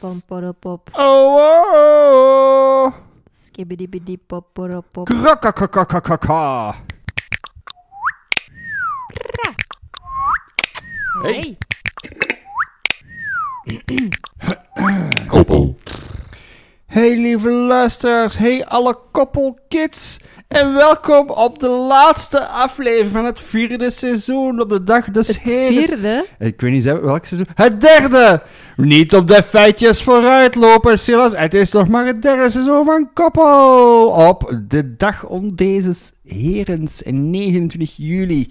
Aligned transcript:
Pomporopop. 0.00 0.90
Oh, 0.94 1.36
oh, 1.38 1.64
oh. 1.74 2.94
Skibbidi 3.30 4.16
poporopop. 4.18 5.06
Krakakakakakaka. 5.08 6.74
Hey. 11.24 11.56
Koppel. 15.28 15.76
Hey 16.86 17.14
lieve 17.16 17.48
luisteraars, 17.48 18.36
hey 18.36 18.62
alle 18.68 18.94
koppelkids. 19.12 20.18
En 20.52 20.74
welkom 20.74 21.30
op 21.30 21.58
de 21.58 21.68
laatste 21.68 22.46
aflevering 22.46 23.10
van 23.10 23.24
het 23.24 23.40
vierde 23.40 23.90
seizoen 23.90 24.60
op 24.60 24.68
de 24.68 24.84
dag 24.84 25.10
des 25.10 25.28
Het 25.28 25.40
vierde? 25.42 26.26
Ik 26.38 26.60
weet 26.60 26.72
niet 26.72 26.84
welk 26.84 27.24
seizoen. 27.24 27.48
Het 27.54 27.80
derde! 27.80 28.42
Niet 28.76 29.14
op 29.14 29.26
de 29.26 29.42
feitjes 29.42 30.02
vooruitlopen, 30.02 30.98
Silas. 30.98 31.36
Het 31.36 31.54
is 31.54 31.72
nog 31.72 31.88
maar 31.88 32.06
het 32.06 32.22
derde 32.22 32.50
seizoen 32.50 32.84
van 32.84 33.10
Koppel. 33.12 34.06
Op 34.06 34.58
de 34.68 34.96
dag 34.96 35.26
om 35.26 35.56
deze 35.56 35.94
herens, 36.24 37.02
29 37.04 37.96
juli 37.96 38.48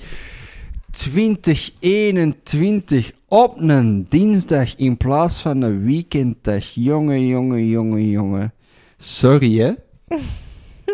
2021. 0.91 3.11
Op 3.27 3.53
een 3.57 4.05
dinsdag 4.09 4.75
in 4.75 4.97
plaats 4.97 5.41
van 5.41 5.61
een 5.61 5.85
weekenddag. 5.85 6.65
Jongen, 6.73 7.27
jongen, 7.27 7.67
jongen, 7.67 8.09
jongen. 8.09 8.53
Sorry, 8.97 9.59
hè? 9.59 9.71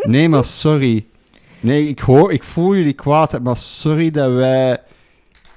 Nee, 0.03 0.29
maar 0.29 0.43
sorry. 0.43 1.05
Nee, 1.59 1.87
ik 1.87 1.99
hoor, 1.99 2.31
ik 2.33 2.43
voel 2.43 2.75
jullie 2.75 2.93
kwaad, 2.93 3.39
maar 3.41 3.57
sorry 3.57 4.11
dat 4.11 4.31
wij 4.31 4.77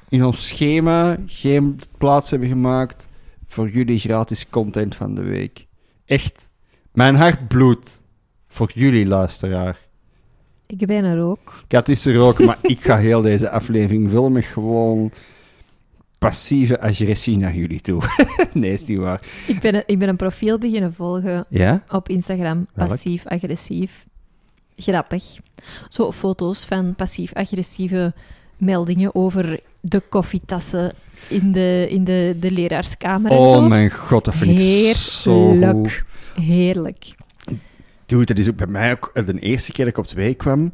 in 0.08 0.24
ons 0.24 0.48
schema 0.48 1.16
geen 1.26 1.78
plaats 1.98 2.30
hebben 2.30 2.48
gemaakt 2.48 3.08
voor 3.46 3.70
jullie 3.70 3.98
gratis 3.98 4.48
content 4.48 4.94
van 4.94 5.14
de 5.14 5.22
week. 5.22 5.66
Echt, 6.04 6.48
mijn 6.92 7.14
hart 7.14 7.48
bloedt 7.48 8.02
voor 8.48 8.70
jullie 8.74 9.06
luisteraar. 9.06 9.78
Ik 10.66 10.86
ben 10.86 11.04
er 11.04 11.22
ook. 11.22 11.62
Kat 11.68 11.88
is 11.88 12.06
er 12.06 12.18
ook, 12.18 12.38
maar 12.44 12.58
ik 12.62 12.80
ga 12.80 12.96
heel 12.98 13.20
deze 13.22 13.50
aflevering 13.50 14.10
vullen 14.10 14.32
met 14.32 14.44
gewoon 14.44 15.10
passieve 16.18 16.80
agressie 16.80 17.36
naar 17.36 17.54
jullie 17.54 17.80
toe. 17.80 18.02
nee, 18.52 18.72
is 18.72 18.86
niet 18.86 18.98
waar. 18.98 19.20
Ik 19.46 19.60
ben, 19.60 19.74
een- 19.74 19.82
ik 19.86 19.98
ben 19.98 20.08
een 20.08 20.16
profiel 20.16 20.58
beginnen 20.58 20.92
volgen 20.94 21.44
Ja? 21.48 21.84
op 21.88 22.08
Instagram. 22.08 22.66
Welk? 22.74 22.88
Passief-agressief. 22.88 24.06
Grappig. 24.80 25.24
Zo 25.88 26.12
foto's 26.12 26.64
van 26.64 26.94
passief-agressieve 26.94 28.12
meldingen 28.56 29.14
over 29.14 29.60
de 29.80 30.00
koffietassen 30.08 30.92
in 31.28 31.52
de, 31.52 31.86
in 31.90 32.04
de, 32.04 32.36
de 32.40 32.50
leraarskamer 32.50 33.30
en 33.30 33.36
Oh 33.36 33.52
zo. 33.52 33.60
mijn 33.60 33.90
god, 33.90 34.24
dat 34.24 34.34
vind 34.36 34.60
ik 34.60 34.94
zo 34.94 35.48
goed. 35.50 35.56
Heerlijk. 35.56 36.04
Heerlijk. 36.34 37.14
Dude, 38.06 38.24
dat 38.24 38.38
is 38.38 38.48
ook 38.48 38.56
bij 38.56 38.66
mij 38.66 38.92
ook 38.92 39.10
eh, 39.14 39.26
de 39.26 39.38
eerste 39.38 39.72
keer 39.72 39.84
dat 39.84 39.94
ik 39.94 40.00
op 40.00 40.06
twee 40.06 40.34
kwam. 40.34 40.72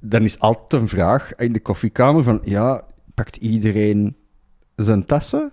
Dan 0.00 0.22
is 0.22 0.38
altijd 0.38 0.82
een 0.82 0.88
vraag 0.88 1.34
in 1.34 1.52
de 1.52 1.60
koffiekamer 1.60 2.22
van, 2.22 2.40
ja, 2.44 2.82
pakt 3.14 3.36
iedereen 3.36 4.16
zijn 4.76 5.06
tassen? 5.06 5.52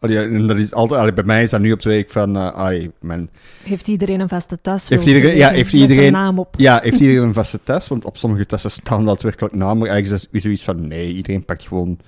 Allee, 0.00 0.18
en 0.18 0.46
dat 0.46 0.56
is 0.56 0.74
altijd, 0.74 1.00
allee, 1.00 1.12
bij 1.12 1.24
mij 1.24 1.42
is 1.42 1.50
dat 1.50 1.60
nu 1.60 1.72
op 1.72 1.80
twee 1.80 1.96
week 1.96 2.10
van, 2.10 2.36
ai, 2.38 2.90
mijn, 3.00 3.30
Heeft 3.62 3.88
iedereen 3.88 4.20
een 4.20 4.28
vaste 4.28 4.58
tas? 4.60 4.88
Heeft 4.88 5.04
je 5.04 5.14
iedereen- 5.14 5.36
ja, 5.36 5.50
heeft 5.50 5.72
iedereen- 5.72 6.12
naam 6.12 6.38
op. 6.38 6.54
ja, 6.58 6.78
heeft 6.82 7.00
iedereen 7.00 7.22
een 7.22 7.34
vaste 7.34 7.60
tas? 7.62 7.88
Want 7.88 8.04
op 8.04 8.16
sommige 8.16 8.46
tassen 8.46 8.70
staan 8.70 9.04
daadwerkelijk 9.04 9.54
namen. 9.54 9.78
maar 9.78 9.88
Eigenlijk 9.88 10.26
is 10.32 10.42
zoiets 10.42 10.64
van, 10.64 10.88
nee, 10.88 11.12
iedereen 11.14 11.44
pakt 11.44 11.66
gewoon 11.66 11.98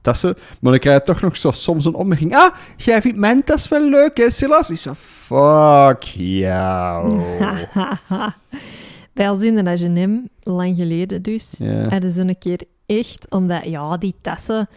tassen. 0.00 0.34
Maar 0.60 0.70
dan 0.70 0.80
krijg 0.80 0.98
je 0.98 1.04
toch 1.04 1.20
nog 1.20 1.36
zo 1.36 1.50
soms 1.50 1.84
een 1.84 1.94
opmerking. 1.94 2.34
Ah, 2.34 2.54
jij 2.76 3.00
vindt 3.02 3.18
mijn 3.18 3.44
tas 3.44 3.68
wel 3.68 3.88
leuk, 3.90 4.16
hè, 4.16 4.30
Silas? 4.30 4.70
Ik 4.70 4.76
zo, 4.76 4.94
fuck 4.96 6.02
jou. 6.02 7.20
Bij 9.14 9.28
ons 9.28 9.42
in 9.42 9.54
de 9.64 9.70
H&M, 9.70 10.10
lang 10.42 10.76
geleden 10.76 11.22
dus, 11.22 11.54
Ja. 11.58 11.88
hadden 11.88 12.10
ze 12.10 12.20
een 12.20 12.38
keer 12.38 12.60
echt, 12.86 13.26
omdat, 13.30 13.64
ja, 13.64 13.96
die 13.96 14.14
tassen... 14.20 14.68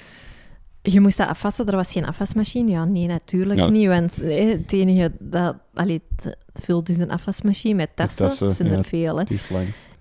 Je 0.81 0.99
moest 0.99 1.17
dat 1.17 1.27
afwassen, 1.27 1.65
er 1.67 1.75
was 1.75 1.91
geen 1.91 2.05
afwasmachine. 2.05 2.71
Ja, 2.71 2.85
nee, 2.85 3.07
natuurlijk 3.07 3.59
Ja. 3.59 3.67
niet, 3.69 3.87
want 3.87 4.21
eh, 4.21 4.51
het 4.51 4.73
enige 4.73 5.11
dat... 5.19 5.55
Allee, 5.73 6.01
het 6.15 6.37
vult 6.63 6.89
is 6.89 6.97
een 6.97 7.11
afwasmachine 7.11 7.73
met 7.75 7.89
tassen. 7.95 8.27
tassen, 8.27 8.47
Dat 8.47 8.55
zijn 8.55 8.69
ja. 8.71 8.77
er 8.77 8.83
veel, 8.83 9.17
hè. 9.19 9.23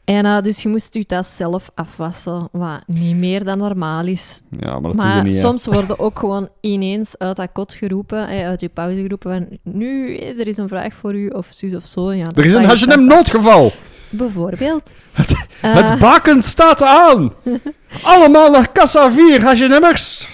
En 0.04 0.24
eh, 0.26 0.40
dus 0.42 0.62
je 0.62 0.68
moest 0.68 0.94
je 0.94 1.06
tas 1.06 1.36
zelf 1.36 1.70
afwassen, 1.74 2.48
wat 2.52 2.80
niet 2.86 3.16
meer 3.16 3.44
dan 3.44 3.58
normaal 3.58 4.06
is. 4.06 4.42
Ja, 4.50 4.70
maar 4.80 4.82
dat 4.82 4.92
doe 4.92 5.06
je 5.06 5.14
Maar 5.14 5.22
niet, 5.24 5.34
soms 5.34 5.66
worden 5.66 5.98
ook 5.98 6.18
gewoon 6.18 6.48
ineens 6.60 7.18
uit 7.18 7.36
dat 7.36 7.48
kot 7.52 7.72
geroepen, 7.74 8.26
uit 8.26 8.60
je 8.60 8.68
pauze 8.68 9.00
geroepen, 9.00 9.30
van 9.30 9.58
nu, 9.74 10.16
er 10.16 10.46
is 10.48 10.56
een 10.56 10.68
vraag 10.68 10.94
voor 10.94 11.14
u, 11.14 11.28
of 11.28 11.46
zus 11.50 11.74
of 11.74 11.84
zo. 11.84 12.12
Ja, 12.12 12.26
Er 12.34 12.44
is 12.46 12.54
een 12.54 12.64
H&M 12.64 13.04
noodgeval. 13.06 13.72
Bijvoorbeeld. 14.10 14.92
Het 15.12 15.46
Eh, 15.60 16.00
baken 16.00 16.42
staat 16.42 16.82
aan. 16.82 17.32
Allemaal 18.02 18.50
naar 18.50 18.72
kassa 18.72 19.12
4, 19.12 19.42
H&M'ers. 19.42 20.28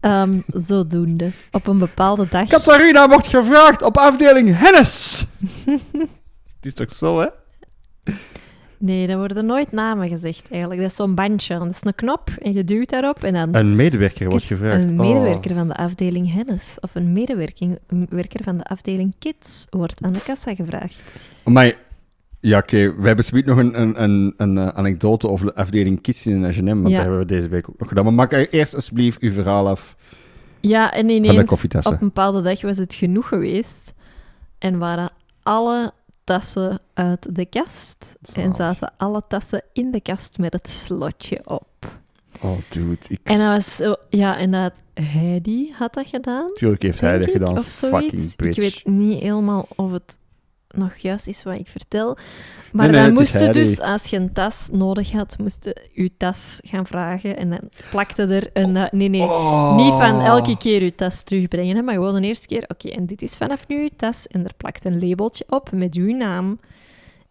Ehm, 0.00 0.40
zodoende. 0.46 1.30
Op 1.50 1.66
een 1.66 1.78
bepaalde 1.78 2.26
dag. 2.28 2.48
Catharina 2.48 3.08
wordt 3.08 3.26
gevraagd 3.26 3.82
op 3.82 3.96
afdeling 3.96 4.58
Hennis. 4.58 5.26
Het 6.56 6.66
is 6.66 6.74
toch 6.74 6.92
zo, 6.92 7.20
hè? 7.20 7.26
Nee, 8.78 9.08
er 9.08 9.16
worden 9.18 9.46
nooit 9.46 9.72
namen 9.72 10.08
gezegd 10.08 10.50
eigenlijk. 10.50 10.80
Dat 10.80 10.90
is 10.90 10.96
zo'n 10.96 11.14
bandje. 11.14 11.58
Dat 11.58 11.68
is 11.68 11.78
een 11.80 11.94
knop 11.94 12.30
en 12.38 12.52
je 12.52 12.64
duwt 12.64 12.90
daarop 12.90 13.24
en 13.24 13.32
dan... 13.32 13.54
Een 13.54 13.76
medewerker 13.76 14.28
wordt 14.28 14.44
gevraagd. 14.44 14.84
Een 14.84 15.00
Oh. 15.00 15.06
medewerker 15.06 15.54
van 15.54 15.68
de 15.68 15.74
afdeling 15.74 16.32
Hennis 16.32 16.76
of 16.80 16.94
een 16.94 17.12
medewerking 17.12 17.78
een 17.86 18.06
werker 18.10 18.44
van 18.44 18.56
de 18.56 18.64
afdeling 18.64 19.14
Kids 19.18 19.66
wordt 19.70 20.02
aan 20.04 20.12
de 20.12 20.22
kassa 20.22 20.54
gevraagd. 20.54 20.94
Maar 21.44 21.74
ja, 22.40 22.58
oké. 22.58 22.94
We 22.96 23.06
hebben 23.06 23.24
zometeen 23.24 23.56
nog 23.56 23.58
een, 23.58 23.80
een, 23.80 24.02
een, 24.02 24.34
een 24.36 24.58
eh, 24.58 24.68
anekdote 24.68 25.28
over 25.28 25.46
de 25.46 25.54
afdeling 25.54 26.00
Kids 26.00 26.26
in 26.26 26.44
H&M, 26.44 26.64
want 26.64 26.88
Ja. 26.88 26.94
dat 26.94 27.02
hebben 27.02 27.18
we 27.18 27.24
deze 27.24 27.48
week 27.48 27.68
ook 27.68 27.78
nog 27.78 27.88
gedaan. 27.88 28.04
Maar 28.04 28.14
maak 28.14 28.32
eerst 28.32 28.74
alsjeblieft 28.74 29.20
uw 29.20 29.32
verhaal 29.32 29.68
af. 29.68 29.96
Ja, 30.60 30.92
en 30.92 31.08
ineens 31.08 31.50
op 31.50 31.62
een 31.84 31.98
bepaalde 32.00 32.42
dag 32.42 32.60
was 32.62 32.76
het 32.76 32.94
genoeg 32.94 33.28
geweest 33.28 33.92
en 34.58 34.78
waren 34.78 35.10
alle 35.42 35.92
tassen 36.24 36.78
uit 36.94 37.34
de 37.34 37.46
kast 37.46 38.16
en 38.34 38.52
zaten 38.52 38.92
alle 38.96 39.22
tassen 39.28 39.62
in 39.72 39.90
de 39.90 40.00
kast 40.00 40.38
met 40.38 40.52
het 40.52 40.68
slotje 40.68 41.40
op. 41.44 41.66
Oh, 42.42 42.58
dude. 42.68 42.96
Ik... 43.08 43.20
En 43.22 43.38
dat 43.38 43.46
was 43.46 43.76
zo, 43.76 43.94
ja, 44.08 44.36
en 44.38 44.50
dat 44.50 44.72
Heidi 44.94 45.72
had 45.78 45.94
dat 45.94 46.06
gedaan. 46.06 46.52
Tuurlijk 46.52 46.82
heeft 46.82 47.00
hij 47.00 47.18
dat 47.18 47.30
gedaan. 47.30 47.58
Of 47.58 47.66
zoiets. 47.68 48.06
Fucking 48.06 48.36
bitch. 48.36 48.56
Ik 48.56 48.62
weet 48.62 48.86
niet 48.94 49.22
helemaal 49.22 49.66
of 49.76 49.92
het 49.92 50.18
nog 50.74 50.96
juist 50.96 51.26
is 51.26 51.42
wat 51.42 51.58
ik 51.58 51.66
vertel. 51.68 52.16
Maar 52.72 52.86
Nee, 52.86 52.94
nee, 52.94 53.04
dan 53.04 53.12
moest 53.12 53.38
je 53.38 53.50
dus, 53.50 53.80
als 53.80 54.06
je 54.06 54.16
een 54.16 54.32
tas 54.32 54.68
nodig 54.72 55.12
had, 55.12 55.36
moest 55.38 55.64
je 55.64 55.76
je 55.92 56.10
tas 56.16 56.60
gaan 56.64 56.86
vragen. 56.86 57.36
En 57.36 57.50
dan 57.50 57.60
plakte 57.90 58.22
er 58.22 58.50
een... 58.52 58.76
eh, 58.76 58.90
nee, 58.90 59.08
nee. 59.08 59.22
Oh. 59.22 59.76
Niet 59.76 59.92
van 59.92 60.20
elke 60.20 60.56
keer 60.56 60.82
je 60.82 60.94
tas 60.94 61.22
terugbrengen, 61.22 61.76
hè, 61.76 61.82
maar 61.82 61.94
gewoon 61.94 62.20
de 62.20 62.26
eerste 62.28 62.46
keer. 62.46 62.64
Oké, 62.68 62.88
en 62.88 63.06
dit 63.06 63.22
is 63.22 63.34
vanaf 63.34 63.68
nu 63.68 63.82
je 63.82 63.90
tas. 63.96 64.26
En 64.26 64.44
er 64.44 64.54
plakt 64.56 64.84
een 64.84 65.08
labeltje 65.08 65.44
op 65.48 65.72
met 65.72 65.94
uw 65.94 66.16
naam. 66.16 66.58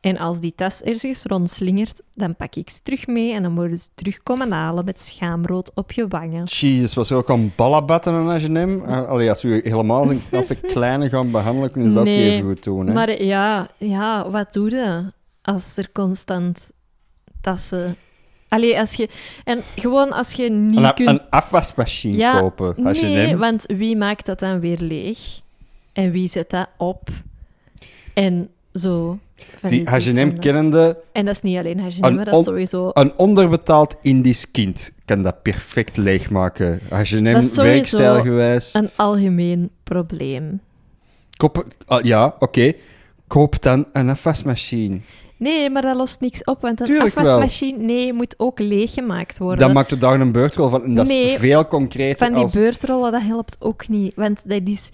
En 0.02 0.18
als 0.18 0.40
die 0.40 0.54
tas 0.56 0.82
ergens 0.82 1.24
rondslingert, 1.24 2.02
dan 2.14 2.36
pak 2.36 2.56
ik 2.56 2.70
ze 2.70 2.80
terug 2.84 3.08
mee. 3.08 3.34
En 3.34 3.44
dan 3.44 3.52
moeten 3.52 3.78
ze 3.78 3.88
terugkomen 3.96 4.52
halen 4.52 4.86
met 4.86 5.00
schaamrood 5.00 5.72
op 5.76 5.92
je 5.92 6.08
wangen. 6.08 6.44
Jezus, 6.44 6.94
was 6.94 7.10
er 7.10 7.18
ook 7.18 7.30
al 7.30 7.50
ballenbatten 7.56 8.14
aan 8.14 8.30
H&M? 8.30 8.82
Uh, 8.88 9.08
allee, 9.08 9.30
als 9.30 9.42
we 9.42 9.62
helemaal 9.64 10.06
zijn, 10.06 10.22
als 10.32 10.48
ze 10.48 10.56
kleine 10.74 11.10
gaan 11.10 11.32
behandelen, 11.32 11.72
kunnen 11.72 11.90
ze 11.90 11.96
dat 11.96 12.06
Nee, 12.06 12.26
ook 12.28 12.34
even 12.34 12.48
goed 12.48 12.64
doen. 12.64 12.88
Hè? 12.88 12.94
Maar 12.94 13.24
ja, 13.24 13.70
ja, 13.78 14.30
wat 14.30 14.54
doe 14.54 14.70
je 14.70 15.12
als 15.42 15.78
er 15.78 15.92
constant 15.92 16.72
tassen... 17.42 17.96
Allee, 18.48 18.80
als 18.80 18.94
je... 18.94 19.10
En 19.44 19.62
gewoon 19.76 20.12
als 20.12 20.34
je 20.34 20.50
niet 20.50 20.78
een, 20.80 20.94
kunt... 20.94 21.08
een 21.10 21.30
afwasmachine 21.30 22.18
Ja, 22.18 22.40
kopen. 22.40 22.74
Nee, 22.78 23.28
H&M. 23.28 23.38
want 23.38 23.64
wie 23.68 23.96
maakt 23.98 24.26
dat 24.26 24.40
dan 24.40 24.60
weer 24.60 24.78
leeg? 24.80 25.20
En 25.94 26.12
wie 26.12 26.28
zet 26.28 26.50
dat 26.50 26.70
op? 26.78 27.10
En 28.14 28.50
zo. 28.80 29.20
Zie, 29.64 29.84
toestanden. 29.84 30.40
kennende, 30.40 30.98
En 31.12 31.26
dat 31.26 31.36
is 31.36 31.42
niet 31.42 31.58
alleen 31.58 31.80
Een 31.80 32.16
maar 32.16 32.26
dat 32.26 32.40
is 32.40 32.46
sowieso... 32.46 32.90
een 32.94 33.14
onderbetaald 33.18 33.96
Indisch 34.02 34.52
kind 34.52 34.92
kan 35.06 35.22
dat 35.22 35.42
perfect 35.42 35.98
leegmaken. 35.98 36.80
Dat 36.90 37.06
sowieso 37.08 37.62
werkstijlgewijs. 37.64 38.74
een 38.74 38.90
algemeen 38.96 39.70
probleem. 39.84 40.62
Koop, 41.38 41.66
ah, 41.86 42.04
ja, 42.04 42.36
oké. 42.40 42.74
Koop 43.28 43.62
dan 43.62 43.86
een 43.94 44.10
afwasmachine. 44.10 45.00
Nee, 45.38 45.70
maar 45.70 45.82
dat 45.82 45.96
lost 45.96 46.22
niks 46.22 46.44
op, 46.44 46.62
want 46.62 46.80
een 46.80 46.86
Tuurlijk 46.86 47.16
wel. 47.16 47.26
afwasmachine 47.26 47.84
nee, 47.84 48.14
moet 48.14 48.36
ook 48.38 48.60
leeggemaakt 48.60 49.38
worden. 49.38 49.60
Dan 49.60 49.74
maakt 49.74 49.90
de 49.90 49.98
daar 49.98 50.20
een 50.22 50.32
beurtrol 50.32 50.70
van. 50.70 50.84
En 50.84 50.96
dat 50.96 51.08
Nee, 51.08 51.32
is 51.32 51.40
veel 51.40 51.68
concreter 51.68 52.18
Van 52.18 52.34
die 52.34 52.44
als... 52.44 52.54
beurtrollen, 52.54 53.12
dat 53.12 53.22
helpt 53.22 53.58
ook 53.60 53.88
niet. 53.88 54.16
Want 54.16 54.50
dat 54.50 54.62
is, 54.66 54.90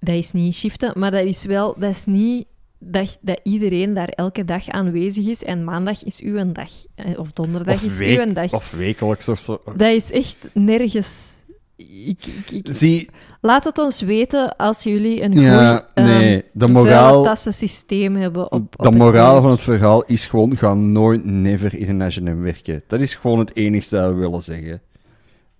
dat 0.00 0.14
is 0.14 0.32
niet 0.32 0.54
shiften, 0.54 0.92
maar 0.96 1.10
dat 1.10 1.24
is 1.24 1.44
wel... 1.44 1.74
Dat 1.78 1.90
is 1.90 2.04
niet 2.04 2.46
dat, 2.84 3.18
dat 3.20 3.40
iedereen 3.42 3.94
daar 3.94 4.08
elke 4.08 4.44
dag 4.44 4.68
aanwezig 4.68 5.26
is 5.26 5.42
en 5.44 5.64
maandag 5.64 6.04
is 6.04 6.20
uw 6.20 6.52
dag. 6.52 6.70
eh, 6.94 7.18
Of 7.18 7.32
donderdag 7.32 7.74
of, 7.74 7.82
is 7.82 7.98
week- 7.98 8.20
uw 8.26 8.32
dag. 8.32 8.52
of 8.52 8.70
wekelijks 8.70 9.28
of 9.28 9.38
zo. 9.38 9.60
Dat 9.76 9.88
is 9.92 10.10
echt 10.10 10.48
nergens 10.52 11.32
ik, 11.76 12.26
ik, 12.26 12.50
ik- 12.50 12.66
Zie, 12.70 13.08
Laat 13.40 13.64
het 13.64 13.78
ons 13.78 14.00
weten 14.00 14.56
als 14.56 14.82
jullie 14.82 15.22
een 15.22 15.32
Ja, 15.32 15.76
goed 15.76 16.04
nee, 16.04 16.44
de 16.52 16.66
moraal- 16.66 17.22
tassensysteem 17.22 18.16
hebben 18.16 18.52
op, 18.52 18.74
op 18.76 18.84
de 18.84 18.90
moraal 18.96 19.30
werk. 19.30 19.42
van 19.42 19.50
het 19.50 19.62
verhaal 19.62 20.04
is 20.04 20.26
gewoon, 20.26 20.56
ga 20.56 20.74
nooit, 20.74 21.24
never 21.24 21.74
in 21.74 22.00
een 22.00 22.10
H&M 22.12 22.40
werken. 22.40 22.82
Dat 22.86 23.00
is 23.00 23.14
gewoon 23.14 23.38
het 23.38 23.56
enigste 23.56 23.96
dat 23.96 24.12
we 24.14 24.18
willen 24.20 24.42
zeggen. 24.42 24.80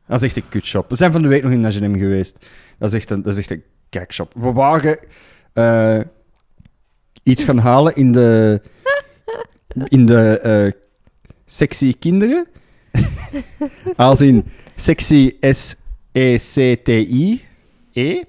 Dat 0.06 0.16
is 0.16 0.22
echt 0.22 0.36
een 0.36 0.48
kutshop. 0.48 0.88
We 0.88 0.94
zijn 0.96 1.12
van 1.12 1.22
de 1.22 1.28
week 1.28 1.42
nog 1.42 1.52
in 1.52 1.64
H&M 1.64 1.98
geweest. 1.98 2.46
Dat 2.78 2.88
is 2.88 2.94
echt 2.94 3.10
een, 3.10 3.22
dat 3.22 3.32
is 3.32 3.38
echt 3.38 3.50
een 3.50 3.62
kakshop. 3.90 4.32
We 4.36 4.52
waren 4.52 4.98
eh, 5.52 6.00
iets 7.24 7.44
gaan 7.44 7.58
halen 7.58 7.96
in 7.96 8.12
de, 8.12 8.60
in 9.84 10.06
de 10.06 10.38
eh, 10.40 10.72
sexy 11.46 11.94
kinderen. 11.98 12.46
Als 13.96 14.20
in 14.20 14.44
sexy 14.76 15.32
S-E-C-T-I. 15.40 17.42
E? 17.92 18.22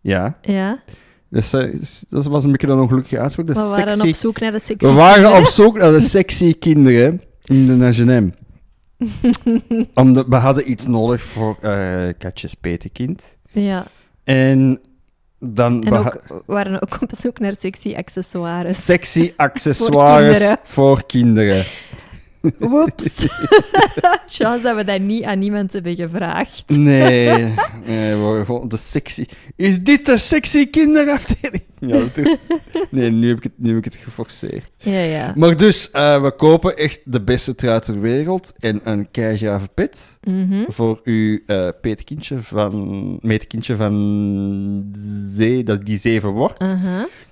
Ja. 0.00 0.38
Ja, 0.42 0.82
Dus, 1.28 1.52
eh, 1.52 1.74
dat 2.08 2.26
was 2.26 2.44
een 2.44 2.50
beetje 2.52 2.66
een 2.66 2.78
ongelukkige 2.80 3.18
uitspraak. 3.18 3.46
We 3.46 3.52
waren 3.54 3.90
sexy 3.90 4.08
op 4.08 4.14
zoek 4.14 4.40
naar 4.40 4.52
de 4.52 4.58
sexy 4.58 4.86
we 4.86 4.92
waren 4.92 5.14
kinderen. 5.22 5.38
op 5.42 5.46
zoek 5.46 5.78
naar 5.78 5.92
de 5.92 6.00
sexy 6.00 6.58
kinderen 6.58 7.22
in 7.44 7.66
de 7.66 7.84
H&M. 7.84 8.28
Omdat 9.94 10.26
we 10.26 10.36
hadden 10.36 10.70
iets 10.70 10.86
nodig 10.86 11.22
voor 11.22 11.56
eh 11.60 12.08
Katjes 12.18 12.54
Petekind. 12.54 13.24
Ja, 13.52 13.86
En 14.24 14.80
dan... 15.40 15.82
en 15.84 15.90
we 15.90 15.98
ook, 15.98 16.04
ha- 16.04 16.20
we 16.28 16.42
waren 16.46 16.82
ook 16.82 16.98
op 17.02 17.10
zoek 17.16 17.38
naar 17.38 17.54
sexy 17.58 17.94
accessoires. 17.96 18.84
Sexy 18.84 19.32
accessoires 19.36 20.38
kinderen. 20.38 20.58
voor 20.64 21.06
kinderen. 21.06 21.64
Woeps. 22.58 23.26
Chance 24.26 24.62
dat 24.62 24.76
we 24.76 24.84
dat 24.84 25.00
niet 25.00 25.24
aan 25.24 25.38
niemand 25.38 25.72
hebben 25.72 25.96
gevraagd. 25.96 26.64
Nee, 26.66 27.54
nee, 27.86 28.16
we 28.16 28.42
gewoon 28.46 28.68
de 28.68 28.76
sexy... 28.76 29.24
Is 29.56 29.82
dit 29.82 30.06
de 30.06 30.18
sexy 30.18 30.70
kinderafdeling? 30.70 31.62
Ja, 31.80 31.98
dat 31.98 32.16
is... 32.16 32.36
Nee, 32.90 33.10
nu 33.10 33.28
heb 33.28 33.36
ik 33.36 33.42
het, 33.42 33.52
nu 33.56 33.68
heb 33.68 33.78
ik 33.78 33.84
het 33.84 33.94
geforceerd. 33.94 34.70
Ja, 34.76 35.00
ja. 35.00 35.32
Maar 35.36 35.56
dus, 35.56 35.90
eh, 35.90 36.22
we 36.22 36.30
kopen 36.30 36.76
echt 36.76 37.00
de 37.04 37.20
beste 37.20 37.54
trui 37.54 37.80
ter 37.80 38.00
wereld 38.00 38.54
en 38.58 38.80
een 38.84 39.10
keigrave 39.10 39.68
pet. 39.74 40.18
Mhm. 40.20 40.62
voor 40.68 41.00
uw 41.04 41.38
eh 41.46 41.68
peetkindje 41.80 42.38
van, 42.38 43.18
meetkindje 43.20 43.76
van 43.76 44.94
zee, 45.34 45.64
dat 45.64 45.84
die 45.86 45.98
zeven 45.98 46.30
wordt. 46.30 46.74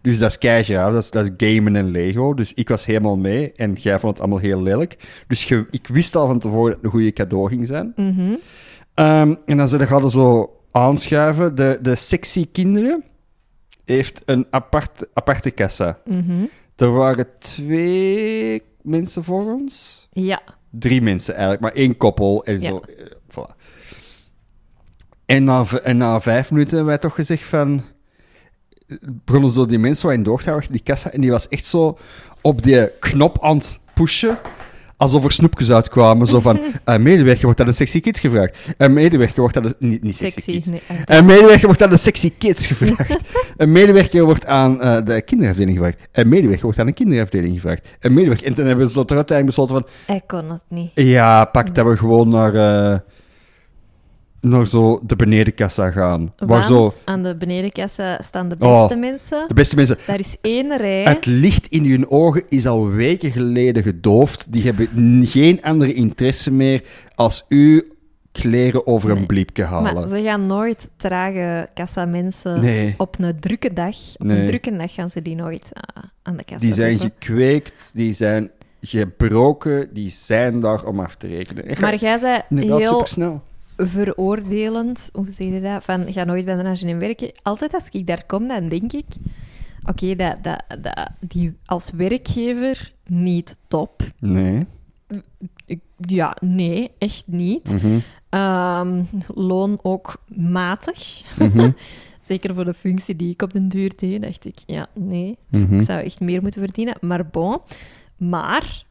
Dus 0.03 0.19
dat 0.19 0.31
is 0.31 0.39
keigraaf, 0.39 0.93
dat 0.93 1.03
is, 1.03 1.11
dat 1.11 1.25
is 1.25 1.49
gamen 1.49 1.77
en 1.77 1.91
Lego. 1.91 2.35
Dus 2.35 2.55
ik 2.55 2.69
was 2.69 2.87
helemaal 2.87 3.17
mee 3.17 3.53
en 3.53 3.73
jij 3.73 3.99
vond 3.99 4.13
het 4.13 4.21
allemaal 4.23 4.43
heel 4.43 4.63
lelijk. 4.63 4.97
Dus 5.27 5.45
je, 5.45 5.67
ik 5.71 5.87
wist 5.87 6.17
al 6.17 6.27
van 6.27 6.39
tevoren 6.39 6.65
dat 6.67 6.77
het 6.77 6.85
een 6.85 6.91
goede 6.91 7.13
cadeau 7.13 7.49
ging 7.49 7.67
zijn. 7.67 7.93
Mhm. 7.97 8.35
Ehm, 8.95 9.35
en 9.47 9.57
dan 9.57 9.69
ze 9.69 9.85
hadden 9.85 10.11
zo 10.11 10.51
aanschuiven. 10.73 11.55
De, 11.55 11.79
de 11.83 11.95
sexy 11.95 12.47
kinderen 12.53 13.05
heeft 13.89 14.23
een 14.25 14.47
apart, 14.51 15.07
aparte 15.15 15.51
kassa. 15.51 15.99
Mhm. 16.05 16.45
Er 16.77 16.93
waren 16.93 17.27
twee 17.39 18.63
mensen 18.83 19.25
voor 19.25 19.53
ons 19.53 20.07
Ja. 20.13 20.43
drie 20.71 21.03
mensen 21.03 21.33
eigenlijk, 21.35 21.63
maar 21.63 21.73
één 21.73 21.97
koppel 21.97 22.45
en 22.45 22.61
Ja. 22.61 22.69
zo. 22.69 22.81
eh, 22.81 23.07
voilà. 23.31 23.57
En 25.27 25.45
na, 25.45 25.65
en 25.83 25.97
na 25.97 26.21
vijf 26.21 26.51
minuten 26.51 26.71
hebben 26.77 26.93
wij 26.93 26.99
toch 27.03 27.15
gezegd 27.15 27.45
van... 27.45 27.83
Begonnen 29.03 29.51
zo 29.51 29.67
die 29.67 29.79
mensen 29.79 30.07
waarin 30.07 30.23
doorgaan 30.25 30.55
achter 30.55 30.73
die 30.73 30.83
kassa 30.83 31.11
en 31.11 31.21
die 31.21 31.31
was 31.31 31.49
echt 31.49 31.65
zo 31.65 31.99
op 32.41 32.63
die 32.63 32.89
knop 32.99 33.43
aan 33.45 33.57
het 33.57 33.81
pushen. 33.95 34.39
Alsof 34.99 35.25
er 35.25 35.33
snoepjes 35.33 35.71
uitkwamen. 35.71 36.27
Zo 36.27 36.41
van, 36.41 36.61
een 36.85 37.03
medewerker 37.03 37.45
wordt 37.45 37.61
aan 37.61 37.67
de 37.67 37.73
sexy 37.73 38.01
kids 38.01 38.21
gevraagd. 38.21 38.57
Een 38.77 38.93
medewerker 38.93 39.41
wordt 39.41 39.57
aan 39.57 39.63
de... 39.63 39.75
Niet, 39.79 40.03
niet 40.03 40.17
sexy, 40.17 40.41
Sexy. 40.41 40.53
kids. 40.53 40.67
Nee, 40.67 40.81
Een 41.05 41.25
medewerker 41.25 41.67
wordt 41.67 41.83
aan 41.83 41.91
de 41.91 41.97
sexy 41.97 42.33
kids 42.39 42.67
gevraagd. 42.67 43.21
een 43.57 43.73
medewerker 43.73 44.25
wordt 44.25 44.47
aan 44.47 44.81
eh, 44.83 45.05
de 45.05 45.23
kinderafdeling 45.23 45.77
gevraagd. 45.77 46.09
Een 46.13 46.29
medewerker 46.29 46.65
wordt 46.65 46.79
aan 46.79 46.87
de 46.87 46.93
kinderafdeling 46.93 47.55
gevraagd. 47.55 47.89
Een 48.01 48.15
medewerker... 48.15 48.47
En 48.47 48.55
toen 48.55 48.67
hebben 48.67 48.89
zo 48.91 49.05
ter 49.05 49.17
uiteindelijk 49.17 49.57
besloten 49.57 49.87
van... 50.07 50.15
Ik 50.17 50.23
kon 50.27 50.51
het 50.51 50.63
niet. 50.69 50.91
Ja, 50.95 51.45
pak 51.45 51.75
dat 51.75 51.87
we 51.87 51.97
gewoon 51.97 52.29
naar, 52.29 52.55
eh, 52.55 52.99
naar 54.41 54.69
zo 54.69 55.01
de 55.07 55.17
benedenkassa 55.17 55.91
gaan. 55.91 56.33
Waar 56.37 56.49
Want 56.49 56.65
zo 56.65 56.91
aan 57.05 57.23
de 57.23 57.37
benedenkassa 57.37 58.19
staan 58.23 58.49
de 58.49 58.57
Oh. 58.59 58.81
beste 58.81 58.97
mensen. 58.97 59.45
de 59.49 59.55
beste 59.55 59.77
mensen... 59.77 59.99
Daar 60.07 60.19
is 60.19 60.37
één 60.41 60.77
rij. 60.77 61.03
Het 61.03 61.27
licht 61.27 61.67
in 61.67 61.85
hun 61.91 62.11
ogen 62.11 62.43
is 62.49 62.67
al 62.67 62.89
weken 62.89 63.31
geleden 63.31 63.83
gedoofd. 63.83 64.53
Die 64.53 64.63
hebben 64.65 64.89
geen 65.27 65.63
andere 65.63 65.95
interesse 65.95 66.53
meer 66.53 66.83
als 67.15 67.45
u 67.49 67.93
kleren 68.33 68.87
over 68.87 69.11
een 69.11 69.27
bliepje 69.27 69.65
halen. 69.65 69.95
Maar 69.95 70.07
ze 70.07 70.23
gaan 70.23 70.47
nooit 70.47 70.89
trage 70.97 71.69
kassa-mensen 71.75 72.61
Nee. 72.61 72.95
op 72.97 73.17
een 73.19 73.41
drukke 73.41 73.73
dag. 73.73 73.97
Op 74.17 74.27
Nee. 74.27 74.41
een 74.41 74.47
drukke 74.47 74.77
dag 74.77 74.95
gaan 74.95 75.11
ze 75.11 75.23
die 75.23 75.35
nooit 75.35 75.71
ah, 75.73 76.03
aan 76.23 76.37
de 76.37 76.45
kassa 76.45 76.65
Die 76.67 76.75
zijn 76.75 76.97
zetten. 76.97 77.11
gekweekt, 77.19 77.91
die 77.95 78.13
zijn 78.13 78.51
gebroken, 78.81 79.89
die 79.93 80.09
zijn 80.09 80.61
daar 80.61 80.85
om 80.85 81.01
af 81.01 81.15
te 81.17 81.27
rekenen. 81.27 81.65
Maar 81.81 81.97
jij 81.97 82.19
zei 82.19 82.41
heel 82.49 82.81
supersnel. 82.85 83.43
Veroordelend, 83.79 85.11
hoe 85.13 85.31
zeg 85.31 85.47
je 85.47 85.61
dat, 85.61 85.85
van 85.85 86.13
ga 86.13 86.25
nooit 86.25 86.45
bij 86.45 86.57
de 86.57 86.69
H&M 86.69 86.99
werken. 86.99 87.33
Altijd 87.43 87.75
als 87.75 87.89
ik 87.89 88.07
daar 88.07 88.25
kom, 88.27 88.49
dan 88.49 88.69
denk 88.69 88.93
ik, 88.93 89.07
oké, 89.85 90.17
dat, 90.17 90.43
dat, 90.43 90.65
dat, 90.83 91.11
die 91.21 91.57
als 91.65 91.91
werkgever 91.91 92.93
niet 93.07 93.59
top. 93.69 94.03
Nee. 94.19 94.67
Ja, 95.97 96.37
nee, 96.41 96.91
echt 96.99 97.25
niet. 97.27 97.83
Mhm. 97.83 97.99
Ehm, 98.29 99.03
loon 99.35 99.79
ook 99.83 100.23
matig. 100.35 101.23
Mhm. 101.39 101.71
Zeker 102.29 102.55
voor 102.55 102.65
de 102.65 102.75
functie 102.75 103.17
die 103.17 103.33
ik 103.33 103.43
op 103.43 103.53
den 103.53 103.69
duur 103.69 103.93
deed, 103.97 104.23
dacht 104.23 104.45
ik, 104.45 104.59
ja, 104.67 104.87
nee. 104.95 105.39
Mhm. 105.49 105.75
Ik 105.75 105.83
zou 105.83 106.03
echt 106.03 106.21
meer 106.21 106.43
moeten 106.43 106.63
verdienen. 106.63 106.97
Maar 107.01 107.27
bon. 107.27 107.59
Maar, 108.17 108.85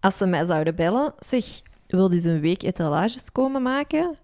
als 0.00 0.16
ze 0.16 0.26
mij 0.26 0.44
zouden 0.44 0.74
bellen, 0.74 1.14
zeg, 1.18 1.44
wil 1.92 2.12
eens 2.12 2.24
een 2.24 2.40
week 2.40 2.62
etalages 2.62 3.32
komen 3.32 3.62
maken? 3.62 4.16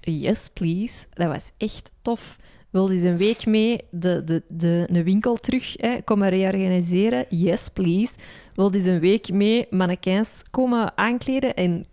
Yes, 0.00 0.48
please. 0.48 1.06
Dat 1.12 1.26
was 1.26 1.50
echt 1.56 1.92
tof. 2.02 2.38
Wil 2.70 2.90
eens 2.90 3.02
een 3.02 3.16
week 3.16 3.46
mee 3.46 3.80
de, 3.90 4.24
de, 4.24 4.42
de, 4.48 4.86
een 4.90 5.04
winkel 5.04 5.36
terug 5.36 5.74
hè, 5.76 6.00
komen 6.02 6.28
reorganiseren? 6.28 7.26
Yes, 7.28 7.68
please. 7.68 8.14
Wil 8.54 8.72
eens 8.72 8.84
een 8.84 9.00
week 9.00 9.32
mee 9.32 9.66
mannequins 9.70 10.42
komen 10.50 10.98
aankleden? 10.98 11.54
En 11.54 11.86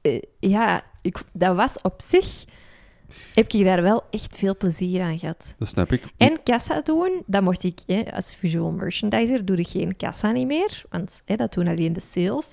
eh, 0.00 0.22
ja, 0.40 0.84
ik, 1.02 1.22
dat 1.32 1.56
was 1.56 1.80
op 1.82 1.94
zich... 2.02 2.44
Heb 3.34 3.52
ik 3.52 3.64
daar 3.64 3.82
wel 3.82 4.02
echt 4.10 4.36
veel 4.36 4.56
plezier 4.56 5.02
aan 5.02 5.18
gehad. 5.18 5.54
Dat 5.58 5.68
snap 5.68 5.92
ik. 5.92 6.02
En 6.16 6.42
kassa 6.42 6.80
doen, 6.80 7.22
dat 7.26 7.42
mocht 7.42 7.64
ik 7.64 7.80
hè, 7.86 8.02
als 8.14 8.34
visual 8.36 8.70
merchandiser, 8.70 9.44
doe 9.44 9.56
ik 9.56 9.68
geen 9.68 9.96
kassa 9.96 10.30
niet 10.30 10.46
meer, 10.46 10.82
want 10.90 11.22
hè, 11.24 11.36
dat 11.36 11.52
doen 11.52 11.68
alleen 11.68 11.92
de 11.92 12.00
sales. 12.00 12.52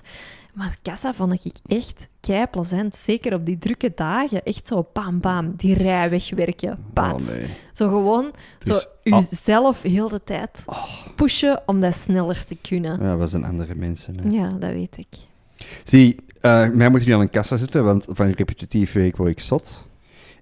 Maar 0.54 0.76
kassa 0.82 1.14
vond 1.14 1.44
ik 1.44 1.52
echt 1.66 2.08
kei 2.20 2.46
plezant, 2.46 2.96
zeker 2.96 3.34
op 3.34 3.46
die 3.46 3.58
drukke 3.58 3.92
dagen. 3.94 4.42
Echt 4.42 4.66
zo 4.66 4.88
bam 4.92 5.20
bam, 5.20 5.52
die 5.56 5.74
rij 5.74 6.10
wegwerken, 6.10 6.78
pats. 6.92 7.30
Oh, 7.30 7.36
nee. 7.36 7.46
Zo 7.72 7.88
gewoon, 7.88 8.32
zo 8.58 8.74
jezelf 9.02 9.82
heel 9.82 10.08
de 10.08 10.24
tijd 10.24 10.64
pushen 11.16 11.62
om 11.66 11.80
dat 11.80 11.94
sneller 11.94 12.44
te 12.44 12.56
kunnen. 12.62 13.02
Ja, 13.02 13.16
we 13.16 13.26
zijn 13.26 13.44
andere 13.44 13.74
mensen. 13.74 14.18
Hè. 14.18 14.36
Ja, 14.36 14.50
dat 14.50 14.70
weet 14.70 14.98
ik. 14.98 15.16
Zie, 15.84 16.16
eh, 16.40 16.68
mij 16.68 16.88
moet 16.88 17.00
je 17.00 17.06
niet 17.06 17.14
aan 17.14 17.20
een 17.20 17.30
kassa 17.30 17.56
zitten, 17.56 17.84
want 17.84 18.06
van 18.10 18.30
repetitief 18.30 18.92
werk 18.92 19.16
word 19.16 19.30
ik 19.30 19.40
zot. 19.40 19.84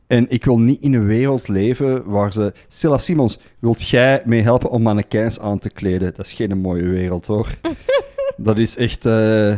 En 0.07 0.31
ik 0.31 0.45
wil 0.45 0.59
niet 0.59 0.83
in 0.83 0.95
een 0.95 1.07
wereld 1.07 1.49
leven 1.49 2.05
waar 2.05 2.33
ze... 2.33 2.53
Silla 2.69 2.99
Simons, 2.99 3.39
wilt 3.59 3.89
jij 3.89 4.23
mee 4.25 4.43
helpen 4.43 4.71
om 4.71 4.83
mannequins 4.83 5.41
aan 5.41 5.59
te 5.59 5.71
kleden? 5.71 6.15
Dat 6.15 6.27
is 6.27 6.33
geen 6.33 6.59
mooie 6.59 6.89
wereld, 6.89 7.27
hoor. 7.27 7.49
dat 8.37 8.59
is 8.59 8.77
echt... 8.77 9.07
eh, 9.07 9.57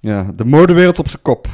ja, 0.00 0.32
de 0.36 0.44
modewereld 0.44 0.98
op 0.98 1.08
zijn 1.08 1.22
kop. 1.22 1.48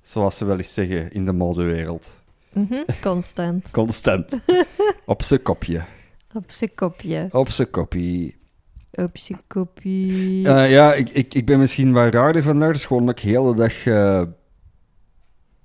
Zoals 0.00 0.36
ze 0.36 0.44
wel 0.44 0.56
eens 0.56 0.74
zeggen 0.74 1.12
in 1.12 1.24
de 1.24 1.32
modewereld. 1.32 2.06
Mhm, 2.52 2.82
Constant. 3.00 3.70
Constant. 3.80 4.42
op 5.04 5.22
zijn 5.22 5.42
kopje. 5.42 5.84
Op 6.34 6.44
zijn 6.50 6.74
kopje. 6.74 7.28
Op 7.30 7.48
zijn 7.48 7.70
kopie. 7.70 8.36
Op 8.92 9.18
zijn 9.18 9.40
kopje. 9.46 10.42
Eh, 10.48 10.70
ja, 10.70 10.94
ik, 10.94 11.08
ik, 11.10 11.34
ik 11.34 11.46
ben 11.46 11.58
misschien 11.58 11.92
wat 11.92 12.14
raarder 12.14 12.42
vandaag. 12.42 12.66
Dat 12.68 12.76
is 12.76 12.84
gewoon 12.84 13.06
dat 13.06 13.18
ik 13.18 13.22
de 13.24 13.28
hele 13.28 13.54
dag 13.54 13.86
eh 13.86 14.22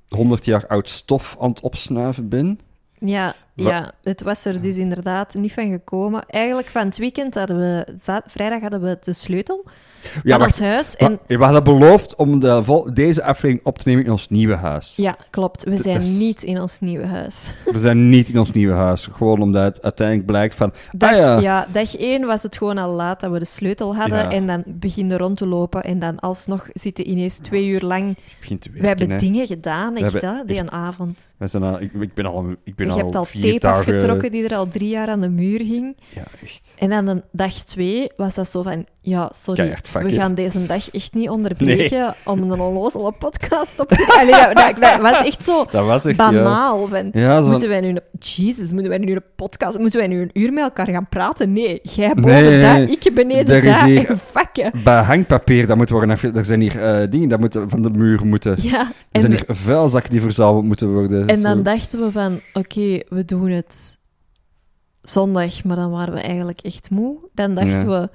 100 0.08 0.46
jaar 0.46 0.68
oud 0.68 0.90
stof 0.90 1.36
aan 1.40 1.50
het 1.50 1.62
opsnuiven 1.62 2.30
ben. 2.30 2.60
Ja, 3.00 3.36
Ja, 3.66 3.92
het 4.04 4.22
was 4.24 4.46
er 4.46 4.62
dus 4.62 4.78
inderdaad 4.78 5.34
niet 5.34 5.54
van 5.54 5.72
gekomen. 5.72 6.24
Eigenlijk 6.28 6.68
van 6.68 6.86
het 6.86 6.98
weekend 6.98 7.36
hadden 7.36 7.58
we... 7.58 7.86
Vrijdag 8.26 8.62
hadden 8.62 8.82
we 8.82 8.98
de 9.02 9.14
sleutel 9.14 9.66
van 10.26 10.44
ons 10.44 10.60
huis. 10.60 10.96
En 10.96 11.20
We 11.28 11.36
hadden 11.44 11.64
beloofd 11.64 12.16
om 12.16 12.40
de 12.40 12.86
deze 12.94 13.24
aflevering 13.24 13.60
op 13.66 13.78
te 13.78 13.88
nemen 13.90 14.06
in 14.06 14.12
ons 14.12 14.30
nieuwe 14.30 14.56
huis. 14.56 14.96
ja, 14.96 15.16
klopt. 15.30 15.64
We 15.64 15.76
zijn 15.76 15.98
is- 16.02 16.18
niet 16.18 16.44
in 16.44 16.62
ons 16.62 16.80
nieuwe 16.80 17.06
huis. 17.06 17.52
We 17.74 17.80
zijn 17.80 18.10
niet 18.10 18.30
in 18.30 18.40
ons 18.40 18.52
nieuwe 18.52 18.74
huis. 18.74 19.08
Gewoon 19.12 19.42
omdat 19.42 19.64
het 19.76 19.84
uiteindelijk 19.84 20.28
blijkt 20.28 20.56
van... 20.56 20.74
Dag, 20.92 21.12
ah 21.12 21.18
ja, 21.18 21.40
ja. 21.40 21.68
dag 21.72 21.96
één 21.98 22.26
was 22.26 22.44
het 22.44 22.58
gewoon 22.58 22.78
al 22.78 22.94
laat 22.94 23.20
dat 23.20 23.32
we 23.32 23.40
de 23.40 23.46
sleutel 23.46 23.96
hadden. 23.96 24.18
Ja. 24.18 24.32
En 24.32 24.48
dan 24.48 24.64
beginnen 24.66 25.18
rond 25.18 25.38
te 25.38 25.48
lopen. 25.48 25.84
En 25.84 26.00
dan 26.00 26.20
alsnog 26.20 26.70
zitten 26.74 27.10
ineens 27.10 27.38
twee 27.38 27.68
uur 27.68 27.82
lang... 27.82 28.08
het 28.08 28.18
begint 28.40 28.62
te 28.62 28.70
We 28.72 28.88
hebben 28.88 29.10
hè. 29.10 29.18
dingen 29.18 29.48
gedaan, 29.48 29.96
echt, 29.96 30.22
hè, 30.22 30.32
die 30.46 30.56
echt- 30.56 30.66
een 30.66 30.72
avond. 30.72 31.36
We 31.38 31.48
zijn 31.48 31.64
al, 31.64 31.82
ik, 31.82 31.94
ik 31.94 32.14
ben 32.14 32.26
al, 32.26 32.46
ik 32.64 32.76
ben 32.76 32.86
Je 32.86 32.92
al 32.92 32.98
hebt 32.98 33.16
al 33.16 33.26
vier 33.26 33.42
tape 33.52 33.68
afgetrokken 33.68 34.32
die 34.32 34.44
er 34.44 34.56
al 34.56 34.68
drie 34.68 34.90
jaar 34.90 35.08
aan 35.08 35.22
de 35.22 35.30
muur 35.30 35.60
hing. 35.60 35.98
Ja, 36.16 36.24
echt. 36.44 36.76
En 36.78 36.90
dan 36.90 37.06
de 37.06 37.24
dag 37.32 37.54
twee 37.54 38.12
was 38.18 38.36
dat 38.36 38.52
zo 38.52 38.62
van... 38.62 38.86
Ja, 39.08 39.30
sorry, 39.44 39.78
fuck, 39.84 40.02
we 40.02 40.14
gaan 40.14 40.34
deze 40.34 40.66
dag 40.66 40.92
echt 40.92 41.14
niet 41.14 41.30
onderbreken 41.30 42.14
om 42.26 42.52
een 42.52 42.60
onnozele 42.60 43.12
podcast 43.12 43.80
op 43.80 43.88
te... 43.88 44.06
Allee, 44.20 44.32
dat, 44.54 44.56
dat, 44.56 44.82
dat 44.82 45.00
was 45.02 45.24
echt 45.24 45.44
zo 45.44 45.66
Dat 45.72 45.86
was 45.86 46.06
echt... 46.06 46.18
Ja, 46.18 46.32
banaal. 46.32 46.90
Ja 47.12 47.36
zo 47.36 47.42
van- 47.42 47.52
Moeten 47.52 47.70
wij 47.70 47.82
nu. 47.82 47.98
Jezus, 48.20 48.72
moeten 48.72 48.90
wij 48.90 48.98
nu 48.98 49.12
een 49.16 49.22
podcast... 49.36 49.78
Moeten 49.78 50.00
wij 50.00 50.08
nu 50.08 50.22
een 50.22 50.30
uur 50.34 50.54
met 50.54 50.64
elkaar 50.64 50.88
gaan 50.88 51.10
praten? 51.10 51.54
Nee, 51.54 51.80
jij 51.84 52.08
boven 52.14 52.32
Nee, 52.32 52.50
nee, 52.50 52.60
daar, 52.60 52.78
nee. 52.80 52.88
ik 53.00 53.12
beneden 53.16 53.64
daar. 53.64 53.86
hier- 53.86 54.06
En 54.10 54.18
vakken. 54.18 54.72
Bij 54.84 55.02
hangpapier, 55.02 55.68
dat 55.68 55.78
moet 55.78 55.90
worden. 55.90 56.18
Er 56.36 56.46
zijn 56.46 56.62
hier 56.62 56.84
eh, 56.84 57.10
dingen 57.10 57.30
dat 57.30 57.40
moeten 57.40 57.70
van 57.70 57.82
de 57.82 57.90
muur 57.90 58.26
moeten... 58.26 58.56
Ja, 58.62 58.80
Er 58.80 58.92
en, 59.12 59.22
zijn 59.22 59.32
hier 59.34 59.44
vuilzakken 59.48 60.12
die 60.12 60.22
verzameld 60.22 60.64
moeten 60.66 60.94
worden. 60.94 61.28
en 61.28 61.38
Zo. 61.38 61.44
dan 61.44 61.64
dachten 61.64 62.00
we 62.00 62.12
van... 62.12 62.40
Oké, 62.54 63.00
we 63.10 63.26
doen 63.26 63.50
het 63.50 63.98
zondag, 65.02 65.64
maar 65.64 65.76
dan 65.76 65.92
waren 65.92 66.14
we 66.14 66.20
eigenlijk 66.20 66.60
echt 66.62 66.90
moe. 66.90 67.18
Dan 67.34 67.56
dachten 67.56 67.88
we... 67.88 68.10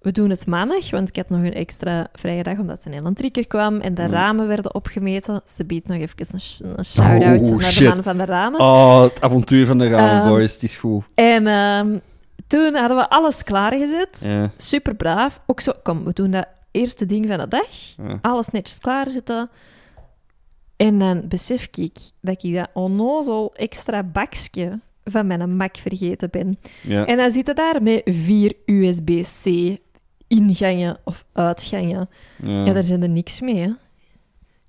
We 0.00 0.12
doen 0.12 0.30
het 0.30 0.46
maandag, 0.46 0.90
want 0.90 1.08
ik 1.08 1.16
had 1.16 1.28
nog 1.28 1.40
een 1.40 1.52
extra 1.54 2.08
vrije 2.12 2.42
dag 2.42 2.58
omdat 2.58 2.84
een 2.84 2.92
hele 2.92 3.12
trigger 3.12 3.46
kwam 3.46 3.80
en 3.80 3.94
de 3.94 4.02
Mm. 4.02 4.10
ramen 4.10 4.46
werden 4.48 4.74
opgemeten. 4.74 5.40
Ze 5.46 5.64
biedt 5.64 5.88
nog 5.88 5.96
even 5.98 6.16
een, 6.18 6.72
een 6.78 6.84
shout-out 6.84 7.40
Oh, 7.40 7.58
naar 7.58 7.72
de 7.74 7.84
man 7.84 8.02
van 8.02 8.16
de 8.16 8.24
ramen. 8.24 8.60
Oh, 8.60 9.02
het 9.02 9.20
avontuur 9.22 9.66
van 9.66 9.78
de 9.78 9.88
Ramen 9.88 10.20
Ehm, 10.20 10.28
Boys, 10.28 10.52
het 10.52 10.62
is 10.62 10.76
goed. 10.76 11.04
En 11.14 11.46
ehm, 11.46 11.98
toen 12.46 12.74
hadden 12.74 12.96
we 12.96 13.08
alles 13.08 13.44
klaargezet. 13.44 14.20
Ja, 14.24 14.50
Super 14.56 14.94
braaf. 14.94 15.40
Ook 15.46 15.60
zo, 15.60 15.72
kom, 15.82 16.04
we 16.04 16.12
doen 16.12 16.30
dat 16.30 16.46
eerste 16.70 17.06
ding 17.06 17.26
van 17.28 17.38
de 17.38 17.48
dag. 17.48 17.66
ja. 17.96 18.18
Alles 18.22 18.48
netjes 18.48 18.78
klaarzetten. 18.78 19.50
En 20.76 20.98
dan 20.98 21.22
besef 21.28 21.68
ik 21.74 21.96
dat 22.20 22.42
ik 22.42 22.54
dat 22.54 22.68
onnozel 22.74 23.52
extra 23.54 24.02
bakje 24.02 24.78
van 25.04 25.26
mijn 25.26 25.56
Mac 25.56 25.76
vergeten 25.76 26.30
ben. 26.30 26.58
ja. 26.82 27.06
En 27.06 27.16
dan 27.16 27.30
zitten 27.30 27.54
daar 27.54 27.82
met 27.82 28.02
vier 28.04 28.52
USB-C 28.66 29.76
ingangen 30.30 30.98
of 31.04 31.24
uitgangen. 31.32 32.08
ja. 32.42 32.64
Ja, 32.64 32.72
daar 32.72 32.84
zijn 32.84 33.02
er 33.02 33.08
niks 33.08 33.40
mee, 33.40 33.56
hè. 33.56 33.70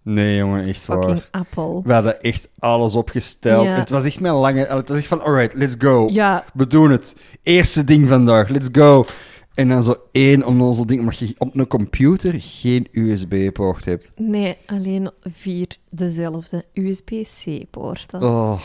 Nee, 0.03 0.37
jongen, 0.37 0.67
echt 0.67 0.85
waar. 0.85 1.03
Fucking. 1.03 1.83
We 1.85 1.93
hadden 1.93 2.21
echt 2.21 2.49
alles 2.59 2.95
opgesteld. 2.95 3.65
Ja. 3.65 3.75
Het 3.75 3.89
was 3.89 4.05
echt 4.05 4.19
mijn 4.19 4.33
lange... 4.33 4.65
Het 4.65 4.89
was 4.89 4.97
echt 4.97 5.07
van, 5.07 5.21
alright, 5.21 5.53
let's 5.53 5.75
go. 5.77 6.07
Ja, 6.11 6.43
We 6.53 6.67
doen 6.67 6.91
het. 6.91 7.15
Eerste 7.43 7.83
ding 7.83 8.07
vandaag, 8.09 8.49
let's 8.49 8.69
go. 8.71 9.05
En 9.53 9.69
dan 9.69 9.83
zo 9.83 9.95
één 10.11 10.45
onnozel 10.45 10.85
ding, 10.85 10.99
omdat 10.99 11.17
je 11.17 11.35
op 11.37 11.55
een 11.55 11.67
computer 11.67 12.33
geen 12.37 12.87
USB-poort 12.91 13.85
hebt. 13.85 14.11
nee, 14.15 14.57
alleen 14.65 15.11
vier 15.21 15.67
dezelfde 15.89 16.65
USB-C-poorten. 16.73 18.21
Oh, 18.21 18.59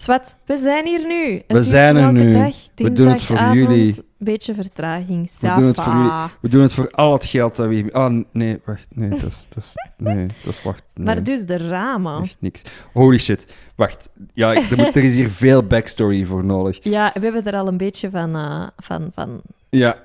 Zwat, 0.00 0.36
we 0.46 0.56
zijn 0.56 0.86
hier 0.86 1.06
nu. 1.06 1.32
Het 1.46 1.56
We 1.56 1.62
zijn 1.62 1.96
er 1.96 2.12
nu. 2.12 2.32
Dag? 2.32 2.54
We 2.74 2.92
doen 2.92 3.08
het 3.08 3.22
voor 3.22 3.38
jullie. 3.52 3.94
Beetje 4.18 4.54
vertraging. 4.54 5.30
We 5.40 5.52
doen 5.54 5.64
het 5.66 5.80
voor 5.80 5.92
jullie. 5.92 6.08
Straffa. 6.08 6.30
we 6.40 6.48
doen 6.48 6.62
het 6.62 6.72
voor 6.72 6.90
al 6.90 7.12
het 7.12 7.24
geld 7.24 7.56
dat 7.56 7.68
we... 7.68 7.88
Oh, 7.92 8.22
nee, 8.32 8.60
wacht. 8.64 8.86
Nee, 8.94 9.08
dat 9.08 9.22
is... 9.22 9.46
Dat 9.54 9.64
is 9.64 9.74
nee, 9.96 10.26
dat 10.44 10.52
is 10.54 10.62
wacht. 10.62 10.82
Nee. 10.94 11.06
Maar 11.06 11.22
dus 11.24 11.44
de 11.44 11.56
ramen. 11.68 12.22
Echt 12.22 12.36
niks. 12.38 12.62
Holy 12.92 13.18
shit. 13.18 13.54
Wacht. 13.74 14.08
Ja, 14.32 14.54
er, 14.54 14.76
moet, 14.76 14.96
er 14.96 15.04
is 15.04 15.14
hier 15.16 15.28
veel 15.30 15.62
backstory 15.62 16.24
voor 16.24 16.44
nodig. 16.44 16.78
Ja, 16.82 17.10
we 17.14 17.20
hebben 17.20 17.44
er 17.46 17.54
al 17.54 17.68
een 17.68 17.76
beetje 17.76 18.10
van... 18.10 18.34
eh, 18.36 18.66
van, 18.76 19.10
van 19.14 19.40
Ja. 19.70 19.96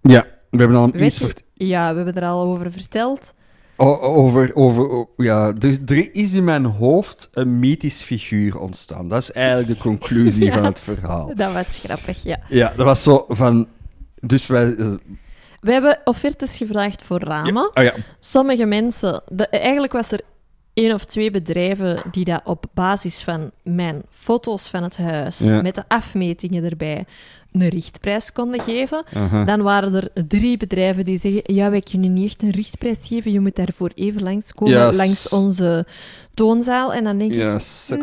Ja, 0.00 0.24
we 0.50 0.58
hebben 0.58 0.76
al 0.76 0.90
Weet 0.90 1.02
iets 1.06 1.18
je- 1.18 1.66
ja, 1.66 1.90
we 1.90 1.96
hebben 1.96 2.22
er 2.22 2.28
al 2.28 2.42
over 2.42 2.72
verteld. 2.72 3.34
O- 3.76 3.98
over... 4.00 4.54
over 4.54 5.06
ja, 5.16 5.52
dus 5.52 5.78
er 5.86 6.14
is 6.14 6.32
in 6.32 6.44
mijn 6.44 6.64
hoofd 6.64 7.28
een 7.32 7.58
mythisch 7.58 8.02
figuur 8.02 8.58
ontstaan. 8.58 9.08
Dat 9.08 9.22
is 9.22 9.32
eigenlijk 9.32 9.68
de 9.68 9.76
conclusie 9.76 10.44
Ja. 10.50 10.52
van 10.54 10.64
het 10.64 10.80
verhaal. 10.80 11.32
Dat 11.34 11.52
was 11.52 11.78
grappig, 11.84 12.22
ja. 12.22 12.38
Ja, 12.48 12.72
dat 12.76 12.86
was 12.86 13.02
zo 13.02 13.24
van... 13.28 13.66
Dus 14.20 14.46
wij... 14.46 14.74
eh, 14.76 14.92
We 15.60 15.72
hebben 15.72 15.98
offertes 16.04 16.56
gevraagd 16.56 17.02
voor 17.02 17.18
ramen. 17.20 17.70
oh 17.74 17.82
ja. 17.82 17.92
Sommige 18.18 18.64
mensen... 18.64 19.22
De, 19.28 19.48
eigenlijk 19.48 19.92
was 19.92 20.12
er 20.12 20.20
één 20.74 20.94
of 20.94 21.04
twee 21.04 21.30
bedrijven 21.30 22.02
die 22.10 22.24
dat 22.24 22.40
op 22.44 22.64
basis 22.74 23.22
van 23.22 23.50
mijn 23.62 24.02
foto's 24.10 24.68
van 24.68 24.82
het 24.82 24.96
huis, 24.96 25.40
met 25.40 25.74
de 25.74 25.84
afmetingen 25.88 26.64
erbij, 26.64 27.04
een 27.62 27.68
richtprijs 27.68 28.32
konden 28.32 28.60
geven. 28.60 29.04
aha. 29.14 29.44
Dan 29.44 29.62
waren 29.62 29.94
er 29.94 30.26
drie 30.28 30.56
bedrijven 30.56 31.04
die 31.04 31.18
zeggen: 31.18 31.54
Ja, 31.54 31.70
wij 31.70 31.80
kunnen 31.80 32.12
niet 32.12 32.24
echt 32.26 32.42
een 32.42 32.50
richtprijs 32.50 32.98
geven. 33.02 33.32
Je 33.32 33.40
moet 33.40 33.56
daarvoor 33.56 33.90
even 33.94 34.22
langskomen 34.22 34.74
Ja, 34.74 34.92
s- 34.92 34.96
langs 34.96 35.28
onze 35.28 35.86
toonzaal. 36.34 36.92
En 36.94 37.04
dan 37.04 37.18
denk 37.18 37.30
ik: 37.34 37.38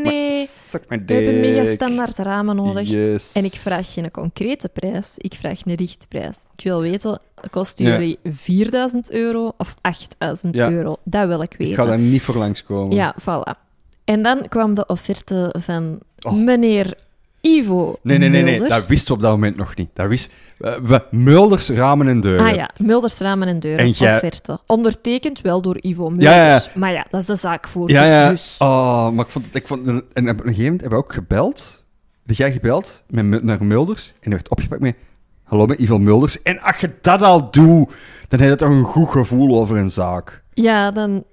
nee, 0.03 0.47
We 0.89 1.13
hebben 1.13 1.39
mega 1.39 1.65
standaard 1.65 2.17
ramen 2.17 2.55
nodig. 2.55 2.89
Yes. 2.89 3.33
En 3.33 3.43
ik 3.43 3.53
vraag 3.53 3.93
geen 3.93 4.11
concrete 4.11 4.69
prijs, 4.69 5.13
ik 5.17 5.33
vraag 5.33 5.59
een 5.65 5.75
richtprijs. 5.75 6.37
Ik 6.55 6.63
wil 6.63 6.81
weten: 6.81 7.19
kosten 7.49 7.85
Ja. 7.85 7.91
jullie 7.91 8.19
4000 8.23 9.11
euro 9.11 9.51
of 9.57 9.75
8000 9.81 10.55
Ja. 10.57 10.71
euro? 10.71 10.97
Dat 11.03 11.27
wil 11.27 11.41
ik 11.41 11.51
Ik 11.53 11.57
weten. 11.57 11.75
ga 11.75 11.85
daar 11.85 11.99
niet 11.99 12.21
voor 12.21 12.35
langskomen. 12.35 12.95
Ja, 12.95 13.15
voilà. 13.21 13.69
En 14.05 14.21
dan 14.21 14.47
kwam 14.49 14.73
de 14.73 14.85
offerte 14.85 15.55
van 15.57 15.99
Oh. 16.21 16.33
meneer 16.33 16.93
Ivo. 17.41 17.97
Nee, 18.03 18.17
nee, 18.17 18.29
nee, 18.29 18.41
nee, 18.43 18.51
Mulders. 18.59 18.79
dat 18.79 18.87
wisten 18.87 19.07
we 19.07 19.13
op 19.13 19.19
dat 19.21 19.31
moment 19.31 19.55
nog 19.57 19.75
niet. 19.75 19.89
Dat 19.93 20.07
wist... 20.07 20.31
we- 20.57 20.79
we, 20.83 21.03
Mulders, 21.11 21.69
ramen 21.69 22.07
en 22.07 22.19
deuren. 22.21 22.45
Ah 22.45 22.55
ja, 22.55 22.69
Mulders 22.77 23.17
Ramen 23.19 23.47
en 23.47 23.59
Deuren, 23.59 23.79
En 23.79 23.89
jij- 23.89 24.15
offerte. 24.15 24.59
Ondertekend 24.65 25.41
wel 25.41 25.61
door 25.61 25.77
Ivo 25.81 26.09
Mulders. 26.09 26.29
Ja, 26.35 26.47
ja. 26.49 26.61
Maar 26.75 26.91
ja, 26.91 27.05
dat 27.09 27.21
is 27.21 27.27
de 27.27 27.35
zaakvoerder. 27.35 27.95
Ja, 27.95 28.05
ja. 28.05 28.29
Dus. 28.29 28.55
Oh, 28.59 29.09
maar 29.09 29.25
ik 29.25 29.31
vond, 29.31 29.45
het- 29.45 29.55
ik 29.55 29.67
vond... 29.67 29.87
En 29.87 29.97
op 29.97 30.03
een 30.13 30.25
gegeven 30.39 30.63
moment 30.63 30.81
hebben 30.81 30.99
we 30.99 31.05
ook 31.05 31.13
gebeld. 31.13 31.83
Heb 32.25 32.35
jij 32.35 32.51
gebeld 32.51 33.03
met, 33.07 33.25
Mu- 33.25 33.39
naar 33.43 33.63
Mulders? 33.65 34.07
En 34.07 34.15
die 34.21 34.33
werd 34.33 34.49
opgepakt 34.49 34.81
met... 34.81 34.95
Hallo, 35.43 35.65
met 35.65 35.79
Ivo 35.79 35.99
Mulders. 35.99 36.41
En 36.41 36.59
als 36.61 36.77
je 36.79 36.91
dat 37.01 37.21
al 37.21 37.51
doet, 37.51 37.91
dan 38.27 38.39
heb 38.39 38.49
je 38.49 38.55
toch 38.55 38.69
een 38.69 38.83
goed 38.83 39.09
gevoel 39.09 39.59
over 39.59 39.77
een 39.77 39.91
zaak. 39.91 40.43
Ja, 40.53 40.91
dan... 40.91 41.23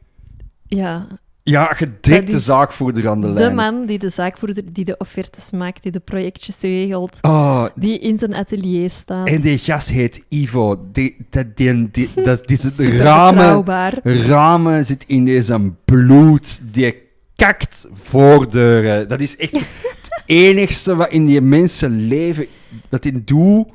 Ja, 0.66 1.06
Ja, 1.50 1.76
de 2.00 2.22
is 2.22 2.44
zaakvoerder 2.44 3.08
aan 3.08 3.20
de, 3.20 3.26
de 3.26 3.32
lijn 3.32 3.54
man 3.54 3.86
die 3.86 3.98
de 3.98 4.08
zaakvoerder, 4.08 4.62
die 4.72 4.84
de 4.84 4.96
offertes 4.96 5.50
maakt, 5.52 5.82
die 5.82 5.92
de 5.92 6.00
projectjes 6.00 6.60
regelt, 6.60 7.18
Oh, 7.22 7.64
die 7.74 7.98
in 7.98 8.18
zijn 8.18 8.34
atelier 8.34 8.90
staat. 8.90 9.26
en 9.26 9.40
die 9.40 9.58
gast 9.58 9.90
heet 9.90 10.22
Ivo. 10.28 10.88
Die, 10.92 11.16
die, 11.30 11.52
die, 11.54 11.90
die, 11.90 12.08
dat, 12.22 12.46
die 12.48 12.56
zit 12.56 12.72
Super 12.74 12.96
ramen... 12.96 13.64
Ramen 14.02 14.84
zit 14.84 15.04
in 15.06 15.24
deze 15.24 15.72
bloed. 15.84 16.60
Die 16.72 16.94
kakt 17.36 17.86
voordeuren. 17.92 19.08
Dat 19.08 19.20
is 19.20 19.36
echt 19.36 19.52
het 19.52 19.66
enigste 20.26 20.96
wat 20.96 21.10
in 21.10 21.26
die 21.26 21.40
mensen 21.40 22.06
leven. 22.06 22.46
Dat 22.88 23.02
die 23.02 23.24
doet, 23.24 23.66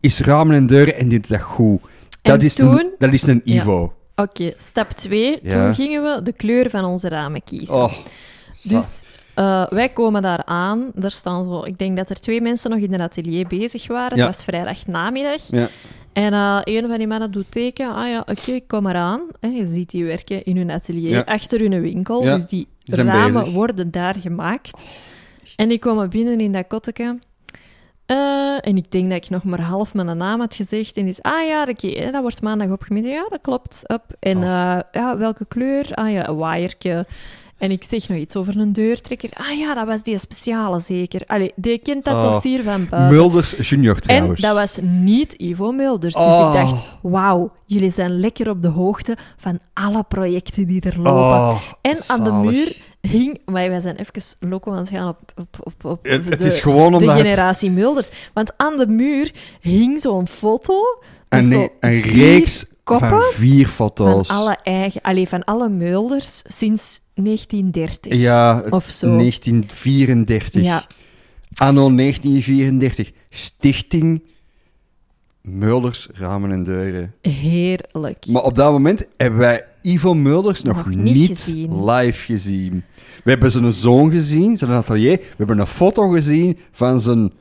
is 0.00 0.20
ramen 0.20 0.56
en 0.56 0.66
deuren 0.66 0.96
en 0.96 1.08
die 1.08 1.20
doet 1.20 1.28
dat 1.30 1.40
goed. 1.40 1.80
Dat, 2.22 2.38
En 2.38 2.44
is, 2.44 2.54
toen- 2.54 2.78
een, 2.78 2.90
dat 2.98 3.12
is 3.12 3.26
een 3.26 3.40
Ja. 3.44 3.62
Oké, 4.16 4.52
stap 4.56 4.90
2. 4.90 5.38
Ja. 5.42 5.50
Toen 5.50 5.74
gingen 5.74 6.02
we 6.02 6.22
de 6.22 6.32
kleur 6.32 6.70
van 6.70 6.84
onze 6.84 7.08
ramen 7.08 7.42
kiezen. 7.44 7.74
Oh, 7.74 7.92
Dus 8.62 9.02
eh, 9.34 9.66
wij 9.68 9.88
komen 9.88 10.22
daar 10.22 10.44
aan. 10.44 10.92
Er 11.00 11.10
staan 11.10 11.44
zo, 11.44 11.64
ik 11.64 11.78
denk 11.78 11.96
dat 11.96 12.10
er 12.10 12.20
twee 12.20 12.40
mensen 12.40 12.70
nog 12.70 12.78
in 12.78 12.92
het 12.92 13.00
atelier 13.00 13.46
bezig 13.46 13.86
waren. 13.86 14.16
Ja. 14.18 14.26
Het 14.26 14.34
was 14.36 14.44
vrijdag 14.44 14.86
namiddag. 14.86 15.42
ja. 15.50 15.68
En 16.12 16.32
eh, 16.32 16.60
een 16.64 16.88
van 16.88 16.98
die 16.98 17.06
mannen 17.06 17.30
doet 17.30 17.50
teken. 17.50 17.94
Ah 17.94 18.08
ja, 18.08 18.20
oké, 18.26 18.50
ik 18.50 18.66
kom 18.68 18.86
eraan. 18.86 19.20
Hè, 19.40 19.48
je 19.48 19.66
ziet 19.66 19.90
die 19.90 20.04
werken 20.04 20.44
in 20.44 20.56
hun 20.56 20.70
atelier, 20.70 21.10
Ja. 21.10 21.20
achter 21.20 21.60
hun 21.60 21.80
winkel. 21.80 22.20
Dus 22.20 22.46
die 22.46 22.68
ramen 22.84 23.32
bezig. 23.32 23.46
Oh, 23.48 23.54
worden 23.54 23.90
daar 23.90 24.14
gemaakt. 24.14 24.82
En 25.56 25.68
die 25.68 25.78
komen 25.78 26.10
binnen 26.10 26.40
in 26.40 26.52
dat 26.52 26.66
kotteke. 26.66 27.18
Eh, 28.06 28.66
en 28.66 28.76
ik 28.76 28.90
denk 28.90 29.08
dat 29.10 29.24
ik 29.24 29.30
nog 29.30 29.44
maar 29.44 29.60
half 29.60 29.94
mijn 29.94 30.16
naam 30.16 30.40
had 30.40 30.54
gezegd. 30.54 30.96
En 30.96 31.06
is, 31.06 31.22
ah 31.22 31.46
ja, 31.46 31.64
dat 32.10 32.20
wordt 32.22 32.42
maandag 32.42 32.70
opgemeten. 32.70 33.10
Ja, 33.10 33.26
dat 33.28 33.40
klopt. 33.42 33.82
Up. 33.92 34.02
En 34.20 34.36
Oh. 34.36 34.42
eh, 34.42 34.78
ja, 34.92 35.16
welke 35.16 35.44
kleur? 35.46 35.88
Ah 35.94 36.10
ja, 36.12 36.28
een 36.28 36.36
waaiertje. 36.36 37.06
En 37.58 37.70
ik 37.70 37.84
zeg 37.84 38.08
nog 38.08 38.18
iets 38.18 38.36
over 38.36 38.58
een 38.58 38.72
deurtrekker. 38.72 39.30
Ah 39.34 39.58
ja, 39.58 39.74
dat 39.74 39.86
was 39.86 40.02
die 40.02 40.18
speciale 40.18 40.80
zeker. 40.80 41.22
Allee, 41.26 41.52
die 41.56 41.78
kent 41.78 42.04
dat 42.04 42.14
Oh. 42.14 42.22
dossier 42.32 42.62
van 42.62 42.86
buiten. 42.90 43.18
Mulders 43.18 43.68
junior 43.68 43.94
En 43.96 44.00
trouwens. 44.02 44.40
dat 44.40 44.54
was 44.54 44.78
niet 44.82 45.32
Ivo 45.32 45.72
Mulders. 45.72 46.14
Dus 46.14 46.22
ik 46.24 46.52
dacht, 46.52 46.82
wauw, 47.02 47.52
jullie 47.66 47.90
zijn 47.90 48.20
lekker 48.20 48.50
op 48.50 48.62
de 48.62 48.68
hoogte 48.68 49.16
van 49.36 49.58
alle 49.74 50.02
projecten 50.08 50.66
die 50.66 50.80
er 50.80 50.96
lopen. 50.96 51.12
Oh, 51.12 51.60
en 51.80 51.96
aan 52.06 52.24
de 52.24 52.32
muur 52.32 52.76
hing... 53.08 53.40
Maar 53.44 53.68
wij 53.68 53.80
zijn 53.80 53.96
even 53.96 54.48
loco 54.48 54.70
aan 54.70 54.78
het 54.78 54.88
gaan 54.88 55.08
op, 55.08 55.32
op, 55.36 55.56
op, 55.60 55.84
op 55.84 56.04
Het, 56.04 56.28
het 56.28 56.38
de, 56.38 56.46
is 56.46 56.60
gewoon 56.60 56.92
de 56.92 56.98
omdat 56.98 57.16
generatie 57.16 57.70
Mulders. 57.70 58.10
Want 58.32 58.52
aan 58.56 58.78
de 58.78 58.86
muur 58.86 59.32
hing 59.60 60.00
zo'n 60.00 60.28
foto 60.28 60.74
een, 61.28 61.50
zo 61.50 61.68
een 61.80 62.00
reeks 62.00 62.66
koppen 62.82 63.08
van 63.08 63.22
vier 63.32 63.68
van 63.68 63.74
foto's. 63.74 64.28
alle 64.28 64.56
eigen... 64.62 65.00
Allee, 65.00 65.28
van 65.28 65.44
alle 65.44 65.68
Mulders 65.68 66.42
sinds 66.46 67.00
1930. 67.14 68.18
Ja, 68.18 68.62
Of 68.70 68.88
zo. 68.88 69.16
1934. 69.16 70.62
Ja. 70.62 70.84
Anno 71.54 71.94
1934. 71.94 73.12
Stichting 73.30 74.22
Mulders, 75.40 76.08
Ramen 76.12 76.52
en 76.52 76.62
Deuren. 76.62 77.14
Heerlijk. 77.20 78.26
Maar 78.26 78.42
op 78.42 78.54
dat 78.54 78.72
moment 78.72 79.06
hebben 79.16 79.38
wij 79.38 79.64
Ivo 79.86 80.14
Mulders 80.14 80.62
nog, 80.62 80.76
Nog 80.76 80.88
niet 80.88 81.14
niet, 81.14 81.28
gezien. 81.28 81.84
live 81.84 82.24
gezien. 82.24 82.84
We 83.24 83.30
hebben 83.30 83.50
zijn 83.50 83.72
zoon 83.72 84.10
gezien, 84.10 84.56
zijn 84.56 84.70
atelier. 84.70 85.16
We 85.16 85.34
hebben 85.36 85.58
een 85.58 85.66
foto 85.66 86.08
gezien 86.08 86.58
van 86.70 87.00
zijn, 87.00 87.32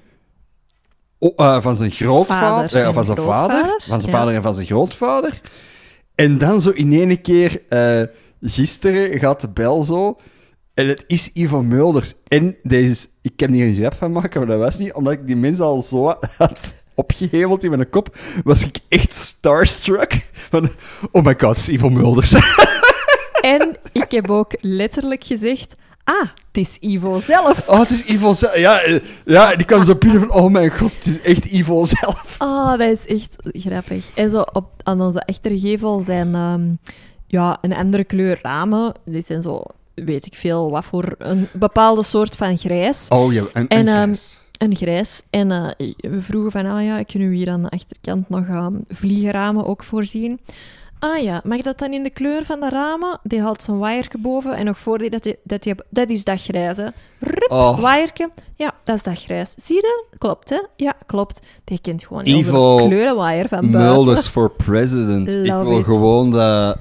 eh, 1.19 1.61
van 1.61 1.75
zijn 1.75 1.91
grootvader, 1.91 2.69
Vader 2.69 2.81
eh, 2.81 2.87
en 2.87 2.93
van 2.93 3.03
zijn 3.03 3.17
grootvader, 3.17 3.57
vader, 3.57 3.81
van 3.81 3.99
zijn 3.99 4.11
ja. 4.11 4.17
vader 4.17 4.35
en 4.35 4.41
van 4.41 4.53
zijn 4.53 4.67
grootvader. 4.67 5.41
En 6.15 6.37
dan 6.37 6.61
zo 6.61 6.69
in 6.69 6.93
één 6.93 7.21
keer, 7.21 7.61
eh, 7.67 8.01
gisteren 8.41 9.19
gaat 9.19 9.41
de 9.41 9.49
bel 9.49 9.83
zo. 9.83 10.17
En 10.73 10.87
het 10.87 11.03
is 11.07 11.29
Ivo 11.33 11.63
Mulders. 11.63 12.13
En 12.27 12.55
deze, 12.63 13.07
ik 13.21 13.35
kan 13.35 13.51
hier 13.51 13.67
een 13.67 13.75
grap 13.75 13.93
van 13.93 14.11
maken, 14.11 14.39
maar 14.39 14.49
dat 14.49 14.59
was 14.59 14.77
niet, 14.77 14.93
omdat 14.93 15.13
ik 15.13 15.27
die 15.27 15.35
mensen 15.35 15.65
al 15.65 15.81
zo 15.81 16.17
had 16.37 16.75
opgeheveld 16.95 17.63
in 17.63 17.69
mijn 17.69 17.89
kop, 17.89 18.17
was 18.43 18.63
ik 18.65 18.77
echt 18.89 19.13
starstruck. 19.13 20.19
Van, 20.31 20.69
oh 21.11 21.23
my 21.23 21.35
god, 21.37 21.55
het 21.55 21.57
is 21.57 21.69
Ivo 21.69 21.89
Mulders. 21.89 22.33
En 23.43 23.77
ik 23.91 24.11
heb 24.11 24.29
ook 24.29 24.53
letterlijk 24.59 25.23
gezegd... 25.23 25.75
Ah, 26.03 26.21
het 26.21 26.57
is 26.57 26.77
Ivo 26.79 27.19
zelf. 27.19 27.67
Oh, 27.69 27.79
het 27.79 27.89
is 27.89 28.03
Ivo 28.05 28.33
zelf. 28.33 28.57
Ja, 28.57 28.81
eh, 28.81 28.99
ja, 29.25 29.55
die 29.55 29.65
kwam 29.65 29.83
zo 29.83 29.95
binnen 29.95 30.19
van, 30.19 30.31
oh 30.31 30.51
mijn 30.51 30.77
god, 30.77 30.91
het 30.95 31.05
is 31.05 31.21
echt 31.21 31.45
Ivo 31.45 31.83
zelf. 31.83 32.35
Ah, 32.37 32.79
dat 32.79 32.89
is 32.89 33.05
echt 33.05 33.35
grappig. 33.53 34.09
En 34.13 34.29
zo 34.29 34.41
op, 34.41 34.65
aan 34.83 35.01
onze 35.01 35.25
achtergevel 35.25 35.99
zijn 35.99 36.35
ehm, 36.35 36.61
ja, 37.27 37.57
een 37.61 37.73
andere 37.73 38.03
kleur 38.03 38.39
ramen. 38.41 38.93
Die 39.05 39.21
zijn 39.21 39.41
zo, 39.41 39.63
weet 39.93 40.25
ik 40.25 40.35
veel, 40.35 40.71
wat 40.71 40.85
voor 40.85 41.15
een 41.17 41.47
bepaalde 41.53 42.03
soort 42.03 42.35
van 42.35 42.57
grijs. 42.57 43.07
Oh 43.09 43.33
ja, 43.33 43.43
en, 43.53 43.67
En, 43.67 43.87
en 43.87 43.87
ehm. 43.87 44.15
Een 44.63 44.75
grijs. 44.75 45.21
En 45.29 45.51
eh, 45.51 45.67
we 45.97 46.21
vroegen 46.21 46.51
van, 46.51 46.65
ah 46.65 46.83
ja, 46.83 47.03
kunnen 47.03 47.29
we 47.29 47.35
hier 47.35 47.49
aan 47.49 47.61
de 47.63 47.69
achterkant 47.69 48.29
nog 48.29 48.47
ehm, 48.47 48.73
vliegenramen 48.89 49.65
ook 49.65 49.83
voorzien? 49.83 50.39
Ah 50.99 51.23
ja, 51.23 51.41
mag 51.43 51.61
dat 51.61 51.79
dan 51.79 51.93
in 51.93 52.03
de 52.03 52.09
kleur 52.09 52.45
van 52.45 52.59
de 52.59 52.69
ramen? 52.69 53.19
Die 53.23 53.41
haalt 53.41 53.61
zijn 53.61 53.77
waaierke 53.77 54.17
boven 54.17 54.55
en 54.55 54.65
nog 54.65 54.77
voor 54.77 54.97
die 54.97 55.09
dat, 55.09 55.23
die, 55.23 55.35
dat, 55.43 55.63
die, 55.63 55.75
dat 55.89 56.09
is 56.09 56.23
dat 56.23 56.41
grijs, 56.41 56.77
hè. 56.77 56.87
Rup, 57.19 57.51
Oh. 57.51 57.79
waaierke. 57.79 58.29
Ja, 58.55 58.73
dat 58.83 58.95
is 58.95 59.03
dat 59.03 59.23
grijs. 59.23 59.53
Zie 59.55 59.75
je? 59.75 60.05
Klopt, 60.17 60.49
hè? 60.49 60.61
Ja, 60.75 60.93
klopt. 61.05 61.41
Die 61.63 61.79
kent 61.81 62.05
gewoon 62.05 62.25
heel 62.25 62.41
de 62.41 62.83
kleurenwaaier 62.87 63.47
van 63.47 63.71
buiten. 63.71 63.93
Mulders 63.93 64.27
for 64.27 64.51
president. 64.51 65.29
ik 65.33 65.53
wil 65.53 65.79
it. 65.79 65.85
gewoon 65.85 66.31
dat 66.31 66.77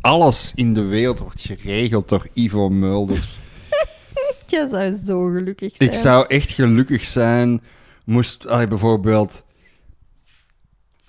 alles 0.00 0.52
in 0.54 0.72
de 0.74 0.82
wereld 0.82 1.18
wordt 1.18 1.40
geregeld 1.40 2.08
door 2.08 2.28
Ivo 2.32 2.68
Mulders. 2.68 3.38
Je 4.50 4.66
zou 4.68 4.96
zo 5.06 5.24
gelukkig 5.24 5.76
zijn. 5.76 5.88
Ik 5.90 5.94
zou 5.94 6.24
echt 6.28 6.50
gelukkig 6.50 7.04
zijn 7.04 7.62
moest 8.04 8.46
allee, 8.46 8.66
bijvoorbeeld 8.66 9.44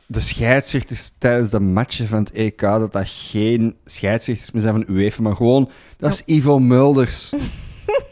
de 0.05 0.19
scheidsrechters 0.19 1.11
tijdens 1.17 1.49
de 1.49 1.59
matchen 1.59 2.07
van 2.07 2.19
het 2.19 2.31
EK, 2.31 2.59
dat 2.59 2.91
dat 2.91 3.07
geen 3.07 3.75
scheidsrechters 3.85 4.51
meer 4.51 4.61
zijn 4.61 4.73
van 4.73 4.95
UEFA, 4.95 5.21
maar 5.21 5.35
gewoon, 5.35 5.69
dat 5.97 6.11
is 6.13 6.23
Ivo 6.25 6.59
Mulders. 6.59 7.29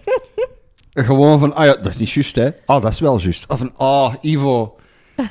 gewoon 0.94 1.40
van, 1.40 1.56
ah 1.56 1.66
ja, 1.66 1.74
dat 1.74 1.86
is 1.86 1.98
niet 1.98 2.10
juist, 2.10 2.36
hè. 2.36 2.50
Ah, 2.66 2.82
dat 2.82 2.92
is 2.92 3.00
wel 3.00 3.20
juist. 3.20 3.48
Of 3.48 3.58
van, 3.58 3.76
ah, 3.78 4.14
Ivo. 4.22 4.76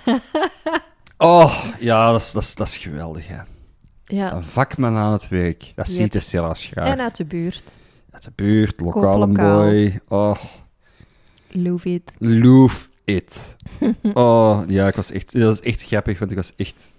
Oh, 1.20 1.64
ja, 1.78 2.12
dat 2.12 2.20
is, 2.20 2.32
dat 2.32 2.42
is, 2.42 2.54
dat 2.54 2.66
is 2.66 2.76
geweldig, 2.78 3.28
hè. 3.28 3.38
Ja, 4.04 4.32
Een 4.32 4.44
vakman 4.44 4.96
aan 4.96 5.12
het 5.12 5.28
werk, 5.28 5.72
dat 5.74 5.86
Yep. 5.86 5.96
ziet 5.96 6.14
er 6.14 6.22
zelfs 6.22 6.66
graag. 6.66 6.86
en 6.88 7.00
uit 7.00 7.16
de 7.16 7.24
buurt. 7.24 7.78
Uit 8.10 8.24
de 8.24 8.32
buurt, 8.34 8.80
lokale 8.80 9.26
lokaal. 9.26 9.62
boy. 9.64 10.00
Oh, 10.08 10.36
Love 11.50 11.94
it. 11.94 12.16
Love 12.18 12.86
it. 13.04 13.56
Oh, 14.14 14.62
ja, 14.68 14.86
ik 14.86 14.94
was 14.94 15.10
echt, 15.10 15.32
dat 15.32 15.54
is 15.54 15.60
echt 15.60 15.82
grappig, 15.82 16.18
want 16.18 16.30
ik 16.30 16.36
was 16.36 16.52
echt 16.56 16.92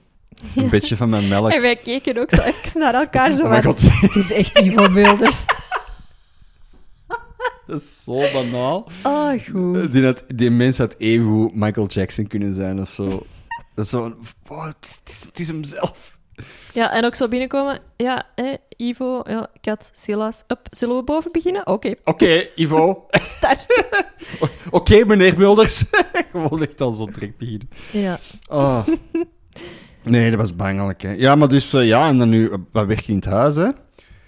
een 0.55 0.69
beetje 0.75 0.97
van 0.97 1.09
mijn 1.09 1.27
melk. 1.27 1.51
En 1.51 1.61
wij 1.61 1.75
keken 1.75 2.17
ook 2.17 2.29
zo 2.29 2.41
even 2.41 2.79
naar 2.79 2.93
elkaar. 2.93 3.33
Zo 3.33 3.43
Oh 3.43 3.63
Het 4.01 4.15
is 4.15 4.31
echt 4.31 4.59
Ivo 4.59 4.89
Mulders. 4.89 5.45
dat 7.67 7.79
is 7.79 8.03
zo 8.03 8.21
banaal. 8.33 8.87
Oh, 9.03 9.31
goed. 9.51 9.91
Die, 9.91 10.05
had, 10.05 10.23
die 10.35 10.49
mens 10.49 10.77
had 10.77 10.95
even 10.97 11.25
goed 11.25 11.55
Michael 11.55 11.87
Jackson 11.87 12.27
kunnen 12.27 12.53
zijn 12.53 12.79
of 12.79 12.89
zo. 12.89 13.07
Dat 13.75 13.85
is 13.85 13.91
zo, 13.91 14.15
wow, 14.47 14.65
het, 14.65 14.75
is, 14.81 14.99
het, 14.99 15.09
is, 15.09 15.25
het 15.25 15.39
is 15.39 15.47
hem 15.47 15.63
zelf. 15.63 16.17
Ja, 16.73 16.91
en 16.91 17.05
ook 17.05 17.15
zo 17.15 17.27
binnenkomen. 17.27 17.79
Ja, 17.97 18.27
Ivo, 18.81 19.21
ja, 19.27 19.47
Kat, 19.61 19.89
Silas. 19.93 20.43
Up, 20.47 20.59
zullen 20.71 20.95
we 20.95 21.03
boven 21.03 21.31
beginnen? 21.31 21.67
Oké, 21.67 21.95
Oké, 22.03 22.47
Ivo. 22.55 23.05
start. 23.11 23.85
Oké, 24.71 25.05
meneer 25.05 25.37
Mulders. 25.37 25.83
Gewoon 26.31 26.61
echt 26.61 26.81
al 26.81 26.91
zo 26.91 27.05
direct 27.05 27.37
beginnen. 27.37 27.69
ja. 27.91 28.19
Oh. 28.49 28.87
Nee, 30.03 30.29
dat 30.29 30.39
was 30.39 30.55
bangelijk, 30.55 31.01
hè. 31.01 31.11
Ja, 31.11 31.35
maar 31.35 31.47
dus, 31.47 31.73
eh, 31.73 31.87
ja, 31.87 32.07
en 32.07 32.17
dan 32.17 32.29
nu, 32.29 32.49
eh, 32.49 32.57
wat 32.71 32.85
werk 32.85 33.07
in 33.07 33.15
het 33.15 33.25
huis, 33.25 33.55
hè. 33.55 33.69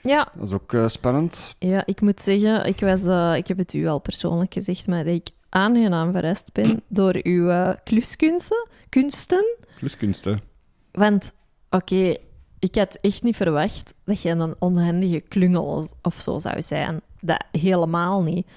Ja, 0.02 0.32
Dat 0.38 0.48
is 0.48 0.54
ook 0.54 0.74
eh, 0.74 0.88
spannend. 0.88 1.56
ja, 1.60 1.84
ik 1.86 2.02
moet 2.02 2.22
zeggen, 2.22 2.66
ik, 2.66 2.80
was, 2.80 3.36
ik 3.38 3.48
heb 3.48 3.58
het 3.58 3.74
u 3.74 3.88
al 3.88 4.00
persoonlijk 4.00 4.54
gezegd, 4.54 4.88
maar 4.88 5.04
dat 5.04 5.14
ik 5.14 5.28
aangenaam 5.50 6.12
verrast 6.12 6.54
ben 6.54 6.82
door 6.88 7.20
uw 7.24 7.74
kluskunsten. 7.84 8.68
Kunsten. 8.90 9.46
Kluskunsten. 9.78 10.40
Want, 10.92 11.34
oké, 11.70 12.16
ik 12.62 12.76
had 12.76 12.96
echt 12.96 13.24
niet 13.24 13.36
verwacht 13.36 13.94
dat 14.04 14.22
je 14.22 14.30
een 14.30 14.56
onhandige 14.60 15.20
klungel 15.20 15.88
of 16.02 16.22
zo 16.22 16.40
zou 16.40 16.62
zijn. 16.62 17.02
Dat 17.20 17.44
helemaal 17.52 18.22
niet. 18.22 18.48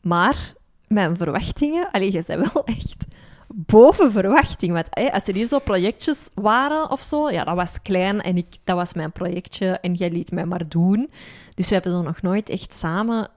Maar 0.00 0.52
mijn 0.86 1.16
verwachtingen, 1.16 1.90
allee, 1.90 2.12
je 2.12 2.22
bent 2.26 2.52
wel 2.52 2.64
echt 2.64 3.06
boven 3.48 4.12
verwachting. 4.12 4.72
Want 4.72 5.12
als 5.12 5.28
er 5.28 5.34
hier 5.34 5.46
zo 5.46 5.58
projectjes 5.58 6.30
waren 6.34 6.90
of 6.90 7.00
zo, 7.00 7.30
ja, 7.30 7.44
dat 7.44 7.56
was 7.56 7.82
klein 7.82 8.22
en 8.22 8.36
ik, 8.36 8.56
dat 8.64 8.76
was 8.76 8.94
mijn 8.94 9.12
projectje 9.12 9.66
en 9.66 9.94
jij 9.94 10.10
liet 10.10 10.30
mij 10.30 10.46
maar 10.46 10.68
doen. 10.68 11.10
Dus 11.54 11.68
we 11.68 11.74
hebben 11.74 11.92
zo 11.92 12.02
nog 12.02 12.22
nooit 12.22 12.48
echt 12.48 12.74
samen 12.74 13.28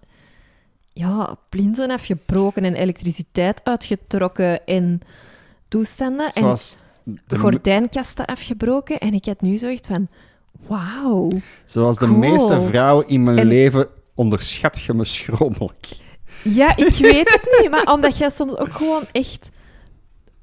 ja, 0.94 1.38
afgebroken 1.88 2.66
en 2.66 2.76
elektriciteit 2.76 3.62
uitgetrokken 3.64 4.66
en 4.66 5.02
toestanden. 5.68 6.32
En 6.34 6.58
de, 7.28 7.38
gordijnkasten 7.38 8.26
afgebroken. 8.26 8.98
En 9.00 9.14
ik 9.14 9.26
had 9.26 9.42
nu 9.42 9.58
zo 9.58 9.68
echt 9.68 9.88
van, 9.88 10.08
wauw. 10.68 11.30
zoals 11.66 11.98
de 11.98 12.08
meeste 12.08 12.62
vrouwen 12.62 13.08
in 13.08 13.24
mijn 13.24 13.38
En- 13.38 13.48
leven 13.48 13.88
onderschat 14.16 14.82
je 14.82 14.94
me 14.94 15.06
schromelijk. 15.06 15.88
Ja, 16.44 16.78
ik 16.78 16.96
weet 17.12 17.30
het 17.30 17.60
niet, 17.62 17.70
maar 17.72 17.94
omdat 17.94 18.18
jij 18.18 18.30
soms 18.30 18.58
ook 18.58 18.72
gewoon 18.72 19.04
echt 19.12 19.50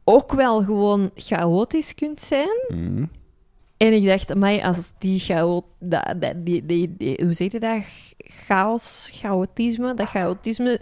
ook 0.05 0.33
wel 0.33 0.63
gewoon 0.63 1.11
chaotisch 1.15 1.95
kunt 1.95 2.21
zijn. 2.23 2.65
Mhm. 2.69 3.05
En 3.77 3.93
ik 3.93 4.05
dacht, 4.07 4.31
amai, 4.33 4.63
als 4.63 4.93
die 4.99 5.19
chaot... 5.19 5.65
Die, 6.37 6.67
die, 6.67 6.95
die- 6.99 7.21
hoe 7.25 7.33
zeg 7.33 7.53
je 7.53 7.61
dat? 7.61 7.83
Chaos, 8.19 9.09
chaotisme, 9.13 9.95
dat 9.95 10.09
chaotisme 10.09 10.81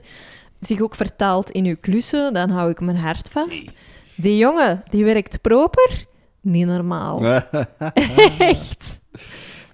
zich 0.60 0.80
ook 0.80 0.94
vertaalt 0.94 1.50
in 1.50 1.64
uw 1.64 1.76
klussen, 1.80 2.32
dan 2.32 2.50
hou 2.50 2.70
ik 2.70 2.80
mijn 2.80 2.96
hart 2.96 3.28
vast. 3.30 3.72
Die 4.14 4.36
jongen, 4.36 4.84
die 4.90 5.04
werkt 5.04 5.40
proper. 5.40 6.04
Niet 6.40 6.66
normaal. 6.66 7.24
Echt. 8.38 9.00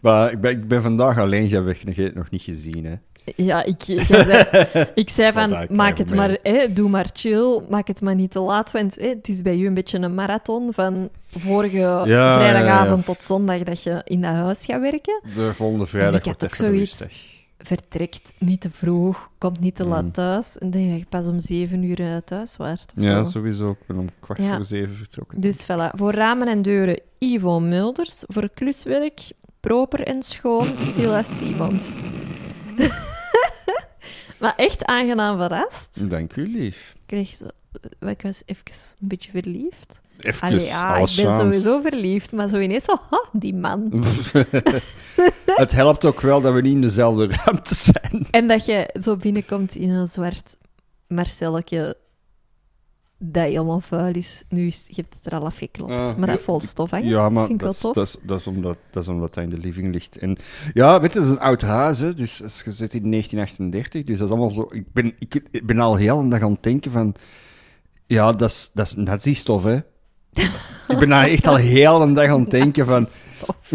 maar 0.00 0.32
ik 0.32 0.40
ben, 0.40 0.50
ik 0.50 0.68
ben 0.68 0.82
vandaag 0.82 1.18
alleen, 1.18 1.46
jij 1.46 1.62
hebt 1.62 1.96
het 1.96 2.14
nog 2.14 2.30
niet 2.30 2.42
gezien, 2.42 2.84
hè. 2.84 2.94
Ja, 3.36 3.64
ik, 3.64 3.82
zei, 3.86 4.44
ik 4.94 5.08
zei 5.10 5.32
van, 5.32 5.66
maak 5.70 5.98
het 5.98 6.14
maar, 6.14 6.38
hè, 6.42 6.72
doe 6.72 6.88
maar 6.88 7.08
chill, 7.12 7.62
maak 7.68 7.86
het 7.86 8.00
maar 8.00 8.14
niet 8.14 8.30
te 8.30 8.38
laat, 8.38 8.70
want 8.70 8.94
hè, 8.94 9.08
het 9.08 9.28
is 9.28 9.42
bij 9.42 9.56
u 9.56 9.66
een 9.66 9.74
beetje 9.74 9.98
een 9.98 10.14
marathon 10.14 10.72
van 10.72 11.08
vorige 11.36 11.76
ja, 11.76 12.06
ja. 12.06 12.36
vrijdagavond 12.36 13.04
tot 13.04 13.22
zondag 13.22 13.62
dat 13.62 13.82
je 13.82 14.00
in 14.04 14.22
dat 14.22 14.32
huis 14.32 14.64
gaat 14.64 14.80
werken. 14.80 15.20
De 15.34 15.54
volgende 15.54 15.86
vrijdag 15.86 16.14
ik 16.14 16.24
had 16.24 16.24
wordt 16.24 16.44
ook 16.44 16.50
even 16.52 16.64
zoiets. 16.64 16.98
rustig. 16.98 17.37
Vertrekt 17.58 18.32
niet 18.38 18.60
te 18.60 18.70
vroeg, 18.70 19.30
komt 19.38 19.60
niet 19.60 19.74
te 19.74 19.84
laat 19.86 20.02
Mm. 20.02 20.12
thuis. 20.12 20.58
En 20.58 20.70
denk 20.70 20.90
dat 20.90 20.98
je 20.98 21.06
pas 21.06 21.26
om 21.26 21.38
zeven 21.38 21.82
uur 21.82 22.00
eh, 22.00 22.16
thuis 22.16 22.56
waart. 22.56 22.92
Ja, 22.96 23.24
zo. 23.24 23.30
sowieso. 23.30 23.70
Ik 23.70 23.86
ben 23.86 23.96
om 23.98 24.08
kwart 24.20 24.40
Ja. 24.40 24.54
voor 24.56 24.64
zeven 24.64 24.94
vertrokken. 24.96 25.40
Dus 25.40 25.64
voilà, 25.64 25.96
voor 25.96 26.12
ramen 26.12 26.48
en 26.48 26.62
deuren 26.62 27.00
Ivo 27.18 27.60
Mulders, 27.60 28.24
voor 28.26 28.48
kluswerk 28.54 29.20
proper 29.60 30.00
en 30.06 30.22
schoon 30.22 30.74
Silas 30.94 31.36
Simons. 31.36 32.00
maar 34.40 34.54
echt 34.56 34.84
aangenaam 34.84 35.36
verrast. 35.36 36.10
Dank 36.10 36.36
u, 36.36 36.48
lief. 36.52 36.92
Ik 36.94 37.00
kreeg 37.06 37.36
zo, 37.36 37.46
eh, 38.00 38.08
ik 38.10 38.22
was 38.22 38.42
even 38.46 38.64
een 39.00 39.08
beetje 39.08 39.30
verliefd. 39.30 40.00
Even, 40.18 40.48
Allee, 40.48 40.66
ja, 40.66 40.96
ik 40.96 41.16
ben 41.16 41.24
chance. 41.24 41.36
sowieso 41.36 41.80
verliefd, 41.80 42.32
maar 42.32 42.48
zo 42.48 42.58
ineens 42.58 42.84
zo, 42.84 42.96
ha, 43.10 43.24
die 43.32 43.54
man. 43.54 43.92
Het 45.46 45.72
helpt 45.72 46.04
ook 46.04 46.20
wel 46.20 46.40
dat 46.40 46.54
we 46.54 46.60
niet 46.60 46.72
in 46.74 46.80
dezelfde 46.80 47.26
ruimte 47.44 47.74
zijn. 47.74 48.26
En 48.30 48.48
dat 48.48 48.66
je 48.66 48.94
zo 49.00 49.16
binnenkomt 49.16 49.74
in 49.74 49.90
een 49.90 50.06
zwart 50.06 50.56
Marcelletje 51.06 51.96
dat 53.18 53.44
helemaal 53.44 53.80
vuil 53.80 54.14
is. 54.14 54.44
Nu 54.48 54.66
is, 54.66 54.84
je 54.86 55.00
hebt 55.02 55.14
het 55.14 55.26
er 55.32 55.38
al 55.38 55.44
afgeklopt, 55.46 55.90
Ah, 55.92 56.16
maar 56.16 56.26
dat 56.26 56.40
vol 56.40 56.60
stof 56.60 56.90
hangt. 56.90 57.06
Ja, 57.06 57.28
maar 57.28 57.46
vind 57.46 57.60
ik 57.60 57.66
dat 57.66 57.80
wel 57.80 57.92
tof. 57.92 58.04
dat, 58.04 58.06
is, 58.06 58.26
dat, 58.28 58.40
is 58.40 58.46
omdat, 58.46 58.78
dat 58.90 59.02
is 59.02 59.08
omdat 59.08 59.34
hij 59.34 59.44
in 59.44 59.50
de 59.50 59.58
living 59.58 59.92
ligt. 59.92 60.18
En 60.18 60.36
ja, 60.74 61.00
weet 61.00 61.12
je, 61.12 61.18
het 61.18 61.26
is 61.26 61.32
een 61.32 61.40
oud 61.40 61.60
huis, 61.60 61.98
hè, 61.98 62.14
dus 62.14 62.38
het 62.38 62.46
is 62.50 62.62
gezet 62.62 62.94
in 62.94 63.10
1938. 63.10 64.04
Dus 64.04 64.18
dat 64.18 64.26
is 64.26 64.32
allemaal 64.32 64.50
zo... 64.50 64.66
Ik 64.70 64.92
ben, 64.92 65.14
ik, 65.18 65.42
ik 65.50 65.66
ben 65.66 65.78
al 65.78 65.96
heel 65.96 66.18
een 66.18 66.28
dag 66.28 66.42
aan 66.42 66.52
het 66.52 66.62
denken 66.62 66.90
van... 66.90 67.14
Ja, 68.06 68.32
dat 68.32 68.50
is, 68.50 68.70
dat 68.74 68.86
is 68.86 68.94
nazi-stof, 68.94 69.64
hè. 69.64 69.78
Ik 70.88 70.98
ben 70.98 71.08
daar 71.08 71.28
echt 71.28 71.46
al 71.46 71.56
heel 71.56 72.02
een 72.02 72.14
dag 72.14 72.28
aan 72.28 72.40
het 72.40 72.50
denken 72.50 72.86
van... 72.86 73.08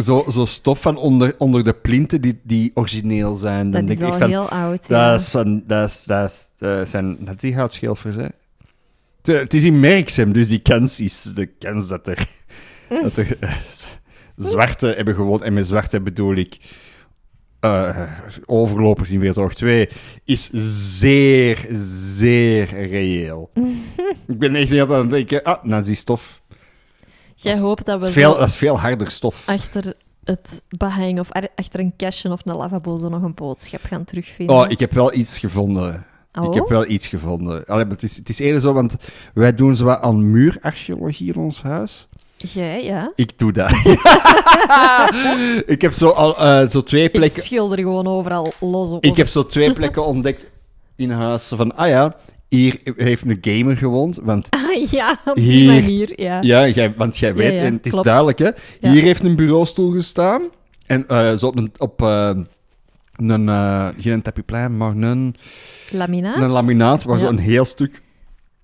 Zo, 0.01 0.25
zo 0.29 0.45
stof 0.45 0.81
van 0.81 0.97
onder, 0.97 1.35
onder 1.37 1.63
de 1.63 1.73
plinten 1.73 2.21
die, 2.21 2.39
die 2.43 2.71
origineel 2.73 3.33
zijn. 3.33 3.71
Dan 3.71 3.85
Dat 3.85 3.87
denk 3.87 3.99
is 3.99 4.05
ik 4.05 4.11
al 4.11 4.17
van... 4.17 4.29
heel 4.29 4.49
oud. 4.49 4.87
ja. 4.87 5.11
Dat, 5.11 5.19
is 5.19 5.27
van, 5.27 5.63
dat, 5.67 5.89
is, 5.89 6.03
dat 6.03 6.29
is, 6.29 6.47
eh, 6.67 6.83
zijn 6.83 7.17
nazi-houtschilfers, 7.19 8.15
hè. 8.15 8.27
Het, 9.21 9.53
is 9.53 9.63
in 9.63 9.79
Merksem, 9.79 10.33
dus 10.33 10.47
die 10.47 10.59
kans 10.59 10.99
is 10.99 11.23
de 11.23 11.45
kans 11.45 11.87
dat 11.87 12.07
er, 12.07 12.27
dat 13.03 13.17
er 13.17 13.37
eh, 13.39 13.55
zwarte 14.35 14.87
hebben 14.87 15.15
gewoond. 15.15 15.41
En 15.41 15.53
met 15.53 15.67
zwarte 15.67 16.01
bedoel 16.01 16.35
ik 16.35 16.57
eh, 17.59 18.11
overlopers 18.45 19.11
in 19.11 19.19
Wereldoorlog 19.19 19.53
2, 19.53 19.89
is 20.25 20.49
zeer, 20.99 21.67
zeer 22.15 22.87
reëel. 22.87 23.51
ik 24.27 24.39
ben 24.39 24.55
echt 24.55 24.69
heel 24.69 24.93
aan 24.93 25.01
het 25.01 25.09
denken, 25.09 25.43
ah, 25.43 25.63
nazi-stof. 25.63 26.41
Jij 27.43 27.59
hoopt 27.59 27.85
dat 27.85 28.01
we 28.01 28.07
is, 28.07 28.13
veel, 28.13 28.37
dat 28.37 28.47
is 28.47 28.57
veel 28.57 28.79
harder 28.79 29.11
stof. 29.11 29.43
achter 29.45 29.93
het 30.23 30.63
behang 30.69 31.19
of 31.19 31.29
achter 31.55 31.79
een 31.79 31.93
kastje 31.97 32.31
of 32.31 32.45
een 32.45 32.55
lavabo 32.55 32.97
zo 32.97 33.09
nog 33.09 33.21
een 33.21 33.33
boodschap 33.33 33.83
gaan 33.83 34.03
terugvinden. 34.03 34.55
Oh, 34.55 34.71
ik 34.71 34.79
heb 34.79 34.93
wel 34.93 35.13
iets 35.13 35.39
gevonden. 35.39 36.05
Oh? 36.33 36.45
Ik 36.45 36.53
heb 36.53 36.67
wel 36.67 36.85
iets 36.85 37.07
gevonden. 37.07 37.65
Allee, 37.65 37.85
het, 37.85 38.03
is, 38.03 38.17
het 38.17 38.29
is 38.29 38.39
eerder 38.39 38.61
zo, 38.61 38.73
want 38.73 38.95
wij 39.33 39.53
doen 39.53 39.75
zo 39.75 39.85
wat 39.85 40.01
aan 40.01 40.31
muurarcheologie 40.31 41.33
in 41.33 41.39
ons 41.39 41.61
huis. 41.61 42.07
Jij, 42.37 42.83
ja. 42.83 43.11
Ik 43.15 43.39
doe 43.39 43.51
dat. 43.51 43.71
ik 45.75 45.81
heb 45.81 45.91
zo, 45.91 46.09
al, 46.09 46.37
eh, 46.37 46.67
zo 46.67 46.83
twee 46.83 47.03
Ik 47.03 47.11
plekken... 47.11 47.43
schilder 47.43 47.77
gewoon 47.77 48.07
overal 48.07 48.53
los 48.59 48.91
op. 48.91 49.03
Ik 49.03 49.17
heb 49.17 49.27
zo 49.27 49.45
twee 49.45 49.73
plekken 49.73 50.05
ontdekt 50.05 50.45
in 50.95 51.11
huis. 51.11 51.47
Van, 51.47 51.75
ah 51.75 51.87
ja, 51.87 52.15
hier 52.57 52.79
heeft 52.95 53.23
een 53.25 53.37
gamer 53.41 53.77
gewoond. 53.77 54.19
Want, 54.23 54.49
Ah, 54.69 54.89
ja, 54.91 55.17
op 55.25 55.35
die 55.35 55.43
Hier. 55.51 55.81
manier, 55.81 56.21
ja. 56.21 56.41
ja, 56.41 56.67
jij, 56.67 56.93
want 56.97 57.17
jij 57.17 57.33
weet, 57.35 57.53
ja, 57.57 57.59
en 57.63 57.73
het 57.73 57.85
is 57.85 57.91
klopt. 57.91 58.05
duidelijk, 58.07 58.39
hè. 58.39 58.49
Hier 58.79 59.01
heeft 59.01 59.23
een 59.23 59.35
bureaustoel 59.35 59.91
gestaan. 59.91 60.41
En 60.85 61.07
eh, 61.07 61.33
zo 61.33 61.47
op 61.47 61.57
een... 61.57 61.71
Op, 61.77 62.01
eh, 62.01 62.31
een, 63.15 63.49
eh, 63.49 63.87
geen 63.97 64.21
tapijplein, 64.21 64.77
maar 64.77 64.95
een, 64.95 65.35
Laminaat? 65.91 66.37
een 66.41 66.49
laminaat 66.49 67.03
waar 67.03 67.19
zo 67.19 67.27
een 67.27 67.37
heel 67.37 67.65
stuk 67.65 68.01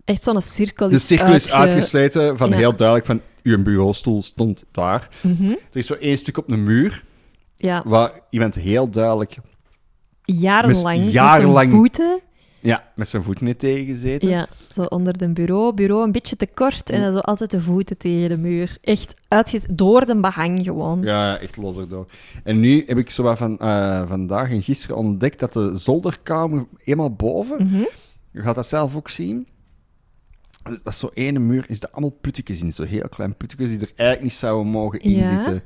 Echt 0.06 0.24
zo'n 0.24 0.42
cirkel 0.42 0.90
De 0.90 0.98
cirkel 1.00 1.28
is 1.34 1.34
uitge- 1.34 1.56
uitgesleten 1.56 2.38
van 2.38 2.52
heel 2.52 2.76
duidelijk 2.76 3.06
van 3.08 3.22
uw 3.44 3.64
bureaustoel 3.64 4.24
stond 4.24 4.66
daar. 4.72 5.10
Mhm. 5.22 5.50
Er 5.50 5.58
is 5.78 5.88
zo 5.88 5.94
één 5.94 6.18
stuk 6.18 6.38
op 6.38 6.52
een 6.52 6.64
muur 6.64 7.04
Ja, 7.58 7.84
waar 7.86 8.12
iemand 8.30 8.56
heel 8.56 8.90
duidelijk 8.90 9.36
jarenlang. 10.26 11.12
Jarenlang- 11.12 11.54
Met 11.56 11.70
zijn 11.70 11.70
voeten. 11.70 12.20
Ja, 12.60 12.92
met 12.96 13.08
zijn 13.08 13.24
voeten 13.24 13.46
heeft 13.46 13.60
tegengezeten. 13.60 14.30
Ja, 14.30 14.48
zo 14.70 14.84
onder 14.84 15.18
de 15.18 15.30
bureau. 15.30 15.74
Bureau 15.74 16.04
een 16.04 16.12
beetje 16.12 16.36
te 16.36 16.48
kort 16.54 16.90
en 16.90 17.02
dan 17.02 17.12
zo 17.12 17.20
altijd 17.20 17.52
de 17.52 17.62
voeten 17.62 17.98
tegen 17.98 18.30
de 18.30 18.38
muur. 18.38 18.78
Echt 18.82 19.14
uitge... 19.28 19.60
door 19.74 20.06
de 20.06 20.20
behang 20.20 20.64
gewoon. 20.64 21.02
Ja, 21.02 21.38
echt 21.38 21.58
los 21.58 21.78
erdoor. 21.78 22.06
En 22.44 22.60
nu 22.60 22.84
heb 22.88 22.98
ik 22.98 23.10
zo 23.10 23.24
wat 23.24 23.38
van 23.38 23.58
eh, 23.60 24.08
vandaag 24.08 24.50
en 24.50 24.62
gisteren 24.62 24.96
ontdekt 24.98 25.40
dat 25.40 25.54
de 25.54 25.76
zolderkamer 25.76 26.66
helemaal 26.78 27.14
boven, 27.14 27.66
Mhm. 27.66 27.84
je 28.32 28.42
gaat 28.42 28.56
dat 28.56 28.68
zelf 28.68 28.96
ook 28.96 29.10
zien, 29.10 29.48
dat 30.64 30.94
is 30.94 31.00
zo 31.00 31.10
ene 31.14 31.40
muur, 31.40 31.66
is 31.68 31.80
daar 31.80 31.92
allemaal 31.92 32.18
puttekjes 32.22 32.62
in, 32.62 32.74
zo 32.74 32.84
heel 32.84 33.10
klein 33.10 33.36
puttekjes 33.38 33.70
die 33.70 33.80
er 33.80 33.92
eigenlijk 33.96 34.22
niet 34.22 34.34
zouden 34.34 34.72
mogen 34.72 35.10
Ja. 35.10 35.62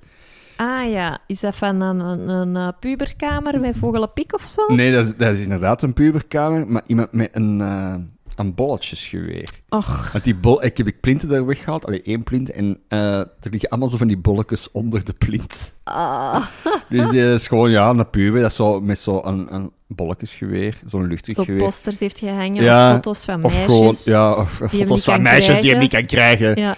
Ah 0.63 0.89
ja, 0.91 1.19
is 1.27 1.39
dat 1.39 1.55
van 1.55 1.81
een, 1.81 1.99
een, 1.99 2.29
een, 2.29 2.55
eh, 2.55 2.67
puberkamer 2.79 3.59
met 3.59 3.77
vogelenpik 3.77 4.33
of 4.33 4.43
zo? 4.43 4.73
Nee, 4.73 4.91
dat 4.91 5.05
is, 5.05 5.15
dat 5.15 5.35
is 5.35 5.41
inderdaad 5.41 5.81
een 5.81 5.93
puberkamer, 5.93 6.67
maar 6.67 6.81
iemand 6.87 7.11
met 7.11 7.29
een, 7.31 7.61
eh 7.61 7.95
een 8.35 8.55
bolletjesgeweer. 8.55 9.49
Och, 9.69 10.11
Want 10.11 10.23
die 10.23 10.35
bol, 10.35 10.63
ik 10.63 10.77
heb 10.77 10.85
de 10.85 10.91
plinten 11.01 11.29
daar 11.29 11.45
weggehaald, 11.45 11.85
alleen 11.85 12.03
één 12.03 12.23
plint, 12.23 12.51
en 12.51 12.79
eh, 12.87 13.17
er 13.19 13.49
liggen 13.49 13.69
allemaal 13.69 13.89
zo 13.89 13.97
van 13.97 14.07
die 14.07 14.17
bolletjes 14.17 14.71
onder 14.71 15.05
de 15.05 15.13
plint. 15.13 15.73
ah. 15.83 16.45
Dus 16.89 17.09
die 17.09 17.31
is 17.33 17.47
gewoon, 17.47 17.71
ja, 17.71 17.89
een 17.89 18.09
puber, 18.09 18.41
dat 18.41 18.49
is 18.49 18.55
zo 18.55 18.81
met 18.81 18.99
zo'n 18.99 19.53
een 19.53 19.71
bolletjesgeweer, 19.87 20.77
zo'n 20.85 21.01
zo 21.01 21.07
luchtdrukgeweer. 21.07 21.57
posters 21.63 21.99
heeft 21.99 22.19
gehangen 22.19 22.63
Ja, 22.63 22.87
of 22.89 22.93
foto's 22.95 23.25
van 23.25 23.43
Of 23.43 23.53
meisjes. 23.53 23.65
gewoon, 23.77 23.95
ja, 24.03 24.31
of, 24.33 24.61
of 24.61 24.71
hem 24.71 24.79
foto's 24.81 25.03
van 25.03 25.21
meisjes 25.21 25.61
die 25.61 25.71
hem 25.71 25.79
niet 25.79 25.91
kan 25.93 26.05
krijgen. 26.05 26.55
Ja, 26.59 26.75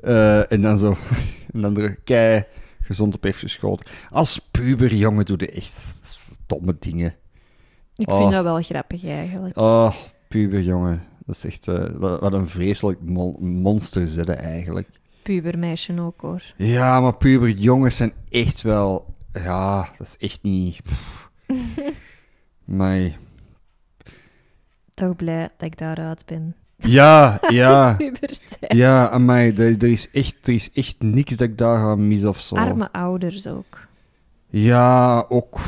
Eh, 0.00 0.52
en 0.52 0.60
dan 0.60 0.78
zo, 0.78 0.96
en 1.52 1.60
dan 1.60 1.76
er 1.76 1.96
kei 2.04 2.44
gezond 2.90 3.14
op 3.14 3.22
heeft 3.22 3.38
geschoten. 3.38 3.90
Als 4.10 4.38
puber, 4.38 4.94
jongen, 4.94 5.24
doe 5.24 5.36
je 5.40 5.50
echt 5.50 6.18
domme 6.46 6.76
dingen. 6.78 7.14
ik 7.96 8.10
Oh. 8.10 8.18
vind 8.18 8.30
dat 8.30 8.42
wel 8.42 8.62
grappig 8.62 9.04
eigenlijk. 9.04 9.58
Oh, 9.58 9.94
puber, 10.28 10.60
jongen. 10.60 11.02
Dat 11.26 11.34
is 11.36 11.44
echt, 11.44 11.68
eh, 11.68 11.84
wat, 11.94 12.32
een 12.32 12.48
vreselijk 12.48 13.00
mon- 13.00 13.36
monster 13.60 14.08
zitten 14.08 14.38
eigenlijk. 14.38 14.88
Pubermeisje 15.22 16.00
ook 16.00 16.20
hoor. 16.20 16.42
Ja, 16.56 17.00
maar 17.00 17.16
puber 17.16 17.48
jongens 17.50 17.96
zijn 17.96 18.12
echt 18.28 18.62
wel... 18.62 19.14
Ja, 19.32 19.88
dat 19.98 20.06
is 20.06 20.16
echt 20.16 20.42
niet... 20.42 20.80
Maar... 22.64 23.00
Toch 24.94 25.16
blij 25.16 25.40
dat 25.56 25.66
ik 25.66 25.78
daaruit 25.78 26.26
ben. 26.26 26.54
Ja, 26.80 27.40
ja. 27.48 27.96
Ja, 28.68 29.08
amai, 29.10 29.52
er, 29.56 29.82
er, 29.82 29.90
is 29.90 30.10
echt, 30.10 30.36
er 30.42 30.54
is 30.54 30.70
echt 30.72 30.96
niks 30.98 31.36
dat 31.36 31.48
ik 31.48 31.58
daar 31.58 31.78
ga 31.78 31.94
missen 31.94 32.28
of 32.28 32.40
zo. 32.40 32.54
Arme 32.54 32.92
ouders 32.92 33.46
ook. 33.46 33.78
Ja, 34.48 35.24
ook. 35.28 35.60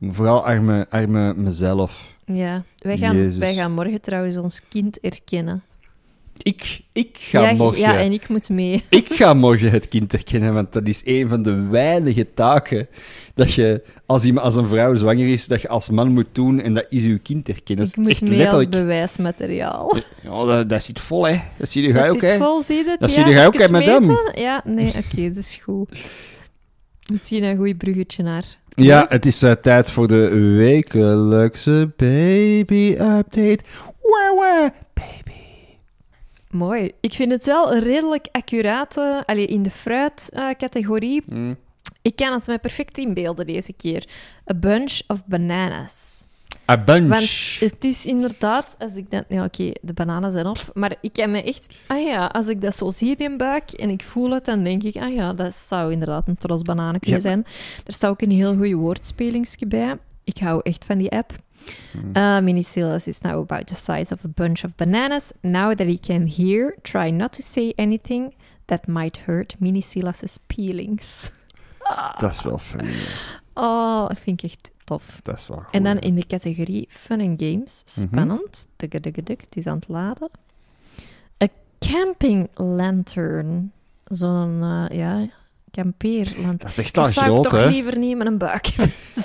Vooral 0.00 0.46
arme, 0.46 0.86
arme 0.90 1.34
mezelf. 1.34 2.16
Ja, 2.24 2.62
wij 2.78 2.98
gaan, 2.98 3.16
Jezus. 3.16 3.38
wij 3.38 3.54
gaan 3.54 3.72
morgen 3.72 4.00
trouwens 4.00 4.36
ons 4.36 4.62
kind 4.68 5.00
erkennen. 5.00 5.62
Ik, 6.42 6.80
ik 6.92 7.16
ga 7.20 7.48
ja, 7.48 7.54
morgen... 7.54 7.78
ja, 7.78 7.98
en 7.98 8.12
ik 8.12 8.28
moet 8.28 8.48
mee. 8.48 8.84
Ik 8.88 9.12
ga 9.12 9.34
morgen 9.34 9.70
het 9.70 9.88
kind 9.88 10.12
herkennen, 10.12 10.54
want 10.54 10.72
dat 10.72 10.88
is 10.88 11.02
een 11.04 11.28
van 11.28 11.42
de 11.42 11.66
weinige 11.66 12.26
taken 12.34 12.88
dat 13.34 13.52
je, 13.52 13.82
als, 14.06 14.24
iemand, 14.24 14.44
als 14.44 14.54
een 14.54 14.68
vrouw 14.68 14.94
zwanger 14.94 15.28
is, 15.28 15.46
dat 15.46 15.62
je 15.62 15.68
als 15.68 15.90
man 15.90 16.12
moet 16.12 16.26
doen, 16.32 16.60
en 16.60 16.74
dat 16.74 16.86
is 16.88 17.04
uw 17.04 17.18
kind 17.22 17.46
herkennen. 17.46 17.84
ik 17.84 17.94
Dat 17.94 18.04
moet 18.04 18.20
mee 18.20 18.38
letterlijk... 18.38 18.74
als 18.74 18.82
bewijsmateriaal. 18.82 19.96
Ja, 20.22 20.44
dat, 20.44 20.68
dat 20.68 20.82
zit 20.82 21.00
vol, 21.00 21.26
hè. 21.26 21.40
Dat 21.56 21.68
zie 21.68 21.86
je 21.86 21.92
Dat 21.92 22.08
ook, 22.08 22.20
zit 22.20 22.30
hè. 22.30 22.36
vol, 22.36 22.62
zie 22.62 22.76
je 22.76 22.90
het? 22.90 23.00
Dat 23.00 23.14
ja, 23.14 23.24
zie 23.24 23.32
jij 23.32 23.46
ook, 23.46 23.58
hè, 23.58 23.68
madame? 23.68 24.32
Ja, 24.34 24.62
nee, 24.64 24.88
oké, 24.88 25.28
dat 25.28 25.36
is 25.36 25.60
goed. 25.62 25.98
Misschien 27.12 27.42
een 27.42 27.56
goed 27.56 27.78
bruggetje 27.78 28.22
naar. 28.22 28.44
Ja, 28.74 29.06
het 29.08 29.26
is 29.26 29.42
eh, 29.42 29.52
tijd 29.52 29.90
voor 29.90 30.08
de 30.08 30.28
wekelijkse 30.56 31.92
baby-update. 31.96 33.58
Baby. 34.00 34.72
Mooi. 36.50 36.92
Ik 37.00 37.12
vind 37.12 37.32
het 37.32 37.46
wel 37.46 37.72
een 37.72 37.82
redelijk 37.82 38.28
accurate, 38.32 39.22
allee, 39.26 39.46
in 39.46 39.62
de 39.62 39.70
fruit-categorie. 39.70 41.22
Hm. 41.28 41.54
ik 42.02 42.16
kan 42.16 42.32
het 42.32 42.46
me 42.46 42.58
perfect 42.58 42.98
inbeelden 42.98 43.46
deze 43.46 43.72
keer. 43.72 44.04
A 44.50 44.54
bunch 44.54 45.00
of 45.06 45.26
bananas. 45.26 46.26
A 46.70 46.84
bunch. 46.84 47.08
Want 47.08 47.70
het 47.72 47.84
is 47.84 48.06
inderdaad, 48.06 48.76
als 48.78 48.94
ik 48.94 49.10
dat... 49.10 49.24
Ja, 49.28 49.44
oké, 49.44 49.72
de 49.80 49.92
bananen 49.92 50.32
zijn 50.32 50.46
op. 50.46 50.58
Maar 50.74 50.96
ik 51.00 51.12
kan 51.12 51.30
me 51.30 51.42
echt... 51.42 51.68
Ah 51.86 52.02
ja, 52.02 52.26
als 52.26 52.48
ik 52.48 52.60
dat 52.60 52.76
zo 52.76 52.90
zie 52.90 53.16
in 53.16 53.36
buik 53.36 53.70
en 53.70 53.90
ik 53.90 54.02
voel 54.02 54.30
het, 54.30 54.44
dan 54.44 54.62
denk 54.64 54.82
ik... 54.82 54.96
Ah 54.96 55.14
ja, 55.14 55.32
dat 55.32 55.54
zou 55.54 55.92
inderdaad 55.92 56.28
een 56.28 56.36
tros 56.36 56.62
bananen 56.62 57.00
kunnen 57.00 57.20
zijn. 57.20 57.44
Er 57.86 57.92
staat 57.92 58.10
ook 58.10 58.22
een 58.22 58.30
heel 58.30 58.54
goede 58.54 58.74
woordspelingsje 58.74 59.66
bij. 59.66 59.98
Ik 60.28 60.38
hou 60.38 60.60
echt 60.62 60.84
van 60.84 60.98
die 60.98 61.10
app. 61.10 61.32
Hmm. 61.92 62.10
Uh, 62.16 62.40
Minicilas 62.40 63.06
is 63.06 63.20
now 63.20 63.40
about 63.40 63.66
the 63.66 63.74
size 63.74 64.14
of 64.14 64.24
a 64.24 64.28
bunch 64.28 64.64
of 64.64 64.74
bananas. 64.74 65.30
Now 65.40 65.74
that 65.74 65.86
he 65.86 65.98
can 65.98 66.26
hear, 66.26 66.76
try 66.82 67.10
not 67.10 67.32
to 67.32 67.42
say 67.42 67.72
anything 67.76 68.34
that 68.64 68.86
might 68.86 69.18
hurt 69.18 69.56
Minicilas' 69.60 70.38
peelings. 70.46 71.30
Dat 72.20 72.30
is 72.30 72.42
wel 72.42 72.58
funny. 72.58 72.94
Oh, 73.54 74.08
dat 74.08 74.18
vind 74.20 74.42
ik 74.42 74.50
echt 74.50 74.70
tof. 74.84 75.20
Dat 75.22 75.38
is 75.38 75.46
wel 75.46 75.56
goed. 75.58 75.74
En 75.74 75.82
dan 75.82 75.98
in 75.98 76.14
de 76.14 76.26
categorie 76.26 76.86
Fun 76.90 77.20
and 77.20 77.42
Games, 77.42 77.82
Mhm. 77.84 78.06
spannend. 78.06 78.66
Duk-duk-duk, 78.76 79.40
Het 79.40 79.56
is 79.56 79.66
aan 79.66 79.76
het 79.76 79.88
laden. 79.88 80.30
A 81.42 81.46
camping 81.78 82.48
lantern. 82.54 83.72
Zo'n, 84.04 84.62
eh, 84.62 84.96
ja, 84.98 85.26
kampeerlantern. 85.82 86.56
Dat 86.58 86.68
is 86.68 86.78
echt 86.78 86.94
Dat 86.94 87.06
al 87.06 87.12
zou 87.12 87.26
groot, 87.26 87.44
ik 87.44 87.50
toch 87.50 87.60
hè. 87.60 87.68
liever 87.68 87.98
niet 87.98 88.16
met 88.16 88.26
een 88.26 88.38
buik. 88.38 88.74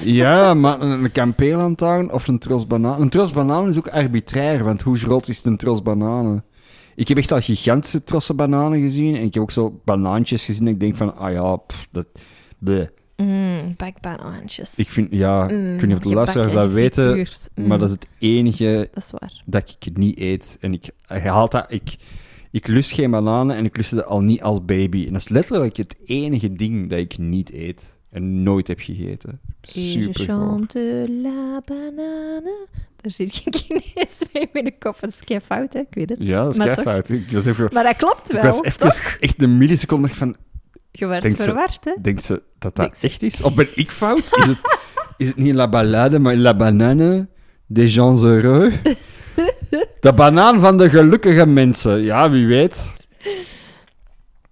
Ja, 0.03 0.53
maar 0.53 0.81
een, 0.81 1.03
een 1.03 1.11
kampeerlantaarn 1.11 2.11
of 2.11 2.27
een 2.27 2.39
tros 2.39 2.67
bananen. 2.67 3.01
Een 3.01 3.09
tros 3.09 3.31
bananen 3.31 3.69
is 3.69 3.77
ook 3.77 3.87
arbitrair, 3.87 4.63
want 4.63 4.81
hoe 4.81 4.97
groot 4.97 5.27
is 5.27 5.43
een 5.43 5.57
tros 5.57 5.81
bananen? 5.81 6.43
Ik 6.95 7.07
heb 7.07 7.17
echt 7.17 7.31
al 7.31 7.41
gigantische 7.41 8.03
trossen 8.03 8.35
bananen 8.35 8.81
gezien 8.81 9.15
en 9.15 9.23
ik 9.23 9.33
heb 9.33 9.43
ook 9.43 9.51
zo 9.51 9.81
banaantjes 9.85 10.45
gezien 10.45 10.67
en 10.67 10.73
ik 10.73 10.79
denk 10.79 10.95
van, 10.95 11.15
ah 11.17 11.31
ja, 11.31 11.55
pff, 11.55 11.87
dat... 11.91 12.07
bleh. 12.57 12.87
Mm, 13.17 13.73
bakbanaantjes. 13.77 14.75
Ik 14.75 14.87
vind, 14.87 15.07
ja, 15.11 15.43
Mm, 15.43 15.73
ik 15.73 15.79
weet 15.79 15.89
niet 15.89 15.97
of 15.97 16.03
de 16.03 16.13
luisteraars 16.13 16.53
dat 16.53 16.71
weten, 16.71 17.03
gefrituurd. 17.07 17.49
Mm, 17.55 17.67
maar 17.67 17.79
dat 17.79 17.87
is 17.87 17.93
het 17.93 18.07
enige 18.19 18.89
dat 18.93 19.03
is 19.03 19.11
waar. 19.11 19.41
dat 19.45 19.77
ik 19.79 19.97
niet 19.97 20.19
eet. 20.19 20.57
En 20.61 20.73
ik 20.73 20.89
haal 21.07 21.49
dat, 21.49 21.65
ik, 21.71 21.95
ik 22.53 22.67
lust 22.67 22.91
geen 22.91 23.11
bananen 23.11 23.55
en 23.55 23.65
ik 23.65 23.77
lustte 23.77 23.95
dat 23.95 24.05
al 24.05 24.21
niet 24.21 24.41
als 24.41 24.65
baby. 24.65 25.05
En 25.07 25.13
dat 25.13 25.21
is 25.21 25.29
letterlijk 25.29 25.77
het 25.77 25.95
enige 26.05 26.53
ding 26.53 26.89
dat 26.89 26.99
ik 26.99 27.17
niet 27.17 27.53
eet 27.53 27.97
en 28.11 28.43
nooit 28.43 28.67
heb 28.67 28.79
gegeten. 28.79 29.39
Super 29.61 30.13
chante 30.13 31.07
la 31.21 31.61
banane. 31.65 32.67
Daar 33.01 33.11
zit 33.11 33.41
ik 33.45 33.55
ineens 33.69 34.17
mee 34.33 34.49
in 34.53 34.63
de 34.63 34.77
kop. 34.79 34.97
Dat 34.99 35.09
is 35.09 35.23
kei 35.23 35.39
fout, 35.39 35.73
hè? 35.73 35.79
Ik 35.79 35.87
weet 35.93 36.09
het. 36.09 36.21
Ja, 36.21 36.43
dat 36.43 36.57
is 36.59 36.65
toch- 36.65 36.81
fout. 36.83 37.07
Dat 37.07 37.41
is 37.41 37.45
even, 37.45 37.69
Maar 37.73 37.83
dat 37.83 37.95
klopt 37.95 38.29
ik 38.33 38.41
wel, 38.41 38.51
was 38.51 38.63
even 38.63 38.79
toch? 38.79 39.17
echt 39.19 39.41
een 39.41 39.57
milliseconde 39.57 40.07
van, 40.07 40.35
Je 40.91 41.05
werd 41.05 41.21
Denkt 41.21 41.37
ze- 41.37 41.43
verward, 41.43 41.83
hè? 41.85 41.91
denkt 42.01 42.23
ze 42.23 42.33
dat 42.33 42.41
dat 42.59 42.75
Denkt 42.75 42.97
ze- 42.97 43.05
echt 43.05 43.21
is? 43.23 43.41
Of 43.41 43.55
ben 43.55 43.67
ik 43.75 43.91
fout? 43.91 44.37
Is 44.37 44.45
het, 44.45 44.57
is 45.17 45.27
het 45.27 45.37
niet 45.37 45.53
la 45.55 45.69
balade, 45.69 46.19
maar 46.19 46.35
la 46.35 46.55
banane 46.55 47.27
des 47.65 47.93
gens 47.93 48.21
heureux? 48.21 48.75
De 49.99 50.13
banaan 50.15 50.59
van 50.59 50.77
de 50.77 50.89
gelukkige 50.89 51.45
mensen. 51.45 52.01
Ja, 52.03 52.29
wie 52.29 52.47
weet. 52.47 52.93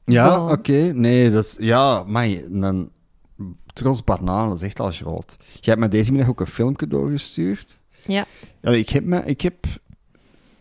Ja, 0.05 0.37
Bon. 0.37 0.51
oké. 0.51 0.91
Nee, 0.93 1.29
dat 1.29 1.45
is... 1.45 1.55
Ja, 1.59 2.03
maar 2.03 2.29
dan... 2.49 2.89
Trots 3.73 4.03
banaan, 4.03 4.47
dat 4.47 4.57
is 4.57 4.63
echt 4.63 4.79
al 4.79 4.91
groot. 4.91 5.35
Jij 5.39 5.59
hebt 5.73 5.79
me 5.79 5.87
deze 5.87 6.11
middag 6.11 6.29
ook 6.29 6.39
een 6.39 6.47
filmpje 6.47 6.87
doorgestuurd. 6.87 7.81
Ja. 8.05 8.25
Ja, 8.61 8.71
ik 8.71 8.89
heb, 8.89 9.03
me, 9.03 9.23
ik 9.25 9.41
heb 9.41 9.55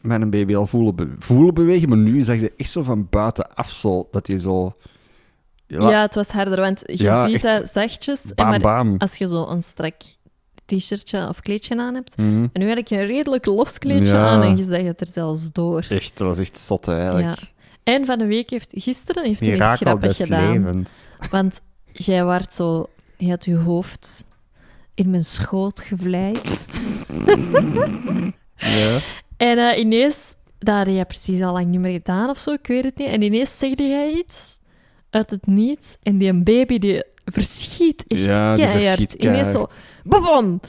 mijn 0.01 0.31
baby 0.31 0.57
al 0.57 0.67
voelen, 0.67 0.95
be- 0.95 1.15
voelen 1.19 1.55
bewegen, 1.55 1.89
maar 1.89 1.99
nu 1.99 2.23
zag 2.23 2.41
je 2.41 2.53
echt 2.57 2.71
zo 2.71 2.83
van 2.83 3.07
buitenaf 3.11 3.71
zo, 3.71 4.09
dat 4.11 4.27
hij 4.27 4.39
zo... 4.39 4.75
Ja, 5.67 6.01
het 6.01 6.15
was 6.15 6.29
harder, 6.31 6.61
want 6.61 6.83
je 6.87 7.03
Ja, 7.03 7.27
ziet 7.27 7.35
echt. 7.35 7.43
dat 7.43 7.69
zachtjes. 7.73 8.33
En 8.35 8.47
maar 8.49 8.61
bam. 8.61 8.95
als 8.99 9.17
je 9.17 9.27
zo 9.29 9.47
een 9.47 9.63
strak 9.63 9.95
t-shirtje 10.79 11.29
of 11.29 11.41
kleedje 11.41 11.79
aan 11.79 11.95
hebt. 11.95 12.17
Mhm. 12.17 12.47
En 12.53 12.61
nu 12.61 12.69
had 12.69 12.79
ik 12.79 12.91
een 12.91 13.07
redelijk 13.07 13.47
los 13.47 13.79
kleedje 13.79 14.15
Ja. 14.15 14.29
aan 14.29 14.43
en 14.43 14.57
je 14.57 14.65
zag 14.69 14.83
het 14.83 15.01
er 15.01 15.07
zelfs 15.07 15.53
door. 15.53 15.87
Echt, 15.89 16.19
dat 16.19 16.27
was 16.27 16.39
echt 16.39 16.59
zot, 16.59 16.89
eigenlijk. 16.89 17.27
Ja. 17.27 17.37
En 17.83 18.07
van 18.07 18.19
de 18.19 18.27
week 18.27 18.51
heeft, 18.51 18.73
gisteren 18.77 19.25
heeft 19.25 19.41
hij 19.41 19.55
iets 19.73 20.01
des 20.01 20.17
gedaan. 20.17 20.53
levens. 20.53 20.91
Want 21.31 21.61
jij 21.93 22.25
waart 22.25 22.55
zo, 22.55 22.87
je 23.17 23.29
had 23.29 23.45
je 23.45 23.57
hoofd 23.57 24.27
in 24.95 25.11
mijn 25.11 25.25
schoot 25.25 25.81
gevleid. 25.81 26.67
Ja. 28.57 28.99
En 29.37 29.59
eh, 29.59 29.79
ineens, 29.79 30.35
dat 30.59 30.77
had 30.77 30.87
jij 30.87 31.05
precies 31.05 31.41
al 31.43 31.53
lang 31.53 31.67
niet 31.67 31.81
meer 31.81 31.93
gedaan 31.93 32.31
of 32.31 32.39
zo, 32.39 32.53
ik 32.53 32.67
weet 32.67 32.85
het 32.85 32.97
niet. 32.99 33.09
En 33.09 33.23
ineens 33.23 33.59
zegde 33.59 33.89
jij 33.89 34.13
iets 34.13 34.59
uit 35.11 35.31
het 35.31 35.47
niets. 35.47 35.97
En 36.03 36.19
die 36.19 36.29
een 36.29 36.45
baby 36.45 36.79
die 36.79 37.03
verschiet 37.33 38.05
echt 38.07 38.21
Ja, 38.25 38.55
keihard. 38.55 39.13
Ineens 39.13 39.51
zo, 39.51 39.67
babam! 40.05 40.61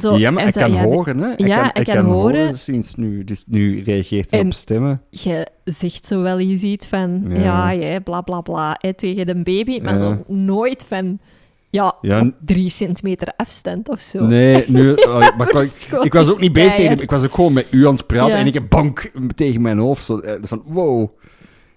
Zo, 0.00 0.16
ja, 0.16 0.30
maar 0.30 0.42
en 0.42 0.48
ik 0.48 0.54
kan 0.54 0.72
ja, 0.72 0.82
horen, 0.84 1.18
hè. 1.18 1.30
Ik 1.36 1.46
Ja, 1.46 1.60
kan, 1.60 1.82
ik 1.82 1.84
kan 1.84 1.94
kan 1.94 2.04
horen. 2.04 2.40
horen 2.40 2.58
sinds 2.58 2.94
nu. 2.94 3.24
Dus 3.24 3.44
nu 3.46 3.82
reageert 3.82 4.30
hij 4.30 4.40
En- 4.40 4.46
op 4.46 4.52
stemmen. 4.52 5.02
Je 5.10 5.46
zegt 5.64 6.06
zo 6.06 6.22
wel 6.22 6.40
iets 6.40 6.62
iets 6.62 6.86
van, 6.86 7.24
Ja. 7.28 7.36
ja, 7.40 7.74
jij, 7.74 8.00
bla 8.00 8.20
bla 8.20 8.40
bla, 8.40 8.76
hè, 8.80 8.94
tegen 8.94 9.26
de 9.26 9.34
baby, 9.42 9.80
maar 9.82 9.96
zo 9.98 10.24
nooit 10.28 10.84
van, 10.88 11.18
ja, 11.70 11.94
drie 12.44 12.68
centimeter 12.68 13.32
afstand 13.36 13.88
of 13.88 14.00
zo. 14.00 14.26
Nee, 14.26 14.64
nu... 14.68 14.92
oh, 15.08 15.18
maar 15.36 15.46
ik, 15.48 15.52
was- 15.52 15.70
Verschoot 15.70 16.04
ik 16.04 16.12
was 16.12 16.30
ook 16.30 16.40
niet 16.40 16.52
bezig 16.52 16.74
tegen. 16.74 17.00
Ik 17.00 17.10
was 17.10 17.24
ook 17.24 17.34
gewoon 17.34 17.52
met 17.52 17.66
u 17.70 17.86
aan 17.86 17.94
het 17.94 18.06
praten 18.06 18.38
en 18.38 18.46
ik 18.46 18.54
heb 18.54 18.68
bank 18.68 19.10
tegen 19.34 19.62
mijn 19.62 19.78
hoofd. 19.78 20.04
Zo, 20.04 20.18
eh, 20.18 20.34
van, 20.42 20.62
wow. 20.66 21.08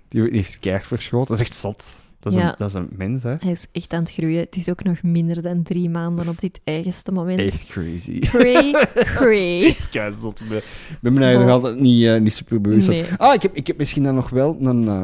Die 0.10 0.22
die 0.32 0.40
is 0.40 0.60
keihard 0.60 0.88
verschoten. 0.88 1.28
Dat 1.28 1.40
is 1.40 1.48
echt 1.48 1.56
zot. 1.56 2.08
Dat 2.19 2.34
is, 2.34 2.39
Ja. 2.39 2.47
een, 2.49 2.55
dat 2.58 2.67
is 2.67 2.73
een 2.73 2.89
mens, 2.97 3.23
hè. 3.23 3.36
Hij 3.39 3.51
is 3.51 3.67
echt 3.71 3.93
aan 3.93 3.99
het 3.99 4.12
groeien. 4.12 4.39
Het 4.39 4.55
is 4.55 4.69
ook 4.69 4.84
nog 4.84 5.01
minder 5.03 5.41
dan 5.41 5.63
drie 5.63 5.89
maanden 5.89 6.27
op 6.27 6.39
dit 6.39 6.60
eigenste 6.63 7.12
moment. 7.12 7.39
Echt 7.39 7.65
crazy. 7.65 8.19
Cray, 8.19 8.71
cray. 9.15 9.65
Echt. 9.65 9.95
Ik 9.95 10.47
ben, 10.49 10.58
ik 10.58 10.97
ben 11.01 11.13
me 11.13 11.19
daar 11.19 11.39
nog 11.39 11.49
altijd 11.49 11.79
niet, 11.79 12.05
eh, 12.05 12.19
niet 12.19 12.34
super 12.34 12.62
bewust. 12.62 12.88
Nee. 12.88 13.05
Ah, 13.17 13.34
ik 13.34 13.41
heb, 13.41 13.55
ik 13.55 13.67
heb 13.67 13.77
misschien 13.77 14.03
dan 14.03 14.15
nog 14.15 14.29
wel 14.29 14.58
een... 14.62 14.88
eh, 14.88 15.03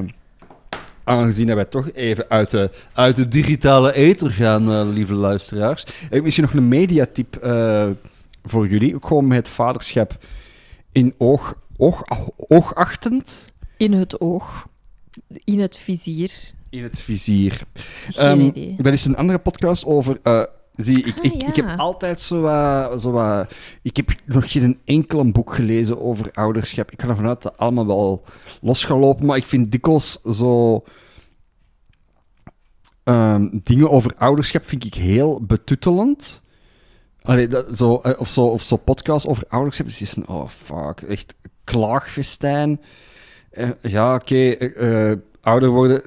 aangezien 1.03 1.47
dat 1.47 1.55
wij 1.55 1.65
toch 1.65 1.91
even 1.91 2.29
uit 2.29 2.49
de, 2.49 2.71
uit 2.93 3.15
de 3.15 3.27
digitale 3.27 3.93
ether 3.93 4.31
gaan, 4.31 4.71
eh, 4.71 4.87
lieve 4.93 5.13
luisteraars. 5.13 5.83
Heb 6.01 6.13
ik 6.13 6.23
misschien 6.23 6.43
nog 6.45 6.53
een 6.53 6.67
mediatip 6.67 7.37
voor 8.43 8.67
jullie. 8.67 8.95
Ook 8.95 9.07
gewoon 9.07 9.27
met 9.27 9.37
het 9.37 9.49
vaderschap 9.49 10.17
in 10.91 11.13
oog, 11.17 11.55
oog, 11.77 12.03
oogachtend. 12.35 13.51
In 13.77 13.91
het 13.93 14.19
oog. 14.19 14.67
In 15.43 15.59
het 15.59 15.77
vizier. 15.77 16.31
In 16.75 16.83
het 16.83 16.99
vizier. 17.01 17.61
Geen 18.09 18.25
Ehm, 18.27 18.39
idee. 18.39 18.91
Is 18.93 19.05
een 19.05 19.15
andere 19.17 19.39
podcast 19.39 19.85
over. 19.85 20.19
eh, 20.23 20.41
zie, 20.75 21.03
ik, 21.03 21.17
Ah, 21.17 21.23
ik, 21.25 21.41
ja. 21.41 21.47
ik 21.47 21.55
heb 21.55 21.77
altijd 21.79 22.21
zo 22.21 22.41
wat, 22.41 23.01
zo 23.01 23.11
wat- 23.11 23.53
Ik 23.81 23.95
heb 23.97 24.09
nog 24.25 24.51
geen 24.51 24.79
enkel 24.85 25.31
boek 25.31 25.53
gelezen 25.55 26.01
over 26.01 26.31
ouderschap. 26.33 26.91
Ik 26.91 27.01
ga 27.01 27.07
ervan 27.07 27.27
uit 27.27 27.41
dat 27.41 27.57
allemaal 27.57 27.85
wel 27.87 28.23
los 28.61 28.83
gaan 28.83 28.99
lopen, 28.99 29.25
maar 29.25 29.37
ik 29.37 29.45
vind 29.45 29.71
dikwijls 29.71 30.21
zo. 30.21 30.83
ehm, 33.03 33.47
dingen 33.51 33.89
over 33.91 34.13
ouderschap 34.17 34.65
vind 34.65 34.85
ik 34.85 34.93
heel 34.93 35.41
betuttelend. 35.45 36.43
Allee, 37.21 37.47
dat, 37.47 37.77
zo, 37.77 37.97
eh, 37.97 38.19
of, 38.19 38.29
zo, 38.29 38.45
of 38.45 38.61
zo 38.61 38.75
podcasts 38.77 39.27
over 39.27 39.43
ouderschap. 39.47 39.85
is 39.87 40.15
een, 40.15 40.27
oh 40.27 40.47
fuck, 40.49 41.01
echt 41.01 41.35
klaagfestijn. 41.63 42.81
Eh, 43.51 43.69
ja, 43.81 44.15
oké, 44.15 44.35
ouder 45.45 45.69
worden, 45.69 46.01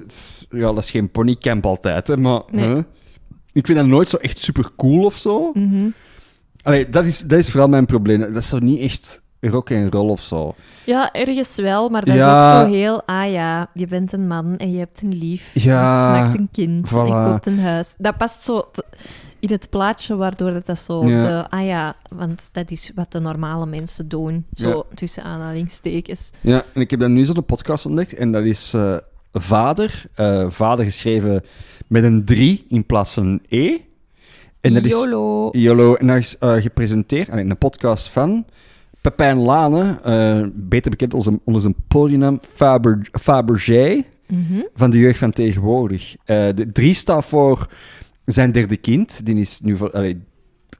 ja, 0.49 0.73
dat 0.73 0.77
is 0.83 0.91
geen 0.91 1.11
ponycamp 1.11 1.65
altijd, 1.65 2.07
hè, 2.07 2.17
maar 2.17 2.41
Nee. 2.51 2.67
hè. 2.67 2.77
ik 3.51 3.65
vind 3.65 3.77
dat 3.77 3.87
nooit 3.87 4.09
zo 4.09 4.17
echt 4.17 4.37
super 4.39 4.69
cool 4.77 5.05
of 5.05 5.15
zo. 5.17 5.51
Mhm. 5.53 5.89
Allee, 6.63 6.89
dat 6.89 7.05
is, 7.05 7.19
dat 7.19 7.39
is 7.39 7.49
vooral 7.49 7.69
mijn 7.69 7.85
probleem. 7.85 8.19
Dat 8.19 8.35
is 8.35 8.47
zo 8.47 8.59
niet 8.59 8.79
echt 8.79 9.21
rock 9.39 9.69
en 9.69 9.91
roll 9.91 10.09
of 10.09 10.21
zo. 10.21 10.53
Ja, 10.85 11.11
ergens 11.13 11.55
wel, 11.55 11.89
maar 11.89 12.05
dat 12.05 12.15
Ja. 12.15 12.53
is 12.53 12.59
ook 12.61 12.67
zo 12.67 12.73
heel... 12.75 13.01
Ah 13.05 13.31
ja, 13.31 13.69
je 13.73 13.87
bent 13.87 14.13
een 14.13 14.27
man 14.27 14.57
en 14.57 14.71
je 14.71 14.77
hebt 14.77 15.01
een 15.01 15.13
lief. 15.17 15.49
Ja, 15.53 15.79
dus 15.79 15.89
je 15.89 16.21
maakt 16.21 16.35
een 16.35 16.49
kind 16.51 16.89
en 16.91 16.95
voilà. 16.95 17.07
je 17.07 17.11
koopt 17.31 17.45
een 17.45 17.59
huis. 17.59 17.95
Dat 17.97 18.17
past 18.17 18.43
zo 18.43 18.71
in 19.39 19.49
het 19.49 19.69
plaatje, 19.69 20.15
waardoor 20.15 20.49
het 20.49 20.65
dat 20.65 20.79
zo... 20.79 21.05
Ja. 21.07 21.27
De, 21.27 21.49
ah 21.49 21.65
ja, 21.65 21.95
want 22.09 22.49
dat 22.51 22.71
is 22.71 22.91
wat 22.95 23.11
de 23.11 23.19
normale 23.19 23.65
mensen 23.65 24.07
doen. 24.09 24.45
Zo 24.53 24.69
Ja. 24.69 24.83
tussen 24.95 25.23
aanhalingstekens. 25.23 26.29
Ja, 26.41 26.63
en 26.73 26.81
ik 26.81 26.91
heb 26.91 26.99
dan 26.99 27.13
nu 27.13 27.25
zo'n 27.25 27.45
podcast 27.45 27.85
ontdekt 27.85 28.13
en 28.13 28.31
dat 28.31 28.43
is 28.43 28.73
eh, 28.73 28.95
Vader. 29.33 30.03
eh, 30.15 30.45
vader 30.49 30.85
geschreven 30.85 31.43
met 31.87 32.03
een 32.03 32.25
3 32.25 32.65
in 32.67 32.85
plaats 32.85 33.13
van 33.13 33.25
een 33.25 33.41
E. 33.47 33.77
En 34.61 34.73
dat 34.73 34.85
is 34.85 34.91
YOLO. 34.91 35.49
YOLO. 35.51 35.95
En 35.95 36.07
dat 36.07 36.17
is 36.17 36.37
eh, 36.37 36.53
gepresenteerd 36.53 37.27
in 37.29 37.49
een 37.49 37.57
podcast 37.57 38.09
van 38.09 38.45
Pepijn 39.01 39.37
Lane, 39.37 39.99
eh, 40.03 40.47
beter 40.53 40.91
bekend 40.91 41.13
onder 41.13 41.27
zijn, 41.31 41.41
onder 41.43 41.61
zijn 41.61 41.75
podiumnaam 41.87 42.39
Faber, 42.41 43.07
Fabergé, 43.11 44.03
Mhm. 44.27 44.61
van 44.75 44.89
de 44.89 44.97
jeugd 44.97 45.19
van 45.19 45.31
tegenwoordig. 45.31 46.15
De 46.25 46.69
drie 46.73 46.93
staat 46.93 47.25
voor 47.25 47.69
zijn 48.25 48.51
derde 48.51 48.77
kind. 48.77 49.25
Die 49.25 49.35
is 49.35 49.59
nu 49.63 49.77
voor, 49.77 49.91
allee, 49.91 50.21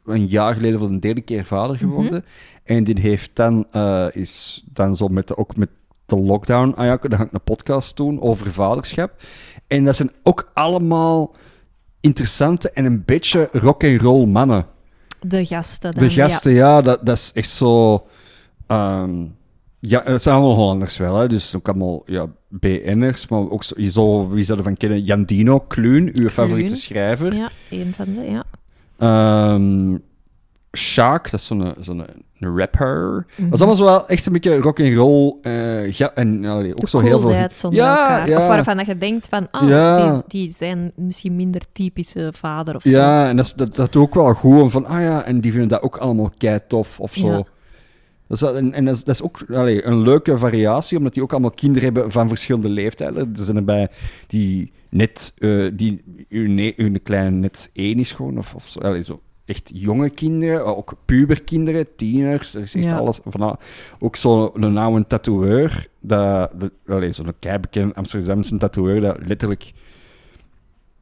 een 0.06 0.28
jaar 0.28 0.54
geleden 0.54 0.80
voor 0.80 0.88
de 0.90 1.00
derde 1.00 1.22
keer 1.22 1.46
vader 1.46 1.78
geworden. 1.78 2.26
En 2.64 2.84
die 2.84 3.00
heeft 3.00 3.32
dan, 3.34 3.66
is 4.12 4.64
dan 4.74 4.96
zo 4.96 5.08
met 5.08 5.36
ook 5.36 5.56
met 5.56 5.70
de 6.10 6.20
lockdown, 6.20 6.74
ah 6.76 6.86
ja, 6.86 6.98
dan 7.02 7.18
ga 7.20 7.26
ik 7.26 7.34
een 7.34 7.42
podcast 7.44 7.98
doen 7.98 8.22
over 8.22 8.52
vaderschap. 8.52 9.12
En 9.68 9.84
dat 9.84 9.96
zijn 9.96 10.12
ook 10.24 10.50
allemaal 10.54 11.36
interessante 12.00 12.70
en 12.72 12.86
een 12.86 13.04
beetje 13.06 13.50
rock 13.52 13.84
and 13.84 14.02
roll 14.02 14.26
mannen. 14.26 14.66
De 15.22 15.46
gasten 15.46 15.94
dan, 15.94 16.04
De 16.04 16.10
gasten, 16.10 16.52
ja, 16.52 16.82
dat, 16.82 17.06
dat 17.06 17.18
is 17.18 17.32
echt 17.34 17.50
zo. 17.50 18.04
ehm, 18.68 19.26
ja, 19.80 20.02
dat 20.02 20.22
zijn 20.22 20.36
allemaal 20.36 20.56
Hollanders 20.56 20.98
wel, 20.98 21.16
hè? 21.16 21.28
dus 21.28 21.56
ook 21.56 21.68
allemaal 21.68 22.02
ja, 22.06 22.28
BN'ers, 22.48 23.28
maar 23.28 23.50
ook 23.50 23.64
zo, 23.64 23.76
zo, 23.84 24.30
wie 24.30 24.44
zou 24.44 24.58
ervan 24.58 24.78
kennen? 24.78 25.04
Jan 25.04 25.24
Dino, 25.24 25.60
Kluun, 25.60 26.10
uw 26.20 26.30
favoriete 26.30 26.76
schrijver. 26.76 27.34
Ja, 27.36 27.50
een 27.70 27.94
van 27.96 28.06
de, 28.06 28.22
ja. 28.32 28.44
Sjaak, 30.78 31.32
dat 31.32 31.40
is 31.40 31.46
zo'n 31.46 31.74
zo'n 31.80 32.06
een 32.40 32.58
rapper. 32.58 33.26
Mhm. 33.36 33.44
Dat 33.44 33.54
is 33.54 33.60
allemaal 33.60 33.76
zo 33.78 33.84
wel 33.86 34.08
echt 34.08 34.26
een 34.26 34.34
beetje 34.34 34.58
rock 34.58 34.80
and 34.80 34.94
roll. 34.94 35.36
eh, 35.42 35.92
ja, 35.92 36.14
en 36.14 36.46
allee, 36.46 36.72
ook 36.72 36.80
De 36.80 36.90
zo 36.90 37.00
heel 37.00 37.20
veel. 37.20 37.30
ja. 37.72 38.26
Ja, 38.26 38.38
Of 38.38 38.48
waarvan 38.48 38.78
dat 38.78 38.86
je 38.86 38.98
denkt 38.98 39.28
van, 39.28 39.48
ah, 39.52 39.70
Ja. 39.70 40.08
die, 40.08 40.22
die 40.28 40.52
zijn 40.54 40.92
misschien 40.96 41.36
minder 41.36 41.62
typische 41.72 42.30
vader 42.34 42.76
of 42.76 42.82
zo. 42.82 42.90
ja, 42.90 43.28
en 43.28 43.36
dat 43.36 43.46
is 43.46 43.54
dat, 43.74 43.96
ook 43.96 44.14
wel 44.16 44.34
goed 44.34 44.62
om 44.62 44.70
van, 44.70 44.86
ah 44.86 45.02
ja, 45.02 45.24
en 45.24 45.40
die 45.42 45.52
vinden 45.52 45.70
dat 45.70 45.82
ook 45.82 45.98
allemaal 45.98 46.32
kei 46.38 46.60
tof 46.68 47.00
of 47.00 47.14
zo. 47.14 47.28
Ja. 47.32 47.44
Dat 48.28 48.42
is, 48.42 48.52
en 48.60 48.74
en 48.74 48.86
dat 48.86 48.96
is, 48.96 49.04
dat 49.04 49.16
is 49.16 49.22
ook 49.22 49.40
allee, 49.54 49.86
een 49.86 50.02
leuke 50.02 50.38
variatie, 50.38 50.98
omdat 50.98 51.14
die 51.14 51.24
ook 51.24 51.32
allemaal 51.32 51.52
kinderen 51.52 51.84
hebben 51.94 52.12
van 52.12 52.28
verschillende 52.28 52.70
leeftijden. 52.70 53.18
Er 53.36 53.44
zijn 53.44 53.58
erbij 53.58 53.88
die 54.28 54.72
net, 54.90 55.34
eh, 55.38 55.68
die 55.74 56.04
hun, 56.30 56.74
hun 56.76 57.00
kleine 57.04 57.30
net 57.30 57.70
één 57.74 58.00
is 58.00 58.12
gewoon, 58.12 58.38
of, 58.38 58.56
of 58.56 58.68
zo, 58.68 58.80
allee, 58.80 59.04
zo 59.04 59.22
echt 59.50 59.72
jonge 59.74 60.10
kinderen, 60.10 60.78
ook 60.78 60.94
puberkinderen, 61.06 61.96
tieners, 61.96 62.54
er 62.54 62.62
is 62.62 62.76
echt 62.76 62.86
Ja. 62.86 62.98
alles. 62.98 63.20
Van, 63.26 63.58
ook 64.00 64.16
zo'n 64.16 64.78
oude 64.78 65.06
allee, 66.88 67.12
zo'n 67.12 67.34
keibekend 67.40 67.96
Amsterdamse 67.96 68.58
tatoeëur, 68.58 69.02
dat 69.02 69.18
letterlijk 69.28 69.72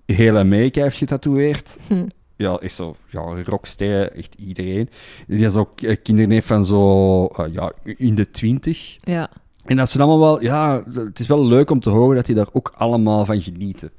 heel 0.05 0.38
Amerika 0.38 0.81
heeft 0.81 0.97
getatoeëerd. 0.97 1.77
Hm. 1.88 2.05
Ja, 2.36 2.60
is 2.60 2.75
zo, 2.75 2.95
ja, 3.10 3.21
rockster, 3.43 4.12
echt 4.12 4.36
iedereen. 4.36 4.89
Die 5.27 5.45
is 5.45 5.55
ook 5.55 5.81
eh, 5.81 5.95
kinderen 6.03 6.31
heeft 6.31 6.47
van 6.47 6.65
zo, 6.65 7.25
eh, 7.25 7.53
ja, 7.53 7.71
in 7.83 8.15
de 8.15 8.29
twintig. 8.29 8.97
Ja. 9.03 9.29
En 9.65 9.75
dat 9.77 9.89
zijn 9.89 10.03
allemaal 10.03 10.27
wel, 10.27 10.41
ja, 10.41 10.83
het 10.93 11.19
is 11.19 11.27
wel 11.27 11.45
leuk 11.45 11.69
om 11.69 11.79
te 11.79 11.89
horen 11.89 12.15
dat 12.15 12.25
die 12.25 12.36
daar 12.36 12.49
ook 12.51 12.73
allemaal 12.77 13.25
van 13.25 13.41
genieten. 13.41 13.91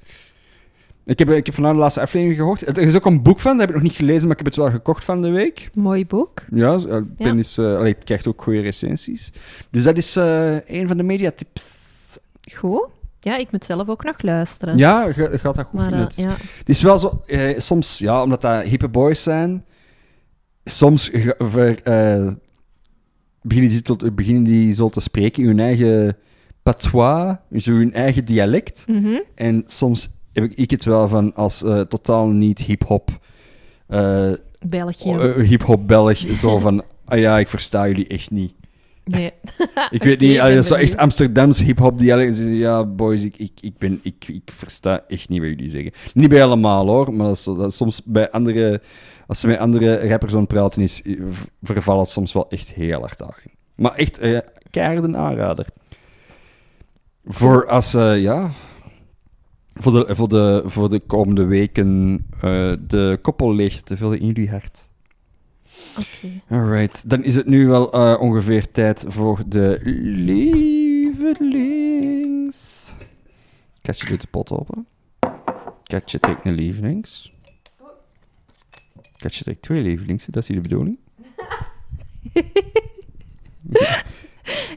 Ik 1.08 1.18
heb, 1.18 1.30
ik 1.30 1.46
heb 1.46 1.54
vandaag 1.54 1.72
de 1.72 1.78
laatste 1.78 2.00
aflevering 2.00 2.38
gehoord. 2.38 2.66
Er 2.66 2.78
is 2.78 2.96
ook 2.96 3.06
een 3.06 3.22
boek 3.22 3.40
van, 3.40 3.50
dat 3.52 3.60
heb 3.60 3.68
ik 3.68 3.74
nog 3.74 3.84
niet 3.84 3.94
gelezen, 3.96 4.22
maar 4.22 4.30
ik 4.30 4.36
heb 4.36 4.46
het 4.46 4.56
wel 4.56 4.70
gekocht 4.70 5.04
van 5.04 5.22
de 5.22 5.30
week. 5.30 5.70
Mooi 5.74 6.06
boek. 6.06 6.44
Ja, 6.54 6.74
eh, 6.74 6.82
Ben 6.86 7.06
Ja. 7.16 7.34
is, 7.34 7.58
eh, 7.58 7.76
allee, 7.76 7.92
het 7.94 8.04
krijgt 8.04 8.26
ook 8.26 8.42
goede 8.42 8.60
recensies. 8.60 9.32
Dus 9.70 9.82
dat 9.82 9.96
is 9.96 10.16
eh, 10.16 10.56
een 10.66 10.88
van 10.88 10.96
de 10.96 11.02
mediatips. 11.02 12.18
Goed. 12.54 12.86
Ja, 13.20 13.36
ik 13.36 13.50
moet 13.52 13.64
zelf 13.64 13.88
ook 13.88 14.04
nog 14.04 14.22
luisteren. 14.22 14.76
Ja, 14.76 15.12
ga- 15.12 15.38
gaat 15.38 15.54
dat 15.54 15.64
goed 15.66 15.72
Maar 15.80 15.88
vinden. 15.88 16.08
eh, 16.08 16.14
Het- 16.16 16.24
ja. 16.24 16.34
Het 16.58 16.68
is 16.68 16.82
wel 16.82 16.98
zo, 16.98 17.22
eh, 17.26 17.58
soms, 17.58 17.98
ja, 17.98 18.22
omdat 18.22 18.40
dat 18.40 18.62
hippe 18.62 18.88
boys 18.88 19.22
zijn, 19.22 19.64
soms 20.64 21.10
ver, 21.38 21.82
eh, 21.82 22.26
beginnen, 23.42 23.70
die 23.70 23.82
tot, 23.82 24.14
beginnen 24.14 24.42
die 24.44 24.72
zo 24.72 24.88
te 24.88 25.00
spreken 25.00 25.42
in 25.42 25.48
hun 25.48 25.60
eigen 25.60 26.16
patois, 26.62 27.36
zo 27.56 27.72
hun 27.72 27.92
eigen 27.92 28.24
dialect. 28.24 28.84
Mhm. 28.86 29.20
En 29.34 29.62
soms 29.66 30.08
heb 30.40 30.50
ik, 30.50 30.56
ik 30.58 30.70
het 30.70 30.84
wel 30.84 31.08
van 31.08 31.34
als 31.34 31.62
eh, 31.62 31.80
totaal 31.80 32.26
niet 32.26 32.58
hip-hop, 32.58 33.10
eh, 33.86 34.30
België. 34.66 35.10
eh, 35.12 35.48
hip-hop 35.48 35.86
Belg, 35.86 36.16
zo 36.16 36.58
van, 36.66 36.84
ah 37.04 37.18
ja, 37.18 37.38
ik 37.38 37.48
versta 37.48 37.86
jullie 37.86 38.06
echt 38.06 38.30
niet. 38.30 38.52
nee. 39.04 39.32
Ik 39.90 40.02
weet 40.02 40.20
niet, 40.20 40.32
ik 40.34 40.40
allee, 40.40 40.54
ben 40.54 40.64
zo 40.64 40.74
echt 40.74 40.82
benieuwd. 40.82 41.00
Amsterdams 41.00 41.62
hip-hop 41.62 41.98
dialect. 41.98 42.38
Ja, 42.44 42.84
boys, 42.84 43.24
ik, 43.24 43.36
ik, 43.36 43.52
ik, 43.60 43.78
ben, 43.78 44.00
ik, 44.02 44.28
ik 44.28 44.50
versta 44.54 45.04
echt 45.08 45.28
niet 45.28 45.40
wat 45.40 45.48
jullie 45.48 45.68
zeggen. 45.68 45.92
Niet 46.14 46.28
bij 46.28 46.44
allemaal 46.44 46.86
hoor, 46.86 47.14
maar 47.14 47.26
dat 47.26 47.36
is, 47.36 47.44
dat 47.44 47.66
is 47.66 47.76
soms 47.76 48.02
bij 48.04 48.30
andere. 48.30 48.80
Als 49.26 49.40
ze 49.40 49.46
met 49.46 49.58
andere 49.58 50.08
rappers 50.08 50.32
aan 50.32 50.38
het 50.40 50.48
praten 50.48 50.82
is, 50.82 51.02
vervallen 51.62 52.00
het 52.00 52.10
soms 52.10 52.32
wel 52.32 52.50
echt 52.50 52.72
heel 52.72 53.00
hard 53.00 53.18
daarin. 53.18 53.50
Maar 53.74 53.94
echt, 53.94 54.18
eh 54.18 54.38
keihard 54.70 55.04
een 55.04 55.16
aanrader. 55.16 55.66
Voor 57.24 57.66
als, 57.66 57.92
ja. 58.16 58.50
Voor 59.80 59.92
de, 59.92 60.14
voor, 60.14 60.28
de, 60.28 60.62
voor 60.66 60.88
de 60.90 61.00
komende 61.00 61.44
weken 61.44 62.18
eh, 62.40 62.72
de 62.80 63.18
koppel 63.22 63.54
leeg 63.54 63.80
te 63.80 63.96
vullen 63.96 64.20
in 64.20 64.26
jullie 64.26 64.50
hart. 64.50 64.90
Oké. 65.98 66.28
Alright, 66.48 67.08
dan 67.10 67.24
is 67.24 67.34
het 67.34 67.46
nu 67.46 67.66
wel 67.66 67.92
eh, 67.92 68.20
ongeveer 68.20 68.70
tijd 68.70 69.04
voor 69.08 69.42
de 69.46 69.80
lievelings. 70.24 71.38
Katje 73.82 74.06
doet 74.06 74.20
de 74.20 74.26
pot 74.30 74.50
open. 74.50 74.86
Katje 75.82 76.18
trekt 76.18 76.44
een 76.44 76.54
lievelings. 76.54 77.32
Katje 79.16 79.44
trekt 79.44 79.62
twee 79.62 79.82
lievelings, 79.82 80.24
dat 80.24 80.42
is 80.42 80.48
hier 80.48 80.62
de 80.62 80.68
bedoeling. 80.68 80.98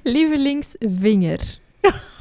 Lievelingsvinger. 0.03 1.59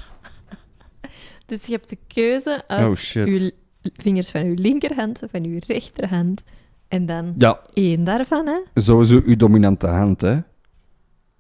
dus 1.51 1.67
je 1.67 1.73
hebt 1.73 1.89
de 1.89 1.99
keuze 2.07 2.63
uit 2.67 2.87
Oh 2.89 2.95
shit. 2.97 3.29
uw 3.29 3.51
vingers 3.97 4.31
van 4.31 4.43
uw 4.43 4.55
linkerhand, 4.55 5.23
van 5.31 5.45
uw 5.45 5.59
rechterhand. 5.67 6.43
En 6.89 7.07
dan 7.07 7.35
Ja, 7.39 7.61
één 7.73 8.05
daarvan, 8.05 8.47
hè? 8.47 8.81
sowieso 8.83 9.21
uw 9.25 9.37
dominante 9.37 9.87
hand, 9.87 10.21
hè? 10.21 10.39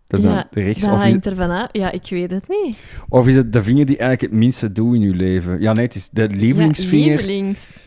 Dat 0.06 0.20
is 0.20 0.26
Ja, 0.26 0.46
rechts. 0.50 0.82
Dat 0.82 0.92
Of 0.92 1.04
is, 1.04 1.10
hangt 1.10 1.26
ervan 1.26 1.50
af. 1.50 1.68
Ja, 1.72 1.90
ik 1.90 2.06
weet 2.10 2.30
het 2.30 2.48
niet. 2.48 2.76
of 3.08 3.26
is 3.26 3.34
het 3.36 3.52
de 3.52 3.62
vinger 3.62 3.86
die 3.86 3.96
eigenlijk 3.96 4.32
het 4.32 4.40
minste 4.40 4.72
doet 4.72 4.94
in 4.94 5.02
uw 5.02 5.12
leven? 5.14 5.60
Ja, 5.60 5.72
nee, 5.72 5.84
het 5.84 5.94
is 5.94 6.08
de 6.08 6.28
lievelingsvinger. 6.28 7.08
Ja, 7.10 7.16
lievelings. 7.16 7.82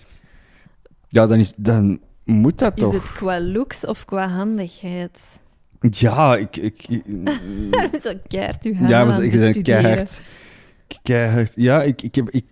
Ja, 1.10 1.28
dan, 1.28 1.40
is, 1.40 1.54
dan 1.56 2.00
moet 2.26 2.60
dat 2.60 2.76
Is 2.76 2.84
toch? 2.84 2.94
het 2.94 3.12
qua 3.12 3.42
looks 3.42 3.86
of 3.86 4.06
qua 4.06 4.28
handigheid? 4.28 5.44
Ja, 5.90 6.36
ik... 6.38 6.58
ik, 6.58 6.88
ik- 6.90 7.04
Daarom 7.72 7.92
is 7.94 8.08
ook 8.08 8.20
keihard 8.28 8.64
uw 8.66 8.74
hand 8.76 8.90
Ja, 8.90 9.06
bent 9.06 9.32
bestuderen. 9.32 9.64
keihard. 9.64 10.22
Keihard. 11.04 11.52
Ja, 11.56 11.84
ik, 11.84 12.02
ik 12.02 12.16
heb... 12.16 12.30
Ik, 12.30 12.44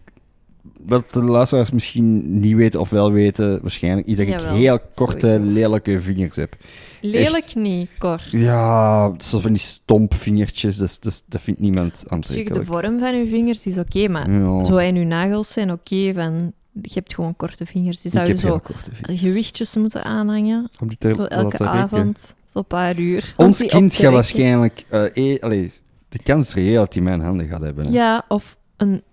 wat 0.85 1.13
de 1.13 1.21
luisteraars 1.23 1.71
misschien 1.71 2.39
niet 2.39 2.55
weten 2.55 2.79
of 2.79 2.89
wel 2.89 3.11
weten, 3.11 3.61
waarschijnlijk, 3.61 4.07
is 4.07 4.17
dat 4.17 4.27
ik 4.27 4.39
heel 4.41 4.79
korte, 4.93 5.27
sowieso. 5.27 5.51
lelijke 5.51 6.01
vingers 6.01 6.35
heb. 6.35 6.55
Lelijk 7.01 7.55
niet, 7.55 7.89
kort. 7.97 8.27
Ja, 8.31 9.13
zo 9.17 9.39
van 9.39 9.51
die 9.53 9.61
stompvingertjes, 9.61 10.77
dat, 10.77 10.97
dat, 11.01 11.23
dat 11.27 11.41
vindt 11.41 11.59
niemand 11.59 11.87
Op 11.91 11.95
zich, 11.95 12.07
de 12.07 12.13
aantrekkelijk. 12.15 12.65
vorm 12.65 12.99
van 12.99 13.13
uw 13.13 13.27
vingers 13.27 13.65
is 13.65 13.77
oké, 13.77 14.07
maar 14.07 14.31
Ja, 14.31 14.63
zo 14.63 14.77
en 14.77 14.95
uw 14.95 15.05
nagels 15.05 15.51
zijn 15.51 15.71
oké. 15.71 16.13
van 16.13 16.53
je 16.81 16.89
hebt 16.93 17.15
gewoon 17.15 17.35
korte 17.35 17.65
vingers. 17.65 18.01
Die 18.01 18.11
zou 18.11 18.27
je 18.27 18.37
zo 18.37 18.59
gewichtjes 19.01 19.75
moeten 19.75 20.03
aanhangen. 20.03 20.69
Om 20.79 20.87
die 20.87 20.97
te 20.97 21.11
Zo 21.15 21.23
elke 21.23 21.65
avond, 21.67 22.35
zo'n 22.45 22.65
paar 22.65 22.99
uur. 22.99 23.33
Ons 23.37 23.65
kind 23.65 23.95
gaat 23.95 24.13
waarschijnlijk... 24.13 24.85
eh, 24.89 25.41
allee, 25.41 25.71
de 26.11 26.19
kans 26.23 26.47
is 26.47 26.53
reëel 26.53 26.79
dat 26.83 26.93
hij 26.93 27.03
mijn 27.03 27.21
handen 27.21 27.47
gaat 27.47 27.61
hebben. 27.61 27.85
hè. 27.85 27.91
Ja, 27.91 28.25
of 28.27 28.57
een 28.77 29.03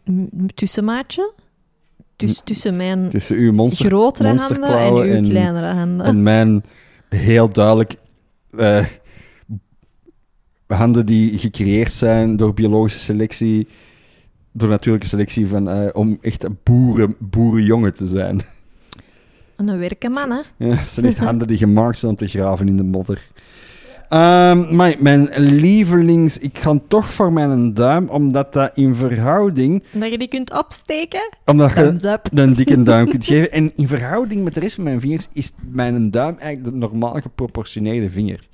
tussenmaatje. 0.55 1.33
Dus 2.17 2.41
tussen 2.45 2.77
mijn 2.77 3.09
Tussen 3.09 3.37
uw 3.37 3.53
monster 3.53 3.87
grotere 3.87 4.29
handen 4.29 4.63
en 4.79 4.93
uw 4.95 5.03
en- 5.03 5.25
kleinere 5.25 5.67
handen. 5.67 6.07
En 6.07 6.23
mijn 6.23 6.65
heel 7.09 7.49
duidelijk 7.49 7.95
eh, 8.57 8.85
handen 10.67 11.07
die 11.07 11.39
gecreëerd 11.39 11.93
zijn 11.93 12.37
door 12.37 12.55
biologische 12.55 12.99
selectie, 12.99 13.69
door 14.53 14.69
natuurlijke 14.69 15.07
selectie, 15.09 15.47
van, 15.47 15.69
eh, 15.69 15.89
om 15.93 16.19
echt 16.21 16.45
een 16.45 16.59
boeren, 16.63 17.15
boerenjongen 17.19 17.95
te 17.95 18.07
zijn. 18.07 18.41
En 19.57 19.69
een 19.69 19.79
werkenman, 19.79 20.31
hè? 20.31 20.41
Ja, 20.67 20.75
het 20.75 20.89
zijn 20.89 21.07
echt 21.07 21.19
handen 21.19 21.47
die 21.47 21.57
gemaakt 21.59 21.99
zijn 21.99 22.11
om 22.11 22.17
te 22.17 22.27
graven 22.27 22.69
in 22.69 22.77
de 22.77 22.83
modder. 22.83 23.29
Ehm, 24.09 24.77
maar 24.77 24.94
mijn 24.99 25.29
lievelings, 25.38 26.38
ik 26.38 26.59
ga 26.59 26.79
toch 26.88 27.09
voor 27.09 27.33
mijn 27.33 27.75
duim, 27.75 28.09
omdat 28.09 28.53
dat 28.53 28.71
in 28.75 28.94
verhouding, 28.94 29.83
Dat 29.92 30.11
je 30.11 30.18
die 30.18 30.29
kunt 30.29 30.59
opsteken. 30.59 31.21
omdat 31.47 31.75
je 31.75 31.97
een 32.35 32.53
dikke 32.55 32.83
duim 32.83 33.09
kunt 33.09 33.25
geven. 33.31 33.53
En 33.53 33.73
in 33.77 33.88
verhouding 33.88 34.44
met 34.44 34.55
de 34.55 34.61
rest 34.61 34.75
van 34.75 34.85
mijn 34.85 35.01
vingers 35.01 35.29
is 35.33 35.53
mijn 35.71 36.11
duim 36.11 36.37
eigenlijk 36.38 36.73
de 36.75 36.79
normaal 36.79 37.21
geproportioneerde 37.21 38.11
vinger. 38.11 38.47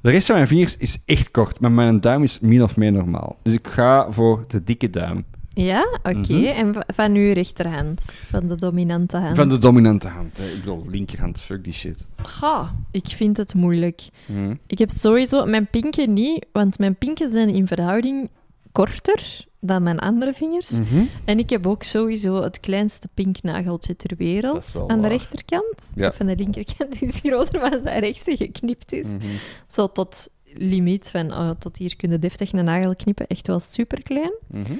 De 0.00 0.10
rest 0.10 0.26
van 0.26 0.34
mijn 0.34 0.48
vingers 0.48 0.76
is 0.76 0.98
echt 1.06 1.30
kort, 1.30 1.60
maar 1.60 1.72
mijn 1.72 2.00
duim 2.00 2.22
is 2.22 2.40
min 2.40 2.62
of 2.62 2.76
meer 2.76 2.92
normaal. 2.92 3.36
Dus 3.42 3.52
ik 3.52 3.66
ga 3.66 4.06
voor 4.10 4.44
de 4.48 4.62
dikke 4.62 4.90
duim. 4.90 5.24
Ja, 5.56 5.98
oké. 6.02 6.32
Mhm. 6.32 6.44
En 6.44 6.74
van 6.94 7.14
uw 7.14 7.32
rechterhand, 7.32 8.02
van 8.28 8.46
de 8.46 8.54
dominante 8.54 9.16
hand. 9.16 9.36
Van 9.36 9.48
de 9.48 9.58
dominante 9.58 10.08
hand. 10.08 10.38
Hè. 10.38 10.44
Ik 10.44 10.58
bedoel, 10.58 10.84
linkerhand, 10.88 11.40
fuck 11.40 11.64
die 11.64 11.72
shit. 11.72 12.06
Ga, 12.16 12.74
ik 12.90 13.08
vind 13.08 13.36
het 13.36 13.54
moeilijk. 13.54 14.08
Hm. 14.26 14.54
Ik 14.66 14.78
heb 14.78 14.90
sowieso 14.90 15.46
mijn 15.46 15.66
pinken 15.66 16.12
niet, 16.12 16.46
want 16.52 16.78
mijn 16.78 16.96
pinken 16.96 17.30
zijn 17.30 17.48
in 17.48 17.66
verhouding 17.66 18.30
korter 18.72 19.44
dan 19.60 19.82
mijn 19.82 19.98
andere 19.98 20.32
vingers. 20.32 20.70
Mhm. 20.70 21.04
En 21.24 21.38
ik 21.38 21.50
heb 21.50 21.66
ook 21.66 21.82
sowieso 21.82 22.42
het 22.42 22.60
kleinste 22.60 23.08
pinknageltje 23.14 23.96
ter 23.96 24.16
wereld 24.16 24.72
aan 24.86 24.96
de 24.96 25.02
waar. 25.02 25.10
rechterkant. 25.10 25.74
Ja. 25.94 26.12
Van 26.12 26.26
de 26.26 26.36
linkerkant 26.36 27.02
is 27.02 27.20
groter, 27.24 27.60
maar 27.60 27.72
als 27.72 27.82
dat 27.82 27.98
rechtse 27.98 28.36
geknipt 28.36 28.92
is. 28.92 29.06
Mhm. 29.06 29.26
Zo 29.68 29.92
tot 29.92 30.28
limiet 30.44 31.08
van, 31.08 31.32
oh, 31.32 31.50
tot 31.50 31.76
hier 31.76 31.96
kunnen 31.96 32.20
deftig 32.20 32.52
een 32.52 32.64
nagel 32.64 32.94
knippen. 32.94 33.26
Echt 33.26 33.46
wel 33.46 33.60
super 33.60 34.02
klein. 34.02 34.32
Mhm. 34.46 34.72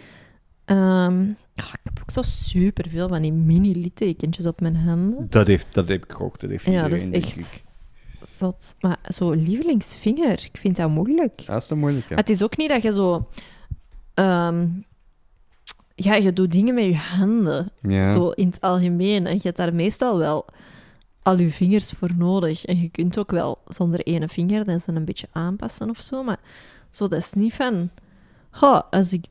Ehm, 0.67 1.23
ik 1.55 1.65
heb 1.83 1.99
ook 2.03 2.11
zo 2.11 2.23
super 2.23 2.89
veel 2.91 3.09
van 3.09 3.23
die 3.23 3.33
mini 3.33 3.81
littekentjes 3.81 4.47
op 4.47 4.61
mijn 4.61 4.77
handen. 4.77 5.27
Dat, 5.31 5.47
heeft, 5.47 5.67
dat 5.75 5.89
heb 5.89 6.05
ik 6.05 6.21
ook. 6.21 6.41
Dat 6.41 6.51
heeft 6.51 6.65
Ja, 6.65 6.83
dat 6.83 6.93
is 6.93 7.05
iedereen, 7.05 7.21
denk 7.23 7.25
echt 7.37 7.63
ik. 8.21 8.29
zot. 8.29 8.75
Maar 8.81 8.99
zo 9.09 9.31
lievelingsvinger, 9.33 10.33
ik 10.53 10.57
vind 10.57 10.77
dat 10.77 10.91
moeilijk. 10.91 11.41
Ja, 11.41 11.47
dat 11.53 11.63
is 11.63 11.67
te 11.69 11.75
moeilijk. 11.75 12.09
hè. 12.09 12.15
Het 12.15 12.31
is 12.31 12.43
ook 12.43 12.57
niet 12.57 12.69
dat 12.69 12.83
je 12.83 12.93
zo... 12.93 13.29
ehm, 14.15 14.67
ja, 15.95 16.15
je 16.15 16.33
doet 16.33 16.53
dingen 16.53 16.75
met 16.75 16.85
je 16.85 16.95
handen, 16.97 17.71
Ja. 17.83 18.09
zo 18.09 18.29
in 18.31 18.47
het 18.47 18.61
algemeen. 18.61 19.27
En 19.27 19.35
je 19.35 19.41
hebt 19.43 19.57
daar 19.57 19.75
meestal 19.75 20.19
wel 20.19 20.47
al 21.23 21.39
je 21.39 21.51
vingers 21.51 21.91
voor 21.91 22.11
nodig. 22.17 22.65
En 22.65 22.81
je 22.81 22.89
kunt 22.89 23.19
ook 23.19 23.31
wel 23.31 23.59
zonder 23.69 24.01
ene 24.01 24.29
vinger 24.29 24.65
dat 24.65 24.83
dan 24.87 24.97
een 24.97 25.05
beetje 25.05 25.29
aanpassen 25.33 25.91
of 25.91 25.99
zo. 25.99 26.23
Maar 26.23 26.39
zo, 26.91 27.09
dat 27.09 27.19
is 27.19 27.33
niet 27.33 27.55
van... 27.55 27.91
"Goh, 28.51 28.81
als 28.91 29.13
ik 29.13 29.25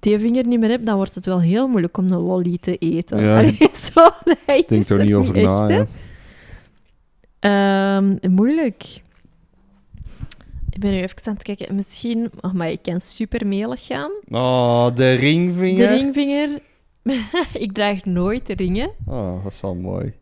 die 0.00 0.18
vinger 0.18 0.46
niet 0.46 0.60
meer 0.60 0.70
heb, 0.70 0.84
dan 0.84 0.96
wordt 0.96 1.14
het 1.14 1.26
wel 1.26 1.40
heel 1.40 1.68
moeilijk 1.68 1.96
om 1.96 2.12
een 2.12 2.18
lolly 2.18 2.58
te 2.60 2.76
eten. 2.76 3.22
Ja. 3.22 3.38
Allee, 3.38 3.56
zo, 3.92 4.10
dat 4.24 4.68
denk 4.68 4.88
er 4.88 4.98
niet 4.98 5.14
over 5.14 5.34
echt, 5.34 5.44
na. 5.44 5.68
ja. 5.68 5.86
Ehm, 7.40 8.32
moeilijk. 8.34 9.02
Ik 10.70 10.80
ben 10.80 10.90
nu 10.90 10.96
even 11.02 11.16
aan 11.24 11.34
het 11.34 11.42
kijken. 11.42 11.74
Misschien... 11.74 12.30
Oh, 12.40 12.52
maar 12.52 12.70
ik 12.70 12.82
kan 12.82 13.00
super 13.00 13.46
melig 13.46 13.86
gaan. 13.86 14.10
Oh, 14.28 14.94
de 14.94 15.12
ringvinger. 15.12 15.88
De 15.88 15.94
ringvinger... 15.94 16.60
ik 17.64 17.72
draag 17.72 18.04
nooit 18.04 18.48
ringen. 18.48 18.90
Oh, 19.06 19.42
dat 19.42 19.52
is 19.52 19.60
wel 19.60 19.74
mooi. 19.74 20.12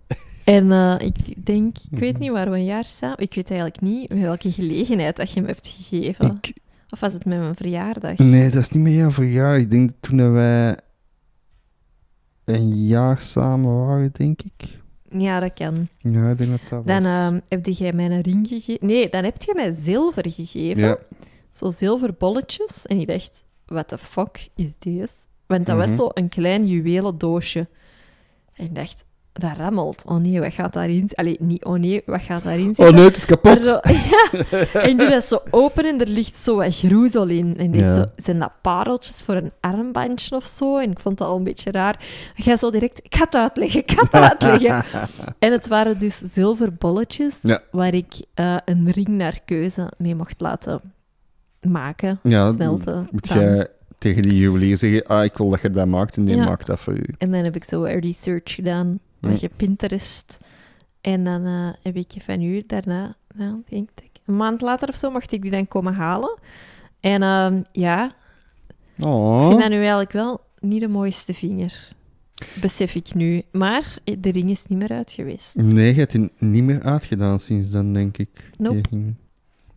En 0.44 0.72
eh, 0.72 0.94
ik 0.98 1.46
denk... 1.46 1.76
Ik 1.90 1.98
weet 1.98 2.18
niet 2.18 2.30
waar 2.30 2.50
we 2.50 2.56
een 2.56 2.64
jaar 2.64 2.84
samen... 2.84 3.18
Ik 3.18 3.34
weet 3.34 3.50
eigenlijk 3.50 3.80
niet 3.80 4.12
welke 4.12 4.52
gelegenheid 4.52 5.16
dat 5.16 5.32
je 5.32 5.40
me 5.40 5.46
hebt 5.46 5.74
gegeven. 5.76 6.40
Ik, 6.42 6.52
Of 6.90 7.00
was 7.00 7.12
het 7.12 7.24
met 7.24 7.38
mijn 7.38 7.54
verjaardag? 7.54 8.18
nee, 8.18 8.50
dat 8.50 8.62
is 8.62 8.68
niet 8.70 8.82
meer 8.82 8.94
jouw 8.96 9.10
verjaardag. 9.10 9.62
Ik 9.62 9.70
denk 9.70 9.88
dat 9.90 9.96
toen 10.00 10.32
wij... 10.32 10.76
een 12.44 12.86
jaar 12.86 13.20
samen 13.20 13.86
waren, 13.86 14.10
denk 14.12 14.40
ik. 14.42 14.78
Ja, 15.10 15.40
dat 15.40 15.52
kan. 15.52 15.88
Ja, 15.98 16.30
ik 16.30 16.38
denk 16.38 16.50
dat 16.50 16.60
dat 16.68 16.86
Dan 16.86 17.02
was. 17.02 17.12
ehm, 17.12 17.40
heb 17.48 17.66
jij 17.66 17.92
mij 17.92 18.10
een 18.10 18.20
ring 18.20 18.48
gegeven. 18.48 18.86
Nee, 18.86 19.08
dan 19.08 19.24
heb 19.24 19.42
je 19.42 19.52
mij 19.56 19.70
zilver 19.70 20.30
gegeven. 20.30 20.82
ja. 20.82 20.98
Zo 21.52 21.70
zilverbolletjes. 21.70 22.86
En 22.86 23.00
ik 23.00 23.06
dacht, 23.06 23.44
what 23.66 23.88
the 23.88 23.98
fuck 23.98 24.48
is 24.56 24.78
deze? 24.78 25.14
Want 25.46 25.66
dat 25.66 25.76
Mhm. 25.76 25.86
was 25.88 25.96
zo 25.96 26.08
een 26.14 26.28
klein 26.28 26.66
juwelen 26.66 27.18
doosje. 27.18 27.68
En 28.54 28.64
ik 28.64 28.74
dacht, 28.74 29.04
dat 29.38 29.56
rammelt. 29.56 30.02
Oh 30.06 30.16
nee, 30.16 30.40
wat 30.40 30.52
gaat 30.52 30.72
daarin... 30.72 31.08
Allee, 31.14 31.36
niet 31.40 31.64
oh 31.64 31.78
nee, 31.78 32.02
wat 32.06 32.20
gaat 32.20 32.42
daarin 32.42 32.68
Oh 32.68 32.74
zitten? 32.74 32.94
nee, 32.94 33.04
het 33.04 33.16
is 33.16 33.24
kapot. 33.24 33.60
zo, 33.60 33.78
ja. 34.10 34.28
En 34.72 34.88
ik 34.90 34.98
doe 34.98 35.08
dat 35.08 35.24
zo 35.24 35.38
open 35.50 35.84
en 35.84 36.00
er 36.00 36.08
ligt 36.08 36.36
zo 36.38 36.56
wat 36.56 36.76
groezel 36.76 37.26
in. 37.28 37.56
En 37.58 37.72
Ja. 37.72 37.94
zo, 37.94 38.04
zijn 38.16 38.38
dat 38.38 38.52
pareltjes 38.62 39.22
voor 39.22 39.34
een 39.34 39.52
armbandje 39.60 40.36
of 40.36 40.44
zo? 40.46 40.78
En 40.78 40.90
ik 40.90 41.00
vond 41.00 41.18
dat 41.18 41.28
al 41.28 41.36
een 41.36 41.44
beetje 41.44 41.70
raar. 41.70 42.04
Ik 42.34 42.44
ga 42.44 42.56
zo 42.56 42.70
direct, 42.70 43.00
ik 43.04 43.14
ga 43.14 43.24
het 43.24 43.34
uitleggen, 43.36 43.80
ik 43.80 43.90
ga 43.90 44.02
het 44.02 44.14
uitleggen. 44.14 44.84
en 45.38 45.52
het 45.52 45.66
waren 45.68 45.98
dus 45.98 46.18
zilverbolletjes 46.18 47.38
Ja. 47.42 47.60
waar 47.70 47.94
ik 47.94 48.12
eh, 48.34 48.56
een 48.64 48.90
ring 48.90 49.08
naar 49.08 49.40
keuze 49.44 49.90
mee 49.98 50.14
mocht 50.14 50.40
laten 50.40 50.80
maken, 51.60 52.18
Ja, 52.22 52.52
smelten. 52.52 53.08
Moet 53.10 53.28
jij 53.28 53.66
tegen 53.98 54.22
die 54.22 54.36
juwelier 54.38 54.76
zeggen, 54.76 55.06
ah, 55.06 55.24
ik 55.24 55.36
wil 55.36 55.48
dat 55.50 55.60
je 55.60 55.70
dat 55.70 55.86
maakt 55.86 56.16
en 56.16 56.24
die 56.24 56.36
maakt 56.36 56.66
dat 56.66 56.80
voor 56.80 56.94
u. 56.94 57.04
En 57.18 57.30
dan 57.32 57.44
heb 57.44 57.56
ik 57.56 57.64
zo 57.64 57.82
research 57.82 58.54
gedaan, 58.54 58.98
je 59.20 59.50
Pinterest. 59.56 60.38
En 61.00 61.24
dan 61.24 61.44
eh, 61.44 61.68
heb 61.82 61.96
ik 61.96 62.12
van 62.18 62.42
u 62.42 62.62
daarna, 62.66 63.16
nou, 63.34 63.62
denk 63.68 63.88
ik, 64.02 64.10
een 64.24 64.36
maand 64.36 64.60
later 64.60 64.88
of 64.88 64.94
zo, 64.94 65.10
mocht 65.10 65.32
ik 65.32 65.42
die 65.42 65.50
dan 65.50 65.68
komen 65.68 65.94
halen. 65.94 66.38
En 67.00 67.22
ehm, 67.22 67.62
ja, 67.72 68.14
ik 68.96 69.04
Oh. 69.06 69.48
vind 69.48 69.60
dat 69.60 69.70
nu 69.70 69.76
eigenlijk 69.76 70.12
wel 70.12 70.40
niet 70.60 70.80
de 70.80 70.88
mooiste 70.88 71.34
vinger. 71.34 71.88
Besef 72.60 72.94
ik 72.94 73.14
nu. 73.14 73.42
Maar 73.52 73.96
eh, 74.04 74.16
de 74.18 74.30
ring 74.30 74.50
is 74.50 74.66
niet 74.66 74.78
meer 74.78 74.90
uit 74.92 75.10
geweest. 75.10 75.54
Nee, 75.54 75.94
je 75.94 75.98
hebt 75.98 76.12
die 76.12 76.30
niet 76.38 76.62
meer 76.64 76.82
uitgedaan 76.82 77.40
sinds 77.40 77.70
dan, 77.70 77.92
denk 77.92 78.18
ik. 78.18 78.50
Nope. 78.56 78.80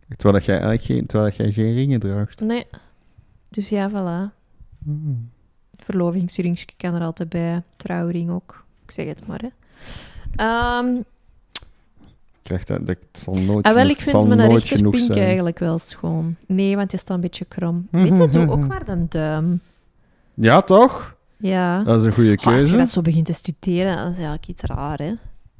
Terwijl 0.08 0.34
dat 0.34 0.44
jij 0.44 0.54
eigenlijk 0.54 0.84
geen, 0.84 1.06
terwijl 1.06 1.28
dat 1.30 1.38
jij 1.38 1.52
geen 1.52 1.74
ringen 1.74 2.00
draagt. 2.00 2.40
Nee. 2.40 2.66
Dus 3.50 3.68
ja, 3.68 3.90
voilà. 3.90 4.34
Hmm. 4.84 5.30
Verlovingsringje 5.76 6.66
kan 6.76 6.94
er 6.94 7.02
altijd 7.02 7.28
bij. 7.28 7.62
Trouwring 7.76 8.30
ook. 8.30 8.61
Ik 8.84 8.90
zeg 8.90 9.06
het 9.06 9.26
maar, 9.26 9.40
hè. 9.40 9.48
Ik 12.32 12.48
krijg 12.48 12.64
dat, 12.64 12.86
dat 12.86 12.96
zal 13.12 13.34
nooit 13.34 13.66
ah, 13.66 13.74
wel, 13.74 13.82
genoeg, 13.82 13.98
ik 13.98 14.08
vind 14.08 14.26
mijn 14.28 14.48
rechterpink 14.48 15.10
eigenlijk 15.16 15.58
wel 15.58 15.78
schoon. 15.78 16.36
Nee, 16.46 16.76
want 16.76 16.90
die 16.90 16.98
staat 16.98 17.14
een 17.16 17.22
beetje 17.22 17.44
krom. 17.44 17.88
Weet 17.90 18.18
je, 18.18 18.28
doe 18.28 18.50
ook 18.50 18.66
maar 18.66 18.88
een 18.88 19.06
duim. 19.08 19.60
Ja, 20.34 20.60
toch? 20.62 21.14
Ja. 21.36 21.82
Dat 21.82 22.00
is 22.00 22.06
een 22.06 22.12
goede 22.12 22.30
Oh, 22.30 22.36
als 22.36 22.44
je 22.44 22.50
keuze. 22.60 22.76
dat 22.76 22.88
zo 22.88 23.00
begint 23.02 23.26
te 23.26 23.32
studeren, 23.32 23.96
dan 23.96 24.04
is 24.10 24.12
eigenlijk 24.16 24.46
iets 24.48 24.62
raar, 24.62 24.98
hè? 24.98 25.12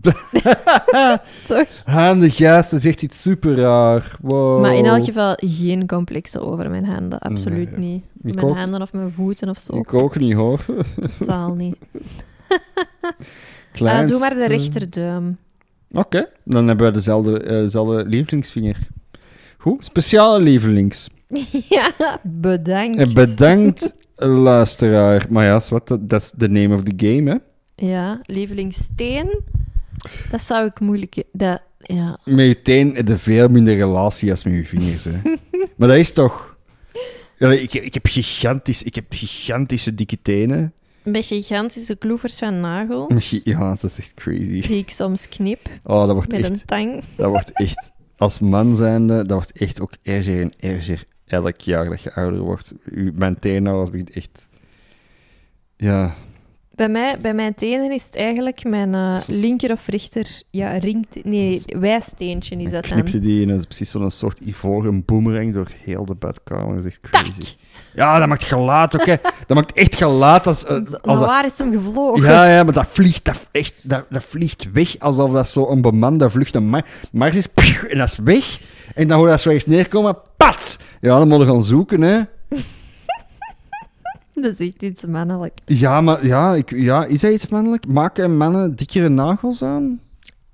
Toch? 1.47 1.67
Handig, 1.85 2.37
juist. 2.37 2.71
Dat 2.71 2.81
is 2.81 2.87
echt 2.87 3.03
iets 3.03 3.21
super 3.21 3.57
raar. 3.57 4.17
Wow. 4.21 4.61
Maar 4.61 4.75
in 4.75 4.85
elk 4.85 5.05
geval 5.05 5.35
geen 5.37 5.87
complexen 5.87 6.41
over 6.43 6.71
mijn 6.71 6.85
handen. 6.85 7.19
Absoluut 7.19 7.71
Nee. 7.77 7.89
niet. 7.91 8.05
Ik 8.23 8.35
Mijn 8.35 8.47
ook- 8.47 8.57
handen 8.57 8.83
of 8.83 8.93
mijn 8.93 9.13
voeten 9.13 9.49
of 9.49 9.59
zo. 9.59 9.77
Ik 9.77 9.95
ook 9.95 10.19
niet, 10.19 10.33
hoor. 10.35 10.61
Totaal 11.19 11.55
niet. 11.55 11.77
Klein. 13.73 14.03
Ah, 14.03 14.09
doe 14.09 14.19
maar 14.19 14.35
de 14.35 14.47
rechterduim. 14.47 15.39
Oké, 15.93 16.29
dan 16.45 16.67
hebben 16.69 16.87
we 16.87 16.93
dezelfde, 16.93 17.41
eh, 17.41 17.57
dezelfde 17.57 18.05
lievelingsvinger. 18.05 18.77
Goed, 19.59 19.85
speciale 19.85 20.41
lievelings. 20.41 21.09
ja, 21.69 21.93
bedankt. 22.23 22.99
En 22.99 23.15
bedankt, 23.15 23.97
luisteraar. 24.17 25.27
Maar 25.31 25.45
ja, 25.45 25.61
wat, 25.69 25.89
dat 26.01 26.21
is 26.21 26.33
the 26.37 26.49
name 26.49 26.75
of 26.75 26.83
the 26.83 26.93
game, 26.97 27.31
hè. 27.31 27.37
Ja, 27.87 28.21
lievelingssteen. 28.23 29.41
Dat 30.31 30.43
zou 30.43 30.67
ik 30.67 30.81
moeilijk... 30.81 31.23
Dat, 31.33 31.63
ja. 31.79 32.19
Met 32.25 32.47
je 32.47 32.63
teen 32.63 32.95
heb 32.95 33.09
je 33.09 33.17
veel 33.17 33.49
minder 33.49 33.77
relatie 33.77 34.31
als 34.31 34.45
met 34.45 34.55
je 34.55 34.65
vingers, 34.65 35.05
hè. 35.05 35.21
maar 35.77 35.89
dat 35.89 35.97
is 35.97 36.13
toch... 36.13 36.57
Ja, 37.39 37.53
ik, 37.53 37.75
ik, 37.75 37.95
heb 37.95 38.07
gigantisch, 38.07 38.83
ik 38.83 38.95
heb 38.95 39.05
gigantische 39.09 39.95
dikke 39.95 40.19
tenen. 40.23 40.73
Met 41.03 41.25
gigantische 41.25 41.97
kloevers 41.97 42.39
van 42.39 42.61
nagels. 42.61 43.31
Ja, 43.45 43.71
dat 43.71 43.83
is 43.83 43.99
echt 43.99 44.15
crazy. 44.15 44.61
Die 44.61 44.79
ik 44.79 44.91
soms 44.91 45.29
knip 45.29 45.69
Oh, 45.85 46.07
dat 46.07 46.15
wordt 46.15 46.31
met 46.31 46.41
echt... 46.41 46.51
een 46.51 46.65
tang. 46.65 47.03
Dat 47.17 47.29
wordt 47.29 47.53
echt, 47.53 47.93
als 48.17 48.39
man 48.39 48.77
zijnde, 48.77 49.17
dat 49.17 49.31
wordt 49.31 49.53
echt 49.53 49.81
ook 49.81 49.93
erger 50.03 50.41
en 50.41 50.53
erger 50.59 51.05
elk 51.27 51.61
jaar 51.61 51.89
dat 51.89 52.03
je 52.03 52.15
ouder 52.15 52.41
wordt. 52.41 52.75
Mijn 53.13 53.39
teennagels 53.39 53.91
begint 53.91 54.11
echt... 54.11 54.49
Ja, 55.77 56.15
Bij, 56.83 56.91
mij, 56.91 57.19
bij 57.21 57.35
mijn 57.35 57.55
tenen 57.55 57.93
is 57.93 58.05
het 58.05 58.17
eigenlijk 58.17 58.65
mijn 58.65 58.95
eh, 58.95 59.19
linker 59.27 59.73
of 59.73 59.87
rechter... 59.87 60.43
Ja, 60.51 60.77
ring... 60.77 61.07
Nee, 61.23 61.63
wijsteentje 61.79 62.57
is 62.57 62.71
dan 62.71 62.81
dat 62.81 62.89
dan. 62.89 63.21
die 63.21 63.43
in 63.43 63.49
een, 63.49 63.65
precies 63.65 63.91
zo'n 63.91 64.11
soort 64.11 64.39
ivoren 64.39 65.05
boemerang 65.05 65.53
door 65.53 65.69
heel 65.85 66.05
de 66.05 66.15
badkamer. 66.15 66.75
Dat 66.75 66.85
is 66.85 66.91
echt 66.91 67.01
crazy. 67.01 67.55
Ja, 67.95 68.19
dat 68.19 68.29
maakt 68.29 68.45
geluid, 68.45 68.95
oké. 68.95 69.19
Dat 69.47 69.57
maakt 69.57 69.73
echt 69.73 69.97
geluid 69.97 70.47
als... 70.47 70.65
eh, 70.65 70.81
als 71.03 71.21
waar 71.21 71.45
is 71.45 71.59
hem 71.59 71.73
gevlogen? 71.73 72.23
ja, 72.23 72.57
ja, 72.57 72.65
maar 72.65 72.73
dat 72.73 72.87
vliegt, 72.87 73.25
dat, 73.25 73.49
echt, 73.51 73.75
dat, 73.83 74.05
dat 74.11 74.25
vliegt 74.25 74.73
weg 74.73 74.99
alsof 74.99 75.33
dat 75.33 75.49
zo 75.49 75.69
een 75.69 75.81
bemande 75.81 76.31
vlucht 76.31 76.55
een 76.55 76.65
Mar 76.69 76.85
Mars 77.13 77.37
is. 77.37 77.49
En 77.89 77.99
dat 77.99 78.09
is 78.09 78.19
weg. 78.19 78.61
En 78.95 79.07
dan 79.07 79.17
hoor 79.17 79.27
je 79.27 79.33
dat 79.33 79.41
zo 79.41 79.71
neerkomen. 79.71 80.17
Pats! 80.37 80.79
Ja, 81.01 81.19
dan 81.19 81.29
moeten 81.29 81.47
we 81.47 81.53
gaan 81.53 81.63
zoeken, 81.63 82.03
hè. 82.03 82.21
Dat 84.43 84.61
is 84.61 84.61
echt 84.69 84.83
iets 84.83 85.07
mannelijk. 85.07 85.59
Ja, 85.65 86.01
maar 86.01 86.27
ja, 86.27 86.55
ik, 86.55 86.71
ja, 86.71 87.05
is 87.05 87.21
dat 87.21 87.33
iets 87.33 87.49
mannelijk? 87.49 87.87
Maken 87.87 88.37
mannen 88.37 88.77
dikkere 88.77 89.09
nagels 89.09 89.63
aan? 89.63 90.01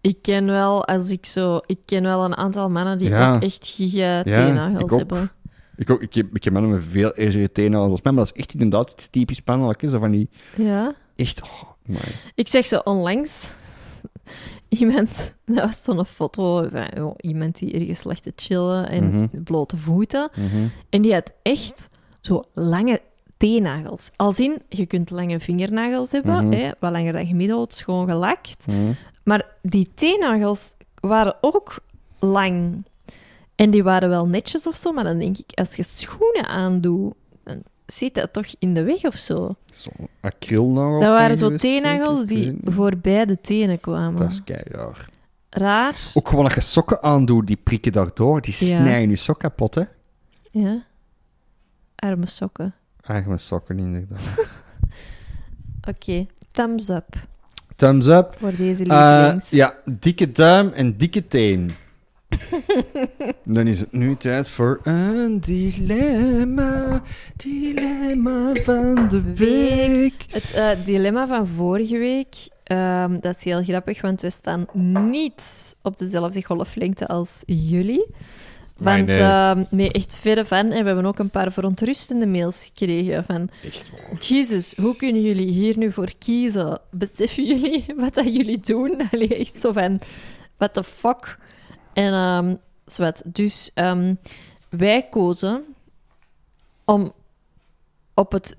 Ik 0.00 0.22
ken 0.22 0.46
wel, 0.46 0.84
als 0.86 1.10
ik 1.10 1.26
zo... 1.26 1.60
Ik 1.66 1.78
ken 1.84 2.02
wel 2.02 2.24
een 2.24 2.36
aantal 2.36 2.70
mannen 2.70 2.98
die 2.98 3.08
Ja. 3.08 3.34
ook 3.34 3.42
echt 3.42 3.66
giga 3.66 4.22
teennagels 4.22 4.90
hebben. 4.96 5.30
Ik, 5.76 5.90
ook, 5.90 6.02
ik, 6.02 6.14
heb, 6.14 6.36
ik 6.36 6.44
heb 6.44 6.52
mannen 6.52 6.70
met 6.72 6.84
veel 6.88 7.14
ergere 7.14 7.52
tenen 7.52 7.80
als 7.80 8.02
mij, 8.02 8.12
maar 8.12 8.24
dat 8.24 8.34
is 8.36 8.40
echt 8.42 8.52
inderdaad 8.52 8.90
iets 8.90 9.08
typisch 9.08 9.40
mannelijk. 9.44 9.82
Zo 9.88 9.98
van 9.98 10.10
die 10.10 10.28
Ja. 10.56 10.94
echt... 11.16 11.42
Oh, 11.42 11.62
my. 11.86 11.96
Ik 12.34 12.48
zeg 12.48 12.66
zo 12.66 12.78
onlangs... 12.84 13.50
Iemand... 14.68 15.34
Dat 15.46 15.64
was 15.64 15.82
zo'n 15.82 16.04
foto 16.04 16.68
van 16.72 17.02
oh, 17.04 17.14
iemand 17.20 17.58
die 17.58 17.72
ergens 17.72 18.04
lag 18.04 18.20
te 18.20 18.32
chillen 18.36 18.88
en 18.88 19.04
Mhm. 19.08 19.42
blote 19.42 19.76
voeten. 19.76 20.28
Mhm. 20.34 20.66
En 20.90 21.02
die 21.02 21.12
had 21.14 21.34
echt 21.42 21.88
zo 22.20 22.42
lange 22.54 23.00
teennagels. 23.39 24.11
Als 24.16 24.39
in, 24.41 24.62
je 24.68 24.86
kunt 24.86 25.11
lange 25.11 25.41
vingernagels 25.41 26.12
hebben, 26.12 26.47
Mhm. 26.47 26.57
hè, 26.57 26.70
wat 26.80 26.93
langer 26.93 27.12
dan 27.12 27.26
gemiddeld, 27.26 27.74
schoon 27.74 28.07
gelakt. 28.09 28.66
Mhm. 28.66 28.93
Maar 29.24 29.47
die 29.62 29.91
teennagels 29.95 30.74
waren 31.01 31.36
ook 31.41 31.78
lang. 32.18 32.84
En 33.55 33.70
die 33.70 33.82
waren 33.82 34.09
wel 34.09 34.26
netjes 34.26 34.66
of 34.66 34.76
zo, 34.76 34.93
maar 34.93 35.05
dan 35.05 35.18
denk 35.18 35.39
ik, 35.39 35.51
als 35.59 35.74
je 35.76 35.82
schoenen 35.82 36.47
aandoet, 36.47 37.14
dan 37.45 37.62
zit 37.86 38.14
dat 38.14 38.32
toch 38.32 38.47
in 38.59 38.74
de 38.74 38.82
weg 38.82 39.05
of 39.05 39.14
zo. 39.16 39.55
Zo'n 39.66 40.09
acrylnagels. 40.20 41.05
Dat 41.05 41.16
waren 41.16 41.36
zo 41.36 41.57
teennagels? 41.57 42.20
Ik 42.22 42.28
die 42.28 42.45
weet 42.45 42.64
niet. 42.64 42.74
voorbij 42.74 43.24
de 43.26 43.41
tenen 43.41 43.80
kwamen. 43.80 44.18
Dat 44.20 44.30
is 44.30 44.45
keiraar. 44.45 45.09
Raar. 45.51 45.97
Ook 46.14 46.28
gewoon 46.28 46.45
als 46.45 46.55
je 46.55 46.61
sokken 46.61 47.03
aandoet, 47.03 47.47
die 47.47 47.57
prikken 47.57 47.93
daardoor. 47.93 48.41
Die 48.41 48.55
Ja. 48.59 48.66
snijden 48.66 49.09
je 49.11 49.16
sok 49.16 49.39
kapot, 49.39 49.74
hè. 49.74 49.82
Ja. 50.51 50.82
Arme 51.97 52.26
sokken. 52.26 52.74
Eigenlijk 53.09 53.40
sokken, 53.42 53.78
inderdaad. 53.78 54.20
Oké, 55.90 56.26
thumbs 56.50 56.88
up 56.88 57.06
Thumbs 57.76 58.06
up. 58.06 58.34
voor 58.38 58.56
deze 58.56 58.84
Eh, 58.84 58.88
lievelings. 59.20 59.50
ja, 59.50 59.74
dikke 59.84 60.30
duim 60.32 60.68
en 60.72 60.96
dikke 60.96 61.26
teen. 61.26 61.70
Dan 63.44 63.66
is 63.66 63.80
het 63.80 63.92
nu 63.92 64.16
tijd 64.16 64.48
voor 64.48 64.80
een 64.82 65.40
dilemma. 65.40 67.02
Dilemma 67.36 68.54
van 68.54 69.09
de 69.09 69.22
week. 69.34 70.24
Het 70.30 70.52
eh, 70.54 70.70
dilemma 70.84 71.26
van 71.26 71.46
vorige 71.46 71.98
week, 71.98 72.34
ehm, 72.64 73.20
dat 73.20 73.36
is 73.36 73.44
heel 73.44 73.62
grappig, 73.62 74.00
want 74.00 74.20
we 74.20 74.30
staan 74.30 74.66
niet 75.11 75.76
op 75.82 75.98
dezelfde 75.98 76.44
golflengte 76.44 77.06
als 77.06 77.42
jullie. 77.46 78.06
Want 78.78 79.06
nee. 79.06 79.18
ehm, 79.18 79.64
nee, 79.70 79.92
echt 79.92 80.16
verre 80.16 80.44
van. 80.44 80.70
En 80.70 80.80
we 80.80 80.86
hebben 80.86 81.06
ook 81.06 81.18
een 81.18 81.30
paar 81.30 81.52
verontrustende 81.52 82.26
mails 82.26 82.64
gekregen 82.64 83.24
van... 83.24 83.48
Echt 83.64 83.90
waar. 83.90 84.18
Jezus, 84.18 84.74
hoe 84.76 84.96
kunnen 84.96 85.22
jullie 85.22 85.50
hier 85.50 85.78
nu 85.78 85.92
voor 85.92 86.12
kiezen? 86.18 86.80
Beseffen 86.90 87.44
jullie 87.44 87.84
wat 87.96 88.14
dat 88.14 88.24
jullie 88.24 88.60
doen? 88.60 89.02
Allee, 89.12 89.36
echt 89.36 89.60
zo 89.60 89.72
van... 89.72 90.00
What 90.56 90.74
the 90.74 90.84
fuck? 90.84 91.38
En 91.92 92.12
ehm 92.12 92.54
zwart. 92.90 93.22
Dus 93.34 93.70
ehm, 93.74 94.14
wij 94.68 95.08
kozen 95.08 95.64
om 96.84 97.12
op 98.14 98.32
het... 98.32 98.56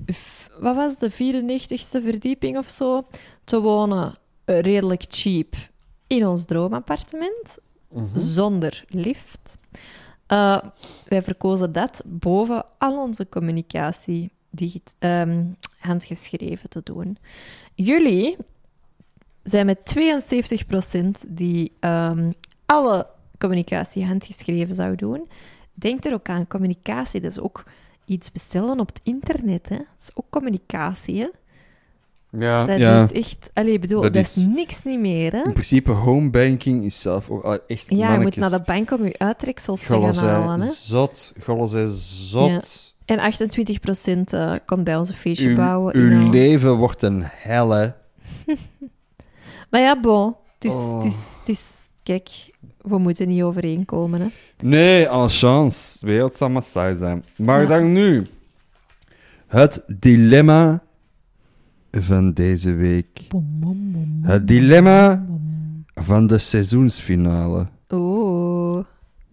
Wat 0.60 0.76
was 0.76 0.98
de 0.98 1.12
94ste 1.12 2.04
verdieping 2.04 2.58
of 2.58 2.70
zo? 2.70 3.08
Te 3.44 3.62
wonen 3.62 4.18
redelijk 4.46 5.06
cheap 5.08 5.56
in 6.08 6.28
ons 6.28 6.46
droomappartement. 6.46 7.58
Zonder 8.14 8.84
lift. 8.88 9.58
Eh, 10.30 10.58
wij 11.08 11.22
verkozen 11.22 11.72
dat 11.72 12.04
boven 12.06 12.66
al 12.78 13.02
onze 13.02 13.30
communicatie 13.30 14.32
ehm, 15.00 15.46
handgeschreven 15.78 16.70
te 16.70 16.82
doen. 16.84 17.18
Jullie 17.76 18.38
zijn 19.44 19.66
met 19.66 19.96
72% 19.96 21.26
die 21.28 21.72
ehm, 21.80 22.32
alle 22.66 23.08
communicatie 23.38 24.06
handgeschreven 24.06 24.76
zou 24.76 24.96
doen. 24.96 25.28
Denk 25.74 26.06
er 26.06 26.14
ook 26.14 26.30
aan, 26.30 26.48
communicatie, 26.48 27.22
dat 27.22 27.32
is 27.32 27.40
ook 27.40 27.64
iets 28.06 28.32
bestellen 28.32 28.80
op 28.80 28.88
het 28.88 29.02
internet. 29.04 29.70
Hè? 29.70 29.78
Dat 29.78 30.02
is 30.02 30.12
ook 30.14 30.30
communicatie. 30.30 31.20
Hè? 31.20 31.28
Ja, 32.32 32.66
Dat 32.66 32.80
ja. 32.80 33.04
is 33.04 33.12
echt... 33.12 33.50
Allee, 33.54 33.80
bedoel, 33.80 34.02
Dat 34.02 34.14
dat, 34.14 34.24
is 34.24 34.38
is- 34.38 34.46
niks 34.46 34.84
niet 34.84 35.00
meer, 35.00 35.32
hè? 35.32 35.44
In 35.44 35.52
principe, 35.52 35.92
homebanking 35.92 36.86
is 36.86 37.02
zelf 37.02 37.30
ook 37.30 37.44
ah, 37.44 37.58
echt 37.68 37.86
Ja, 37.88 38.14
je 38.14 38.20
moet 38.20 38.36
naar 38.36 38.50
de 38.50 38.62
bank 38.66 38.92
om 38.92 39.04
je 39.06 39.18
uittreksels 39.20 39.82
te 39.86 39.86
gaan 40.02 40.16
halen, 40.16 40.60
hè? 40.60 40.72
zot, 40.72 41.34
golle 41.44 41.68
zij 41.68 41.88
zot. 41.90 42.94
En 43.06 43.20
28% 43.20 44.20
eh, 44.34 44.54
komt 44.66 44.84
bij 44.84 44.96
onze 44.98 45.14
feestje 45.14 45.48
Uw, 45.50 45.56
bouwen. 45.56 45.96
uw 45.96 46.12
in, 46.12 46.22
eh, 46.22 46.30
leven 46.30 46.76
wordt 46.76 47.02
een 47.02 47.22
hel, 47.26 47.70
hè. 47.70 47.88
Maar 49.70 49.82
ja, 49.82 50.00
bon. 50.00 50.36
Het 50.54 50.66
is, 50.66 50.72
Oh. 50.74 50.96
het 50.96 51.06
is, 51.06 51.16
het 51.40 51.50
is... 51.50 51.88
Kijk, 52.04 52.30
we 52.82 52.98
moeten 52.98 53.28
niet 53.28 53.42
overeenkomen, 53.44 54.22
hè? 54.22 54.28
Nee, 54.64 55.08
en 55.08 55.30
chance. 55.30 56.00
De 56.00 56.06
wereld 56.06 56.36
zal 56.36 56.50
maar 56.50 56.64
saai 56.64 56.96
zijn. 56.96 57.24
Maar 57.38 57.62
Ja. 57.62 57.68
dan 57.68 57.92
nu. 57.92 58.28
Het 59.48 59.84
dilemma 59.88 60.84
van 61.92 62.34
deze 62.34 62.72
week. 62.74 63.26
Bom, 63.30 63.60
bom, 63.60 63.92
bom, 63.92 64.20
Het 64.24 64.48
dilemma 64.48 65.26
van 65.96 66.28
de 66.28 66.38
seizoensfinale. 66.38 67.68
Oh, 67.88 68.86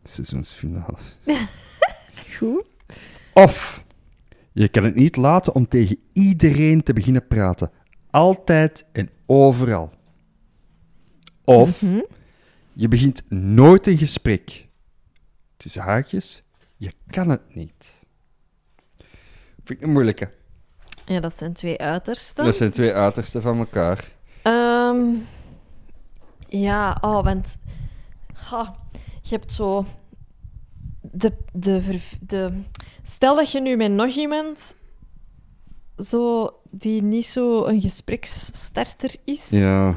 Seizoensfinale. 0.05 0.97
goed. 2.39 2.65
Of 3.35 3.85
je 4.53 4.69
kan 4.69 4.85
het 4.85 4.95
niet 4.95 5.17
laten 5.17 5.55
om 5.55 5.69
tegen 5.69 5.99
iedereen 6.13 6.83
te 6.83 6.93
beginnen 6.93 7.27
praten. 7.27 7.71
Altijd 8.11 8.85
en 8.93 9.09
overal. 9.27 9.91
Of 11.45 11.83
Mhm. 11.83 12.01
je 12.73 12.89
begint 12.89 13.23
nooit 13.31 13.87
een 13.87 13.99
gesprek. 13.99 14.67
Tussen 15.57 15.83
haakjes, 15.83 16.43
je 16.77 16.91
kan 17.07 17.29
het 17.29 17.55
niet. 17.55 18.03
Vind 19.65 19.79
ik 19.79 19.83
een 19.87 19.93
moeilijke. 19.93 20.31
Ja, 21.07 21.21
dat 21.21 21.39
zijn 21.39 21.53
twee 21.53 21.79
uitersten. 21.79 22.45
Dat 22.45 22.57
zijn 22.57 22.71
twee 22.71 22.93
uitersten 22.93 23.43
van 23.43 23.59
elkaar. 23.59 24.09
Ehm, 24.43 25.05
ja, 26.49 26.99
oh, 27.01 27.25
want 27.25 27.59
ha, 28.33 28.75
je 29.23 29.35
hebt 29.35 29.53
zo 29.53 29.85
de, 31.01 31.33
de, 31.53 32.01
de. 32.21 32.63
Stel 33.03 33.35
dat 33.35 33.51
je 33.51 33.61
nu 33.61 33.77
met 33.77 33.91
nog 33.91 34.15
iemand 34.15 34.75
zo 35.97 36.51
die 36.71 37.03
niet 37.03 37.27
zo 37.27 37.65
een 37.65 37.81
gespreksstarter 37.81 39.17
is 39.25 39.49
Ja, 39.49 39.95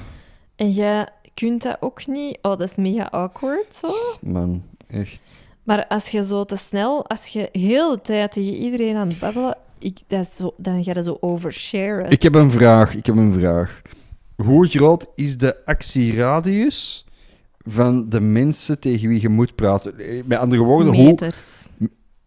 en 0.56 0.72
jij 0.72 1.10
kunt 1.34 1.64
dat 1.64 1.78
ook 1.80 2.08
niet. 2.08 2.38
Oh, 2.42 2.58
dat 2.58 2.62
is 2.62 2.76
mega 2.76 3.04
awkward 3.04 3.76
zo. 3.76 3.94
man, 4.22 4.64
echt. 4.88 5.42
Maar 5.64 5.88
als 5.88 6.10
je 6.10 6.26
zo 6.26 6.46
te 6.46 6.56
snel, 6.56 7.08
als 7.08 7.28
je 7.28 7.50
heel 7.52 7.92
de 7.92 8.02
tijd 8.02 8.32
tegen 8.32 8.54
iedereen 8.54 8.96
aan 8.96 9.08
het 9.08 9.20
babbelen, 9.20 9.58
ik, 9.80 9.98
dat 10.08 10.20
is 10.28 10.36
zo, 10.36 10.54
dan 10.58 10.84
ga 10.84 10.92
je 10.96 11.04
zo 11.04 11.18
oversharen. 11.20 12.10
Ik 12.12 12.24
heb 12.24 12.36
een 12.36 12.52
vraag, 12.52 12.96
ik 12.96 13.06
heb 13.06 13.16
een 13.16 13.34
vraag. 13.34 13.82
Hoe 14.36 14.68
groot 14.68 15.06
is 15.16 15.38
de 15.38 15.66
actieradius 15.66 17.06
van 17.58 18.10
de 18.10 18.20
mensen 18.22 18.80
tegen 18.80 19.10
wie 19.10 19.22
je 19.22 19.30
moet 19.30 19.56
praten? 19.56 19.98
Eh, 20.00 20.24
Met 20.26 20.38
andere 20.38 20.64
woorden, 20.64 20.94
hoe, 20.94 21.04
Meters. 21.06 21.68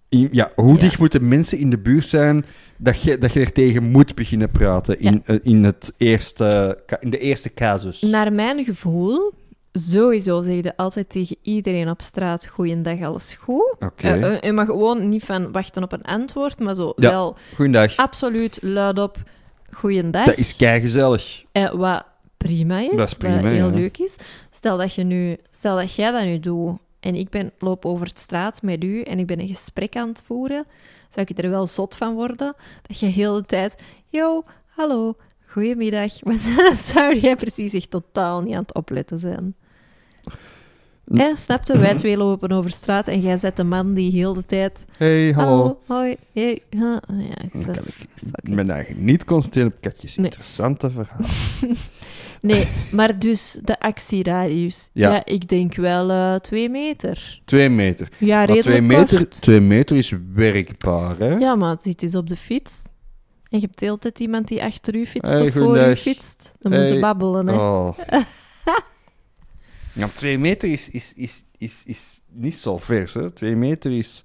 in- 0.09 0.29
ja, 0.33 0.53
hoe 0.57 0.73
Ja. 0.75 0.79
dicht 0.81 0.99
moeten 0.99 1.29
mensen 1.29 1.59
in 1.59 1.71
de 1.71 1.79
buurt 1.79 2.07
zijn 2.07 2.45
dat 2.79 3.03
je, 3.03 3.19
dat 3.19 3.33
je 3.33 3.41
er 3.41 3.53
tegen 3.53 3.91
moet 3.91 4.15
beginnen 4.15 4.51
praten 4.51 5.01
in, 5.01 5.23
eh, 5.25 5.37
in, 5.43 5.65
het 5.65 5.93
eerste, 5.97 6.79
in 7.01 7.11
de 7.11 7.19
eerste 7.19 7.55
casus? 7.55 8.01
Naar 8.01 8.33
mijn 8.33 8.65
gevoel, 8.65 9.33
sowieso 9.73 10.43
zeg 10.43 10.55
je 10.55 10.77
altijd 10.77 11.09
tegen 11.09 11.37
iedereen 11.43 11.91
op 11.91 12.03
straat: 12.03 12.47
Goeiedag, 12.47 13.03
alles 13.03 13.33
goed. 13.35 13.77
Eh, 13.97 14.35
eh, 14.35 14.41
je 14.41 14.53
mag 14.53 14.67
gewoon 14.67 15.09
niet 15.09 15.25
van 15.25 15.53
wachten 15.53 15.83
op 15.83 15.93
een 15.93 16.03
antwoord, 16.03 16.59
maar 16.59 16.75
zo 16.75 16.93
Ja. 16.97 17.11
wel 17.11 17.37
Goeiedag. 17.55 17.97
absoluut 17.97 18.59
luidop: 18.63 19.17
Goeiedag. 19.73 20.25
Dat 20.25 20.37
is 20.37 20.57
keigezellig. 20.57 21.45
Eh, 21.53 21.71
wat 21.71 22.05
prima 22.37 22.79
is, 22.81 22.97
Dat 22.97 23.09
is 23.09 23.15
prima, 23.15 23.35
wat 23.43 23.53
heel 23.53 23.69
ja. 23.69 23.75
leuk 23.75 23.99
is. 23.99 24.17
Stel 24.51 24.77
dat, 24.79 24.95
je 24.95 25.03
nu, 25.05 25.37
stel 25.51 25.77
dat 25.77 25.95
jij 25.95 26.11
dat 26.11 26.25
nu 26.25 26.41
doet 26.41 26.79
en 27.01 27.15
ik 27.15 27.29
ben, 27.31 27.53
loop 27.59 27.87
over 27.87 28.07
de 28.07 28.21
straat 28.21 28.63
met 28.63 28.85
u 28.85 29.01
en 29.01 29.19
ik 29.19 29.27
ben 29.27 29.41
een 29.41 29.49
gesprek 29.49 29.97
aan 29.97 30.09
het 30.09 30.23
voeren, 30.27 30.65
zou 31.09 31.27
ik 31.29 31.39
er 31.43 31.51
wel 31.51 31.67
zot 31.67 31.97
van 31.97 32.15
worden 32.15 32.55
dat 32.83 32.99
je 32.99 33.07
heel 33.07 33.35
de 33.35 33.45
tijd, 33.45 33.75
yo, 34.09 34.45
hallo, 34.67 35.17
goedemiddag. 35.47 36.19
Dan 36.57 36.77
zou 36.77 37.19
jij 37.19 37.37
precies 37.37 37.73
echt 37.73 37.91
totaal 37.91 38.41
niet 38.41 38.55
aan 38.55 38.63
het 38.63 38.75
opletten 38.75 39.19
zijn. 39.19 39.55
Eh, 41.15 41.35
snapte? 41.35 41.79
Wij 41.79 41.95
twee 41.95 42.17
lopen 42.17 42.53
over 42.53 42.71
straat 42.71 43.09
en 43.09 43.21
jij 43.21 43.37
zet 43.37 43.57
de 43.57 43.65
man 43.65 43.95
die 43.95 44.11
heel 44.13 44.33
de 44.33 44.45
tijd... 44.45 44.85
Hey, 44.99 45.33
hallo. 45.33 45.51
Hallo, 45.57 45.79
hoi, 45.87 46.17
hey, 46.33 46.63
huh. 46.71 46.97
Ja, 47.09 47.43
ik 47.43 47.51
zeg, 47.65 47.77
kan 48.43 48.59
ik 48.59 48.69
eigenlijk 48.69 49.01
niet 49.01 49.25
concentreren 49.25 49.73
op 49.73 49.81
katjes. 49.81 50.17
Nee. 50.17 50.25
Interessante 50.25 50.91
verhaal. 50.91 51.27
Nee, 52.41 52.69
maar 52.93 53.19
dus 53.19 53.59
de 53.65 53.81
actieradius. 53.81 54.89
Ja. 54.93 55.13
Ja, 55.13 55.25
ik 55.25 55.49
denk 55.49 55.75
wel 55.75 56.11
eh, 56.11 56.35
twee 56.35 56.69
meter. 56.69 57.41
Twee 57.45 57.69
meter. 57.69 58.09
Ja, 58.19 58.37
Maar 58.37 58.47
redelijk 58.47 58.67
twee 58.67 58.83
meter, 58.83 59.17
kort. 59.19 59.41
twee 59.41 59.61
meter 59.61 59.97
is 59.97 60.13
werkbaar, 60.35 61.19
hè? 61.19 61.35
Ja, 61.37 61.55
maar 61.55 61.71
het 61.71 61.83
zit 61.83 62.01
dus 62.01 62.15
op 62.15 62.29
de 62.29 62.37
fiets. 62.37 62.83
En 63.51 63.59
je 63.59 63.65
hebt 63.67 63.79
de 63.79 63.85
hele 63.85 63.99
tijd 63.99 64.21
iemand 64.21 64.49
die 64.49 64.63
achter 64.63 64.97
u 64.97 65.07
fietst 65.07 65.33
Hey, 65.33 65.43
of 65.47 65.53
voor 65.53 65.79
u 65.79 65.97
fietst. 65.97 66.53
Dan 66.61 66.73
Hey. 66.73 66.81
moet 66.83 66.93
je 66.93 67.01
babbelen, 67.01 67.47
hè. 67.47 67.55
Oh. 67.55 67.99
ja, 69.93 70.09
twee 70.15 70.39
meter 70.39 70.71
is, 70.71 70.91
is, 70.91 71.13
is, 71.17 71.45
is, 71.59 71.83
is 71.87 72.21
niet 72.33 72.55
zo 72.55 72.79
vers, 72.79 73.15
hè? 73.15 73.31
Twee 73.31 73.57
meter 73.57 73.93
is, 73.97 74.25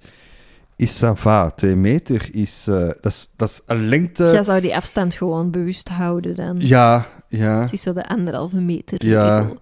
is 0.76 1.04
ça 1.04 1.12
va. 1.14 1.50
Twee 1.50 1.76
meter 1.76 2.30
is, 2.32 2.66
eh, 2.68 2.76
dat 2.76 3.06
is, 3.06 3.30
dat 3.36 3.50
is 3.50 3.62
een 3.66 3.88
lengte... 3.90 4.24
Jij 4.24 4.44
zou 4.44 4.62
die 4.62 4.76
afstand 4.76 5.14
gewoon 5.16 5.52
bewust 5.52 5.90
houden 5.90 6.36
dan. 6.36 6.56
Ja, 6.60 7.06
ja. 7.30 7.58
Precies 7.58 7.82
zo 7.82 7.94
de 7.94 8.08
anderhalve 8.08 8.60
meter. 8.60 9.06
Ja. 9.06 9.40
regel. 9.40 9.58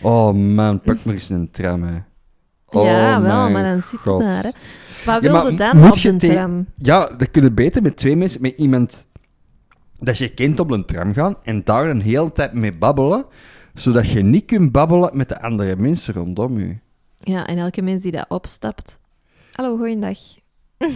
Oh 0.00 0.34
man, 0.34 0.80
pak 0.80 1.04
maar 1.04 1.14
eens 1.14 1.28
een 1.28 1.50
tram, 1.50 1.82
hè. 1.82 1.98
Oh, 2.66 2.84
ja, 2.84 3.20
wel, 3.20 3.40
mijn 3.40 3.52
maar 3.52 3.62
dan 3.62 3.80
zit 3.80 4.00
het 4.04 4.20
daar, 4.20 4.42
hè. 4.42 4.50
Wat 5.04 5.22
Ja, 5.22 5.32
maar 5.32 5.42
wilde 5.42 5.54
dan 5.54 5.76
moet 5.76 6.06
op 6.06 6.18
te- 6.18 6.28
tram? 6.28 6.66
Ja, 6.76 7.06
dat 7.16 7.30
kun 7.30 7.42
je 7.42 7.50
beter 7.50 7.82
met 7.82 7.96
twee 7.96 8.16
mensen, 8.16 8.42
met 8.42 8.56
iemand 8.56 9.06
dat 9.98 10.18
je 10.18 10.28
kent 10.28 10.60
op 10.60 10.70
een 10.70 10.84
tram 10.84 11.12
gaan 11.12 11.36
en 11.42 11.64
daar 11.64 11.88
een 11.90 12.00
hele 12.00 12.32
tijd 12.32 12.52
mee 12.52 12.72
babbelen, 12.72 13.24
zodat 13.74 14.08
je 14.10 14.22
niet 14.22 14.44
kunt 14.44 14.72
babbelen 14.72 15.10
met 15.16 15.28
de 15.28 15.40
andere 15.42 15.76
mensen 15.76 16.14
rondom 16.14 16.58
je. 16.58 16.76
Ja, 17.18 17.46
en 17.46 17.58
elke 17.58 17.82
mens 17.82 18.02
die 18.02 18.12
dat 18.12 18.24
opstapt. 18.28 18.98
Hallo, 19.52 19.76
goeiedag. 19.76 20.18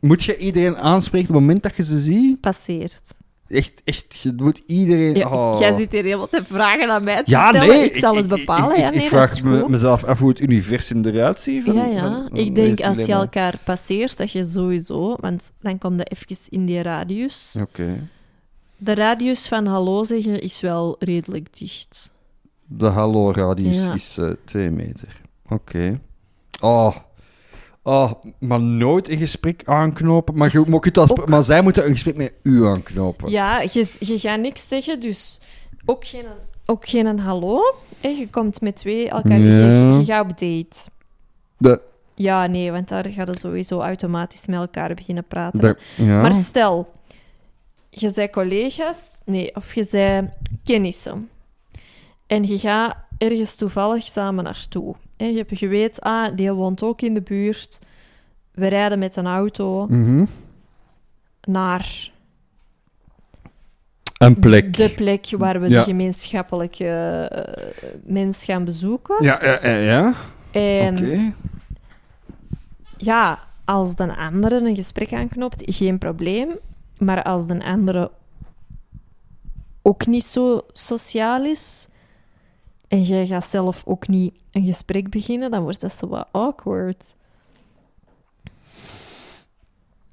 Moet 0.00 0.24
je 0.24 0.36
iedereen 0.36 0.76
aanspreken 0.76 1.28
op 1.28 1.34
het 1.34 1.40
moment 1.44 1.62
dat 1.62 1.76
je 1.76 1.82
ze 1.82 2.00
ziet? 2.00 2.40
Passeert. 2.40 3.00
Echt, 3.48 3.80
echt, 3.84 4.20
je 4.22 4.32
moet 4.36 4.62
iedereen... 4.66 5.14
Ja, 5.14 5.28
oh. 5.30 5.56
Jij 5.60 5.74
zit 5.76 5.92
hier 5.92 6.02
helemaal 6.02 6.28
te 6.28 6.44
vragen 6.44 6.90
aan 6.90 7.04
mij 7.04 7.16
te 7.24 7.30
Ja, 7.30 7.48
stellen. 7.48 7.68
nee. 7.68 7.84
ik 7.84 7.96
zal 7.96 8.16
het 8.16 8.26
bepalen. 8.26 8.70
Ik, 8.76 8.80
ja, 8.82 8.90
nee, 8.90 9.02
ik 9.02 9.08
vraag 9.08 9.42
me- 9.42 9.68
mezelf 9.68 10.04
af 10.04 10.18
hoe 10.18 10.28
het 10.28 10.40
universum 10.40 11.04
eruit 11.04 11.40
ziet. 11.40 11.64
Van, 11.64 11.74
Ja, 11.74 11.84
ja. 11.84 11.98
van- 12.00 12.28
van 12.28 12.38
ik 12.38 12.54
denk 12.54 12.80
als 12.80 12.96
je 13.06 13.12
elkaar 13.12 13.54
passeert, 13.64 14.16
dat 14.16 14.32
je 14.32 14.44
sowieso... 14.44 15.16
Want 15.20 15.52
dan 15.60 15.78
kom 15.78 15.96
je 15.96 16.04
even 16.04 16.36
in 16.48 16.66
die 16.66 16.82
radius. 16.82 17.54
Oké. 17.60 18.08
De 18.76 18.94
radius 18.94 19.48
van 19.48 19.66
hallo 19.66 20.04
zeggen 20.04 20.40
is 20.40 20.60
wel 20.60 20.96
redelijk 20.98 21.58
dicht. 21.58 22.10
De 22.66 22.86
hallo-radius 22.86 23.84
Ja. 23.84 23.92
is 23.92 24.18
eh, 24.18 24.30
twee 24.44 24.70
meter. 24.70 25.20
Oké. 25.48 26.00
Oh. 26.60 26.96
Oh, 27.82 28.12
maar 28.38 28.60
nooit 28.60 29.08
een 29.08 29.16
gesprek 29.18 29.62
aanknopen. 29.64 30.36
Maar, 30.36 30.50
je, 30.52 30.58
Is 30.60 30.64
maar, 30.64 30.74
je 30.74 30.80
kunt 30.80 30.98
als, 30.98 31.10
ook- 31.10 31.28
maar 31.28 31.42
zij 31.42 31.62
moeten 31.62 31.84
een 31.86 31.92
gesprek 31.92 32.16
met 32.16 32.32
u 32.42 32.66
aanknopen. 32.66 33.30
Ja, 33.30 33.60
je, 33.60 33.96
je 33.98 34.18
gaat 34.18 34.40
niks 34.40 34.68
zeggen, 34.68 35.00
dus 35.00 35.40
ook 35.84 36.04
geen, 36.04 36.24
ook 36.64 36.88
geen 36.88 37.06
een 37.06 37.18
hallo. 37.18 37.60
hè. 38.00 38.08
Je 38.08 38.28
komt 38.30 38.60
met 38.60 38.76
twee 38.76 39.08
elkaar... 39.08 39.38
Je, 39.38 39.48
Ja. 39.48 39.98
je 39.98 40.04
gaat 40.04 40.22
op 40.22 40.28
date. 40.38 40.76
De, 41.58 41.80
Ja, 42.14 42.46
nee, 42.46 42.72
want 42.72 42.88
daar 42.88 43.06
ga 43.08 43.22
je 43.26 43.36
sowieso 43.38 43.80
automatisch 43.80 44.46
met 44.46 44.58
elkaar 44.58 44.94
beginnen 44.94 45.24
praten. 45.24 45.60
de, 45.60 45.76
ja. 45.96 46.20
Maar 46.20 46.34
stel, 46.34 46.88
je 48.00 48.12
bent 48.14 48.30
collega's, 48.32 48.96
nee, 49.24 49.54
of 49.56 49.74
je 49.74 49.88
bent 49.90 50.30
kennissen. 50.64 51.28
En 52.26 52.42
je 52.42 52.58
gaat 52.58 52.96
ergens 53.18 53.56
toevallig 53.56 54.04
samen 54.04 54.44
naartoe. 54.44 54.94
Je, 55.16 55.24
hebt- 55.36 55.58
je 55.58 55.68
weet, 55.68 56.00
ah, 56.00 56.36
die 56.36 56.52
woont 56.52 56.82
ook 56.82 57.00
in 57.02 57.14
de 57.14 57.22
buurt. 57.22 57.78
We 58.52 58.66
rijden 58.66 58.98
met 58.98 59.16
een 59.16 59.26
auto 59.26 59.86
Mhm. 59.88 60.24
naar 61.42 62.10
Een 64.18 64.38
plek. 64.38 64.76
de 64.76 64.90
plek 64.90 65.26
waar 65.38 65.60
we 65.60 65.68
Ja. 65.68 65.78
de 65.78 65.84
gemeenschappelijke 65.84 66.86
eh, 67.30 67.88
mens 68.04 68.44
gaan 68.44 68.64
bezoeken. 68.64 69.24
Ja, 69.24 69.38
ja, 69.62 69.68
ja. 69.76 70.12
En 70.50 70.96
Oké. 70.98 71.32
ja, 72.96 73.38
als 73.64 73.96
de 73.96 74.16
andere 74.16 74.56
een 74.68 74.74
gesprek 74.76 75.12
aanknopt, 75.12 75.62
geen 75.66 75.98
probleem. 75.98 76.48
Maar 76.98 77.22
als 77.22 77.46
de 77.46 77.64
andere 77.64 78.10
ook 79.82 80.06
niet 80.06 80.24
zo 80.24 80.60
sociaal 80.72 81.44
is 81.44 81.88
en 82.88 83.02
jij 83.02 83.26
gaat 83.26 83.46
zelf 83.46 83.82
ook 83.86 84.08
niet 84.08 84.34
een 84.50 84.64
gesprek 84.64 85.10
beginnen, 85.10 85.50
dan 85.50 85.62
wordt 85.62 85.80
dat 85.80 85.92
zo 85.92 86.08
wat 86.08 86.28
awkward. 86.32 87.14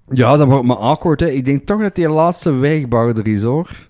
Ja, 0.09 0.37
dat 0.37 0.47
wordt 0.47 0.65
me 0.65 0.75
awkward. 0.75 1.21
Ik 1.21 1.45
denk 1.45 1.65
toch 1.65 1.81
dat 1.81 1.95
die 1.95 2.09
laatste 2.09 2.51
wegbouwer 2.51 3.27
is, 3.27 3.43
hoor. 3.43 3.89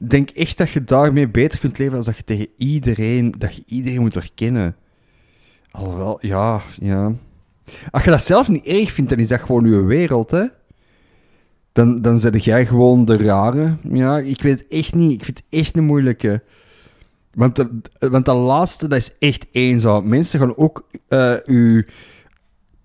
Ik 0.00 0.10
denk 0.10 0.30
echt 0.30 0.58
dat 0.58 0.70
je 0.70 0.84
daarmee 0.84 1.28
beter 1.28 1.58
kunt 1.58 1.78
leven 1.78 1.96
als 1.96 2.06
dat 2.06 2.16
je 2.16 2.24
tegen 2.24 2.48
iedereen, 2.56 3.34
dat 3.38 3.54
je 3.54 3.62
iedereen 3.66 4.00
moet 4.00 4.14
herkennen. 4.14 4.76
Alhoewel, 5.70 6.18
ja, 6.20 6.60
ja. 6.78 7.12
Als 7.90 8.04
je 8.04 8.10
dat 8.10 8.22
zelf 8.22 8.48
niet 8.48 8.64
erg 8.64 8.92
vindt, 8.92 9.10
dan 9.10 9.18
is 9.18 9.28
dat 9.28 9.40
gewoon 9.40 9.70
je 9.70 9.82
wereld, 9.84 10.30
hè. 10.30 10.44
Dan, 11.80 12.00
dan 12.02 12.18
zet 12.18 12.44
jij 12.44 12.66
gewoon 12.66 13.04
de 13.04 13.16
rare. 13.16 13.74
Ja, 13.92 14.18
ik 14.18 14.42
weet 14.42 14.58
het 14.58 14.68
echt 14.68 14.94
niet. 14.94 15.12
Ik 15.12 15.24
vind 15.24 15.38
het 15.38 15.60
echt 15.60 15.76
een 15.76 15.84
moeilijke. 15.84 16.42
Want 17.34 17.56
de, 17.56 17.68
want 18.08 18.24
de 18.24 18.34
laatste, 18.34 18.88
dat 18.88 18.98
is 18.98 19.14
echt 19.18 19.46
eenzaam. 19.50 20.08
Mensen 20.08 20.40
gaan 20.40 20.56
ook 20.56 20.86
eh 21.08 21.34
u, 21.46 21.86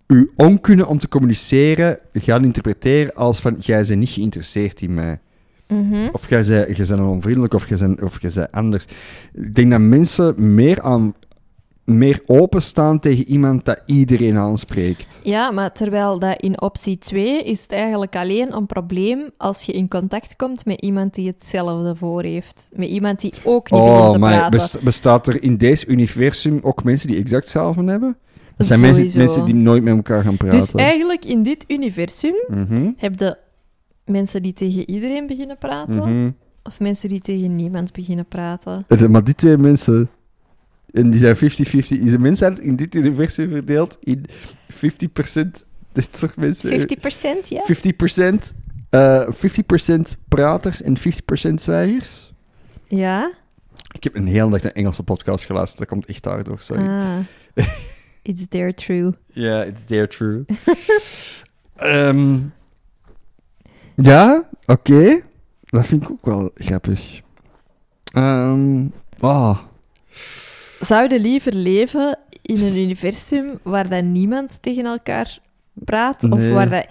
uw 0.07 0.29
onkunde 0.35 0.87
om 0.87 0.97
te 0.97 1.07
communiceren 1.07 1.99
gaan 2.13 2.43
interpreteren 2.43 3.15
als 3.15 3.39
van, 3.39 3.55
jij 3.59 3.83
bent 3.87 3.99
niet 3.99 4.09
geïnteresseerd 4.09 4.81
in 4.81 4.93
mij. 4.93 5.19
Mhm. 5.67 6.09
Of 6.11 6.29
jij 6.29 6.45
bent, 6.45 6.77
jij 6.77 6.85
bent 6.87 7.01
onvriendelijk, 7.01 7.53
of 7.53 7.69
jij 7.69 7.77
bent, 7.77 8.01
of 8.01 8.21
jij 8.21 8.31
bent 8.33 8.51
anders. 8.51 8.85
Ik 9.33 9.55
denk 9.55 9.71
dat 9.71 9.79
mensen 9.79 10.53
meer, 10.53 10.81
aan, 10.81 11.13
meer 11.85 12.21
openstaan 12.25 12.99
tegen 12.99 13.25
iemand 13.27 13.65
dat 13.65 13.81
iedereen 13.85 14.37
aanspreekt. 14.37 15.19
Ja, 15.23 15.51
maar 15.51 15.71
terwijl 15.71 16.19
dat 16.19 16.41
in 16.41 16.61
optie 16.61 16.97
2 16.97 17.43
is 17.43 17.61
het 17.61 17.71
eigenlijk 17.71 18.15
alleen 18.15 18.55
een 18.55 18.65
probleem 18.65 19.29
als 19.37 19.63
je 19.63 19.71
in 19.73 19.87
contact 19.87 20.35
komt 20.35 20.65
met 20.65 20.81
iemand 20.81 21.13
die 21.13 21.27
hetzelfde 21.27 21.95
voor 21.95 22.23
heeft. 22.23 22.69
Met 22.73 22.89
iemand 22.89 23.19
die 23.21 23.33
ook 23.43 23.71
niet 23.71 23.79
Oh, 23.81 24.11
te 24.11 24.17
maar 24.17 24.31
praten. 24.37 24.51
best- 24.59 24.81
bestaat 24.81 25.27
er 25.27 25.43
in 25.43 25.57
deze 25.57 25.87
universum 25.87 26.59
ook 26.61 26.83
mensen 26.83 27.07
die 27.07 27.17
exact 27.17 27.43
hetzelfde 27.43 27.83
hebben? 27.91 28.17
Dat 28.57 28.67
zijn 28.67 28.79
mensen, 28.79 29.45
die 29.45 29.55
nooit 29.55 29.83
met 29.83 29.95
elkaar 29.95 30.23
gaan 30.23 30.37
praten. 30.37 30.59
Dus 30.59 30.71
eigenlijk 30.71 31.25
in 31.25 31.43
dit 31.43 31.63
universum 31.67 32.35
Mhm, 32.47 32.91
heb 32.97 33.19
je 33.19 33.37
mensen 34.05 34.41
die 34.41 34.53
tegen 34.53 34.89
iedereen 34.89 35.27
beginnen 35.27 35.57
praten, 35.57 35.95
mhm. 35.97 36.29
of 36.63 36.79
mensen 36.79 37.09
die 37.09 37.19
tegen 37.21 37.55
niemand 37.55 37.93
beginnen 37.93 38.25
praten. 38.25 38.83
Eh, 38.87 39.01
Maar 39.07 39.23
die 39.23 39.35
twee 39.35 39.57
mensen, 39.57 40.09
en 40.95 41.09
die 41.09 41.19
zijn 41.19 41.35
50-50, 41.35 41.39
is 42.03 42.11
de 42.11 42.19
mensheid 42.19 42.59
in 42.59 42.75
dit 42.75 42.95
universum 42.95 43.49
verdeeld 43.49 43.97
in 43.99 44.25
50% 44.73 45.49
dit 45.91 46.09
soort 46.11 46.35
mensen. 46.35 46.79
50% 46.79 47.47
ja? 47.49 47.65
50%, 48.33 48.55
eh 48.89 49.27
50% 49.27 50.01
praters 50.27 50.81
en 50.81 50.97
50% 50.97 51.53
zwijgers. 51.53 52.33
Ja? 52.87 53.33
Ik 53.91 54.03
heb 54.03 54.15
een 54.15 54.27
hele 54.27 54.49
dag 54.49 54.63
een 54.63 54.73
Engelse 54.73 55.03
podcast 55.03 55.45
geluisterd, 55.45 55.79
dat 55.79 55.87
komt 55.87 56.05
echt 56.05 56.23
daardoor, 56.23 56.61
sorry. 56.61 56.87
Ah. 56.87 57.17
It's 58.21 58.47
there 58.49 58.73
true. 58.73 59.13
Ja, 59.27 59.63
it's 59.63 59.85
there 59.85 60.07
true. 60.07 60.45
Ehm, 61.75 62.37
ja, 63.95 64.49
oké. 64.65 65.21
Dat 65.63 65.87
vind 65.87 66.03
ik 66.03 66.09
ook 66.09 66.25
wel 66.25 66.51
grappig. 66.55 67.21
Ehm 68.13 68.87
ah. 69.19 69.59
Zou 70.85 71.09
je 71.13 71.19
liever 71.19 71.53
leven 71.53 72.17
in 72.41 72.61
een 72.61 72.77
universum 72.77 73.59
waar 73.63 73.89
dat 73.89 74.03
niemand 74.03 74.57
tegen 74.61 74.85
elkaar 74.85 75.37
praat, 75.73 76.21
Nee. 76.21 76.31
of 76.49 76.53
waar 76.53 76.69
dat 76.69 76.85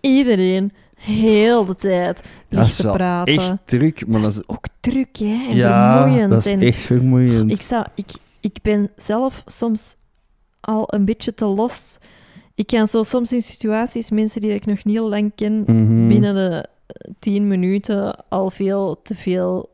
iedereen 0.00 0.72
heel 1.00 1.64
de 1.64 1.76
tijd 1.76 2.28
ligt 2.48 2.66
is 2.66 2.76
te 2.76 2.88
praten? 2.90 3.34
echt 3.34 3.54
druk, 3.64 4.06
maar 4.06 4.20
dat 4.20 4.30
is 4.30 4.48
ook 4.48 4.64
druk, 4.80 5.16
hè? 5.16 5.46
En 5.48 5.56
ja, 5.56 5.96
vermoeiend. 6.00 6.30
dat 6.30 6.44
is 6.46 6.52
en 6.52 6.60
echt 6.60 6.78
vermoeiend. 6.80 7.50
ik, 7.50 7.60
zou, 7.60 7.84
ik, 7.94 8.10
ik 8.40 8.58
ben 8.62 8.90
zelf 8.96 9.42
soms 9.46 9.94
al 10.60 10.84
een 10.94 11.04
beetje 11.04 11.34
te 11.34 11.44
los. 11.44 11.98
Ik 12.54 12.66
kan 12.66 12.86
zo 12.86 13.02
soms 13.02 13.32
in 13.32 13.40
situaties, 13.42 14.10
mensen 14.10 14.40
die 14.40 14.54
ik 14.54 14.66
nog 14.66 14.84
niet 14.84 14.98
lang 14.98 15.32
ken, 15.34 15.62
Mhm. 15.66 16.08
binnen 16.08 16.34
de 16.34 16.64
eh, 16.86 17.12
tien 17.18 17.46
minuten 17.48 18.28
al 18.28 18.50
veel 18.50 19.00
te 19.02 19.14
veel 19.14 19.68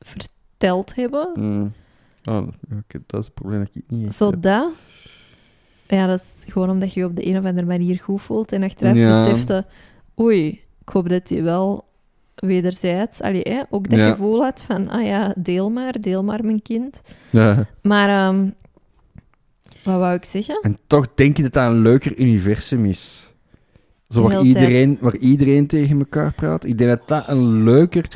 verteld 0.00 0.94
hebben. 0.94 1.28
Mm. 1.34 1.72
Oh, 2.24 2.48
oké, 2.78 3.02
dat 3.06 3.20
is 3.20 3.26
het 3.26 3.34
probleem 3.34 3.58
dat 3.58 3.68
ik 3.72 3.82
niet 3.86 4.12
Zo 4.14 4.30
heb. 4.30 4.42
dat. 4.42 4.72
Ja, 5.88 6.06
dat 6.06 6.18
is 6.20 6.44
gewoon 6.52 6.70
omdat 6.70 6.92
je 6.94 7.00
je 7.00 7.06
op 7.06 7.16
de 7.16 7.26
een 7.26 7.38
of 7.38 7.44
andere 7.44 7.66
manier 7.66 8.00
goed 8.00 8.22
voelt. 8.22 8.52
En 8.52 8.62
achteraf 8.62 8.96
Ja. 8.96 9.08
besefte, 9.24 9.66
oei, 10.20 10.46
ik 10.80 10.88
hoop 10.88 11.08
dat 11.08 11.28
je 11.28 11.42
wel 11.42 11.84
wederzijds, 12.34 13.20
allee, 13.20 13.40
hè, 13.42 13.62
ook 13.70 13.88
dat 13.90 13.98
Ja. 13.98 14.10
gevoel 14.10 14.42
had 14.42 14.62
van, 14.62 14.88
ah 14.88 15.04
ja, 15.04 15.34
deel 15.38 15.70
maar, 15.70 16.00
deel 16.00 16.24
maar 16.24 16.44
mijn 16.44 16.62
kind. 16.62 17.00
Ja. 17.30 17.66
Maar, 17.82 18.08
ehm, 18.08 18.48
wat 19.84 19.98
wou 19.98 20.14
ik 20.14 20.24
zeggen? 20.24 20.58
En 20.62 20.78
toch 20.86 21.06
denk 21.14 21.36
je 21.36 21.42
dat 21.42 21.52
dat 21.52 21.70
een 21.70 21.80
leuker 21.82 22.18
universum 22.18 22.84
is. 22.84 23.30
Zo 24.08 24.22
waar 24.22 24.42
iedereen, 24.42 24.98
waar 25.00 25.16
iedereen 25.16 25.66
tegen 25.66 25.98
elkaar 25.98 26.32
praat. 26.32 26.64
Ik 26.64 26.78
denk 26.78 26.90
dat 26.90 27.08
dat 27.08 27.28
een 27.28 27.62
leuker... 27.64 28.08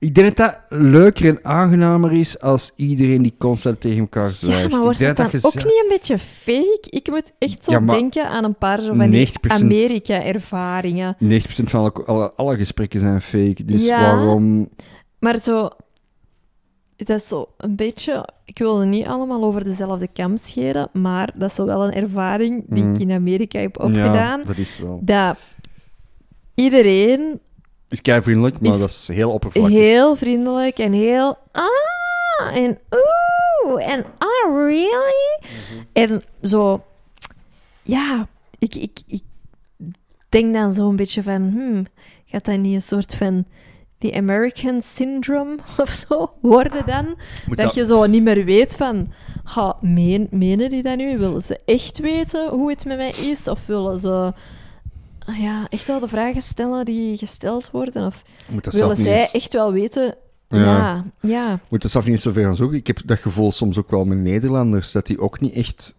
Ik 0.00 0.14
denk 0.14 0.36
dat 0.36 0.46
dat 0.68 0.78
leuker 0.80 1.28
en 1.28 1.44
aangenamer 1.44 2.12
is 2.12 2.40
als 2.40 2.72
iedereen 2.76 3.22
die 3.22 3.34
constant 3.38 3.80
tegen 3.80 3.98
elkaar 3.98 4.22
Ja, 4.22 4.28
zwijgt. 4.28 4.70
maar 4.70 4.80
wordt 4.80 4.98
dat 4.98 5.20
ook 5.20 5.54
niet 5.54 5.64
een 5.82 5.86
beetje 5.88 6.18
fake? 6.18 6.86
Ik 6.90 7.08
moet 7.10 7.32
echt 7.38 7.64
zo 7.64 7.72
Ja, 7.72 7.80
denken 7.80 8.28
aan 8.28 8.44
een 8.44 8.54
paar 8.54 8.80
zo 8.80 8.94
van 8.94 9.10
die 9.10 9.26
90% 9.28 9.30
Amerika-ervaringen. 9.48 11.16
90% 11.24 11.24
van 11.46 11.80
alle, 11.80 11.92
alle, 12.04 12.32
alle 12.36 12.56
gesprekken 12.56 13.00
zijn 13.00 13.20
fake. 13.20 13.64
Dus 13.64 13.84
Ja. 13.86 14.00
waarom... 14.00 14.68
Maar 15.18 15.38
zo... 15.42 15.68
Dat 16.96 17.20
is 17.20 17.28
zo 17.28 17.46
een 17.56 17.76
beetje... 17.76 18.28
Ik 18.44 18.58
wil 18.58 18.78
het 18.78 18.88
niet 18.88 19.06
allemaal 19.06 19.44
over 19.44 19.64
dezelfde 19.64 20.08
kam 20.12 20.36
scheren, 20.36 20.88
maar 20.92 21.32
dat 21.36 21.48
is 21.50 21.54
zo 21.56 21.64
wel 21.66 21.84
een 21.84 21.92
ervaring 21.94 22.64
die 22.68 22.82
Mm. 22.82 22.94
ik 22.94 23.00
in 23.00 23.10
Amerika 23.12 23.58
heb 23.58 23.80
opgedaan. 23.80 24.38
Ja, 24.38 24.44
dat 24.44 24.56
is 24.56 24.78
wel... 24.78 25.00
Dat 25.02 25.36
iedereen 26.54 27.40
is 27.90 28.02
kei 28.02 28.22
vriendelijk, 28.22 28.60
maar 28.60 28.72
Is 28.72 28.78
dat 28.78 28.88
is 28.88 29.08
heel 29.08 29.30
oppervlakkig. 29.30 29.72
heel 29.78 30.16
vriendelijk 30.16 30.78
en 30.78 30.92
heel... 30.92 31.38
Ah, 31.52 32.56
en 32.56 32.78
oeh, 32.90 33.92
en 33.92 34.04
ah, 34.18 34.54
really? 34.54 35.40
Mhm. 35.40 35.82
En 35.92 36.22
zo... 36.42 36.84
Ja, 37.82 38.28
ik, 38.58 38.74
ik, 38.74 39.00
ik 39.06 39.22
denk 40.28 40.54
dan 40.54 40.72
zo 40.72 40.88
een 40.88 40.96
beetje 40.96 41.22
van... 41.22 41.50
Hmm, 41.50 41.86
gaat 42.26 42.44
dat 42.44 42.58
niet 42.58 42.74
een 42.74 42.82
soort 42.82 43.14
van... 43.14 43.44
Die 43.98 44.16
American 44.16 44.82
syndrome 44.82 45.58
of 45.82 45.88
zo 45.88 46.32
worden 46.40 46.86
dan? 46.86 47.18
Moet 47.46 47.56
dat 47.56 47.74
je 47.74 47.86
zo 47.86 48.06
niet 48.06 48.22
meer 48.22 48.44
weet 48.44 48.76
van... 48.76 49.12
Ha, 49.44 49.76
meen, 49.80 50.28
menen 50.30 50.68
die 50.68 50.82
dat 50.82 50.96
nu? 50.96 51.18
Willen 51.18 51.42
ze 51.42 51.60
echt 51.64 51.98
weten 51.98 52.48
hoe 52.48 52.70
het 52.70 52.84
met 52.84 52.96
mij 52.96 53.10
is? 53.10 53.48
Of 53.48 53.66
willen 53.66 54.00
ze... 54.00 54.32
Ja, 55.38 55.66
echt 55.68 55.86
wel 55.86 56.00
de 56.00 56.08
vragen 56.08 56.42
stellen 56.42 56.84
die 56.84 57.16
gesteld 57.16 57.70
worden? 57.70 58.06
Of 58.06 58.22
willen 58.70 58.96
zij 58.96 59.20
eens- 59.20 59.32
echt 59.32 59.52
wel 59.52 59.72
weten... 59.72 60.14
Ja. 60.48 60.58
Ja, 60.58 61.04
ja. 61.20 61.60
moet 61.68 61.82
dat 61.82 61.90
zelf 61.90 62.06
niet 62.06 62.20
zo 62.20 62.32
ver 62.32 62.44
gaan 62.44 62.56
zoeken. 62.56 62.78
Ik 62.78 62.86
heb 62.86 63.00
dat 63.04 63.18
gevoel 63.18 63.52
soms 63.52 63.78
ook 63.78 63.90
wel 63.90 64.04
met 64.04 64.18
Nederlanders, 64.18 64.92
dat 64.92 65.06
die 65.06 65.20
ook 65.20 65.40
niet 65.40 65.52
echt... 65.52 65.94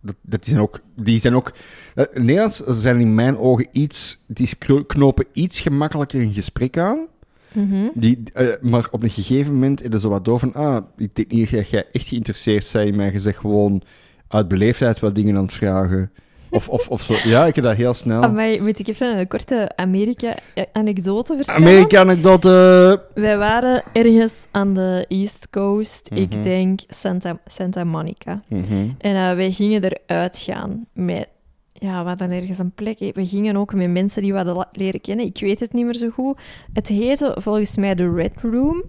Dat, 0.00 0.14
dat 0.22 0.42
die 0.44 0.50
zijn 0.52 0.62
ook... 0.64 0.80
Die 0.96 1.18
zijn 1.18 1.34
ook 1.34 1.52
eh, 1.94 2.04
Nederlands 2.14 2.62
zijn 2.66 3.00
in 3.00 3.14
mijn 3.14 3.38
ogen 3.38 3.66
iets... 3.72 4.18
Die 4.26 4.56
kno- 4.58 4.84
knopen 4.84 5.26
iets 5.32 5.60
gemakkelijker 5.60 6.20
een 6.20 6.32
gesprek 6.32 6.78
aan. 6.78 7.06
Mhm. 7.52 7.88
Die, 7.94 8.22
eh, 8.32 8.48
maar 8.60 8.88
op 8.90 9.02
een 9.02 9.10
gegeven 9.10 9.52
moment 9.52 9.82
is 9.82 9.90
er 9.90 10.00
zo 10.00 10.08
wat 10.08 10.24
door 10.24 10.38
van... 10.38 10.54
Ah, 10.54 10.84
ik 10.96 11.14
denk 11.16 11.30
niet 11.30 11.50
dat 11.50 11.68
jij 11.70 11.86
echt 11.92 12.08
geïnteresseerd 12.08 12.70
bent 12.72 12.86
in 12.88 12.96
mij. 12.96 13.12
Je 13.12 13.18
zegt 13.18 13.38
gewoon 13.38 13.82
uit 14.28 14.48
beleefdheid 14.48 15.00
wat 15.00 15.14
dingen 15.14 15.36
aan 15.36 15.42
het 15.42 15.52
vragen. 15.52 16.10
Of, 16.50 16.68
of, 16.68 16.88
of 16.88 17.02
zo. 17.02 17.14
Ja, 17.24 17.46
ik 17.46 17.54
heb 17.54 17.64
dat 17.64 17.76
heel 17.76 17.94
snel. 17.94 18.22
Amai, 18.22 18.60
moet 18.62 18.78
ik 18.78 18.88
even 18.88 19.18
een 19.18 19.28
korte 19.28 19.70
Amerika-anekdote 19.76 21.36
vertellen? 21.36 21.60
Amerika-anekdote. 21.60 23.02
Wij 23.14 23.38
waren 23.38 23.82
ergens 23.92 24.34
aan 24.50 24.74
de 24.74 25.04
East 25.08 25.50
Coast, 25.50 26.10
Mhm. 26.10 26.20
ik 26.20 26.42
denk 26.42 26.80
Santa, 26.88 27.38
Santa 27.46 27.84
Monica. 27.84 28.42
Mhm. 28.48 28.88
En 28.98 29.14
eh, 29.14 29.34
wij 29.36 29.50
gingen 29.50 29.82
eruit 30.06 30.38
gaan 30.38 30.86
met... 30.92 31.28
Ja, 31.72 32.02
we 32.02 32.08
hadden 32.08 32.30
ergens 32.30 32.58
een 32.58 32.72
plek. 32.74 32.98
We 32.98 33.26
gingen 33.26 33.56
ook 33.56 33.74
met 33.74 33.90
mensen 33.90 34.22
die 34.22 34.30
we 34.32 34.36
hadden 34.36 34.68
leren 34.72 35.00
kennen. 35.00 35.26
Ik 35.26 35.38
weet 35.40 35.60
het 35.60 35.72
niet 35.72 35.84
meer 35.84 35.94
zo 35.94 36.08
goed. 36.10 36.38
Het 36.72 36.86
heette 36.88 37.36
volgens 37.40 37.76
mij 37.76 37.94
de 37.94 38.12
Red 38.12 38.32
Room. 38.42 38.82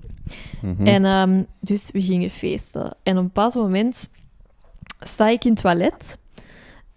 Mhm. 0.61 0.85
En 0.87 1.05
ehm, 1.05 1.43
dus 1.59 1.89
we 1.91 2.01
gingen 2.01 2.29
feesten. 2.29 2.83
En 3.03 3.11
op 3.13 3.17
een 3.19 3.23
bepaald 3.23 3.55
moment 3.55 4.09
sta 4.99 5.27
ik 5.29 5.43
in 5.45 5.51
het 5.51 5.61
toilet. 5.61 6.17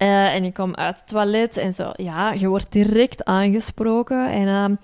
Eh, 0.05 0.35
en 0.35 0.45
ik 0.45 0.55
kom 0.55 0.75
uit 0.75 0.97
het 0.97 1.09
toilet 1.09 1.57
en 1.57 1.73
zo. 1.73 1.91
Ja, 1.97 2.33
je 2.33 2.49
wordt 2.49 2.73
direct 2.73 3.25
aangesproken. 3.25 4.31
En 4.31 4.49
ehm 4.49 4.75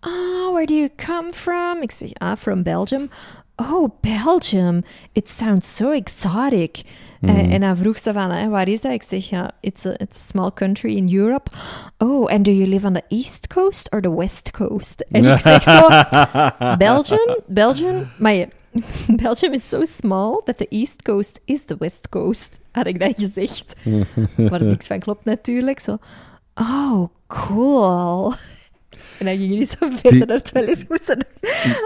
ah, 0.00 0.52
where 0.52 0.66
do 0.66 0.74
you 0.74 0.88
come 0.96 1.28
from? 1.32 1.82
Ik 1.82 1.90
zeg, 1.90 2.10
ah, 2.14 2.36
from 2.36 2.62
Belgium. 2.62 3.10
oh, 3.56 3.88
Belgium, 4.00 4.82
it 5.12 5.28
sounds 5.28 5.76
so 5.76 5.90
exotic. 5.90 6.82
Eh, 7.20 7.30
Mhm. 7.34 7.50
en 7.50 7.60
dan 7.60 7.76
vroeg 7.76 7.98
ze 7.98 8.12
van, 8.12 8.30
hè, 8.30 8.48
waar 8.48 8.68
is 8.68 8.80
dat? 8.80 8.92
Ik 8.92 9.02
zeg, 9.02 9.28
ja, 9.28 9.50
it's 9.60 9.86
a, 9.86 9.90
it's 9.96 10.16
a 10.18 10.24
small 10.28 10.50
country 10.54 10.96
in 10.96 11.14
Europe. 11.18 11.50
Oh, 11.98 12.26
and 12.30 12.44
do 12.44 12.50
you 12.50 12.66
live 12.68 12.86
on 12.86 12.92
the 12.92 13.02
east 13.08 13.46
coast 13.46 13.92
or 13.92 14.00
the 14.00 14.16
west 14.16 14.50
coast? 14.50 15.04
En 15.10 15.24
ik 15.24 15.38
zeg 15.38 15.62
zo, 15.62 15.88
Belgium, 16.78 17.36
Belgium, 17.46 18.08
maar 18.18 18.34
Belgium 19.22 19.52
is 19.52 19.68
so 19.68 19.84
small 19.84 20.40
that 20.44 20.56
the 20.56 20.66
east 20.68 21.02
coast 21.02 21.40
is 21.44 21.64
the 21.64 21.76
west 21.78 22.08
coast, 22.08 22.59
had 22.72 22.86
ik 22.86 22.98
dan 22.98 23.12
gezegd. 23.16 23.74
Waar 24.36 24.64
niks 24.64 24.86
van 24.86 24.98
klopt 24.98 25.24
natuurlijk. 25.24 25.80
Zo, 25.80 25.98
oh, 26.54 27.04
cool. 27.26 28.32
En 29.18 29.26
dan 29.26 29.36
ging 29.36 29.48
hij 29.48 29.58
niet 29.58 29.68
zo 29.80 29.88
verder 29.90 30.10
Die- 30.10 30.26
naar 30.26 30.36
het 30.36 30.52
toilet. 30.52 30.88
moesten. 30.88 31.26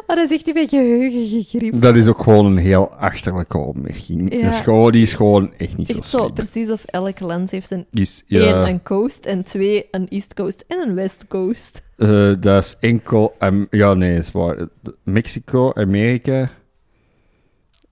Oh, 0.07 0.16
dat 0.16 0.18
is 0.18 0.32
echt 0.32 0.49
een 0.49 0.55
beetje 0.55 0.78
geheugengegrip. 0.78 1.80
Dat 1.80 1.97
is 1.97 2.07
ook 2.09 2.22
gewoon 2.22 2.47
een 2.47 2.57
heel 2.57 2.91
achterlijke 2.95 3.59
opmerking. 3.59 4.35
Ja. 4.35 4.43
Dat 4.43 4.53
is 4.53 4.61
gewoon, 4.61 4.93
die 4.93 5.03
is 5.03 5.12
gewoon 5.12 5.55
echt 5.55 5.76
niet 5.76 5.87
zo 5.89 5.99
Echt 5.99 6.07
zo, 6.09 6.18
slim. 6.18 6.32
precies 6.32 6.70
of 6.70 6.85
elk 6.85 7.20
land 7.20 7.51
heeft 7.51 7.70
een 7.70 7.87
Is, 7.93 8.22
één 8.28 8.66
een 8.68 8.82
coast 8.82 9.26
en 9.26 9.45
twee 9.45 9.89
een 9.91 10.09
east 10.09 10.35
coast 10.35 10.64
en 10.68 10.89
een 10.89 10.95
west 10.95 11.26
coast. 11.28 11.82
eh, 11.97 12.32
dat 12.41 12.64
is 12.64 12.76
enkel... 12.80 13.37
ja, 13.70 13.95
nee, 13.95 14.16
is 14.16 14.32
waar. 14.32 14.57
De- 14.57 14.97
Mexico, 15.03 15.72
Amerika 15.72 16.51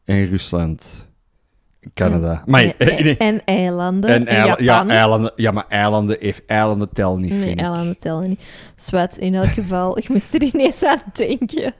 en 0.05 0.27
Rusland. 0.27 1.07
Canada. 1.95 2.43
Maar 2.47 2.63
en, 2.63 2.79
eh, 2.79 3.05
nee. 3.05 3.17
en 3.17 3.45
eilanden. 3.45 4.11
En 4.11 4.27
En, 4.27 4.37
eila- 4.37 4.57
ja, 4.59 4.87
eilanden, 4.87 5.33
ja, 5.37 5.51
maar 5.51 5.65
eilanden, 5.69 6.17
heeft, 6.21 6.43
eilanden 6.47 6.89
tellen 6.93 7.21
niet, 7.21 7.31
nee, 7.31 7.41
vind 7.41 7.53
ik. 7.53 7.61
eilanden 7.61 7.99
tellen 7.99 8.29
niet. 8.29 8.41
Zwet, 8.77 9.19
in 9.19 9.35
elk 9.35 9.47
geval. 9.47 9.99
Ik 9.99 10.09
moest 10.09 10.35
er 10.35 10.43
ineens 10.43 10.85
aan 10.85 11.03
denken. 11.13 11.75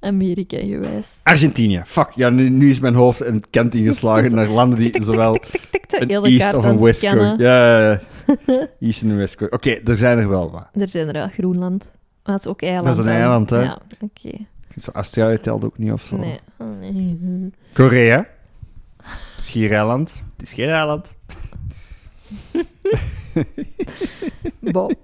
Amerika 0.00 0.58
geweest. 0.58 1.20
Argentinië. 1.24 1.82
Fuck, 1.86 2.10
ja, 2.14 2.28
nu, 2.30 2.48
nu 2.48 2.70
is 2.70 2.80
mijn 2.80 2.94
hoofd 2.94 3.20
een 3.24 3.44
kant 3.50 3.74
ingeslagen 3.74 4.34
naar 4.36 4.48
landen 4.48 4.78
die 4.78 5.02
zowel 5.02 5.34
een 5.88 6.08
heel 6.08 6.22
de 6.22 6.28
East 6.28 6.54
of 6.54 6.64
een 6.64 6.80
West 6.80 6.98
scannen. 6.98 7.26
Coast. 7.26 7.40
Ja. 7.40 8.00
East 8.80 9.02
en 9.02 9.16
West 9.16 9.36
Coast. 9.36 9.52
Oké, 9.52 9.70
er 9.70 9.96
zijn 9.98 10.18
er 10.18 10.28
wel 10.28 10.50
wat. 10.50 10.68
Er 10.72 10.88
zijn 10.88 11.06
er 11.06 11.12
wel. 11.12 11.28
Groenland. 11.28 11.90
Maar 12.24 12.34
dat 12.34 12.44
is 12.44 12.46
ook 12.46 12.62
eiland. 12.62 12.84
Dat 12.86 12.98
is 12.98 13.04
een 13.04 13.12
eiland, 13.12 13.50
hè? 13.50 13.60
Ja, 13.62 13.78
oké. 14.00 14.36
Zo 14.76 14.90
Australië 14.92 15.38
telt 15.38 15.64
ook 15.64 15.78
niet 15.78 15.92
of 15.92 16.02
zo. 16.02 16.16
Nee. 16.16 16.40
Oh, 16.58 16.66
Korea. 19.40 19.50
Schiereiland. 19.50 20.22
Het 20.36 20.42
is 20.46 20.52
geen 20.52 20.68
eiland. 20.68 21.14
Bon. 24.60 24.94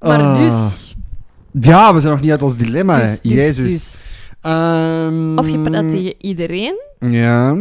Maar 0.00 0.20
Ah. 0.20 0.36
dus... 0.36 0.94
Ja, 1.60 1.94
we 1.94 2.00
zijn 2.00 2.12
nog 2.12 2.22
niet 2.22 2.30
uit 2.30 2.42
ons 2.42 2.56
dilemma. 2.56 2.98
dus, 2.98 3.20
dus, 3.20 3.32
Jezus. 3.32 3.56
dus. 3.68 4.00
Ehm, 4.40 5.38
Of 5.38 5.48
je 5.48 5.60
praat 5.60 5.88
tegen 5.88 6.14
iedereen, 6.18 6.74
Ja. 7.00 7.56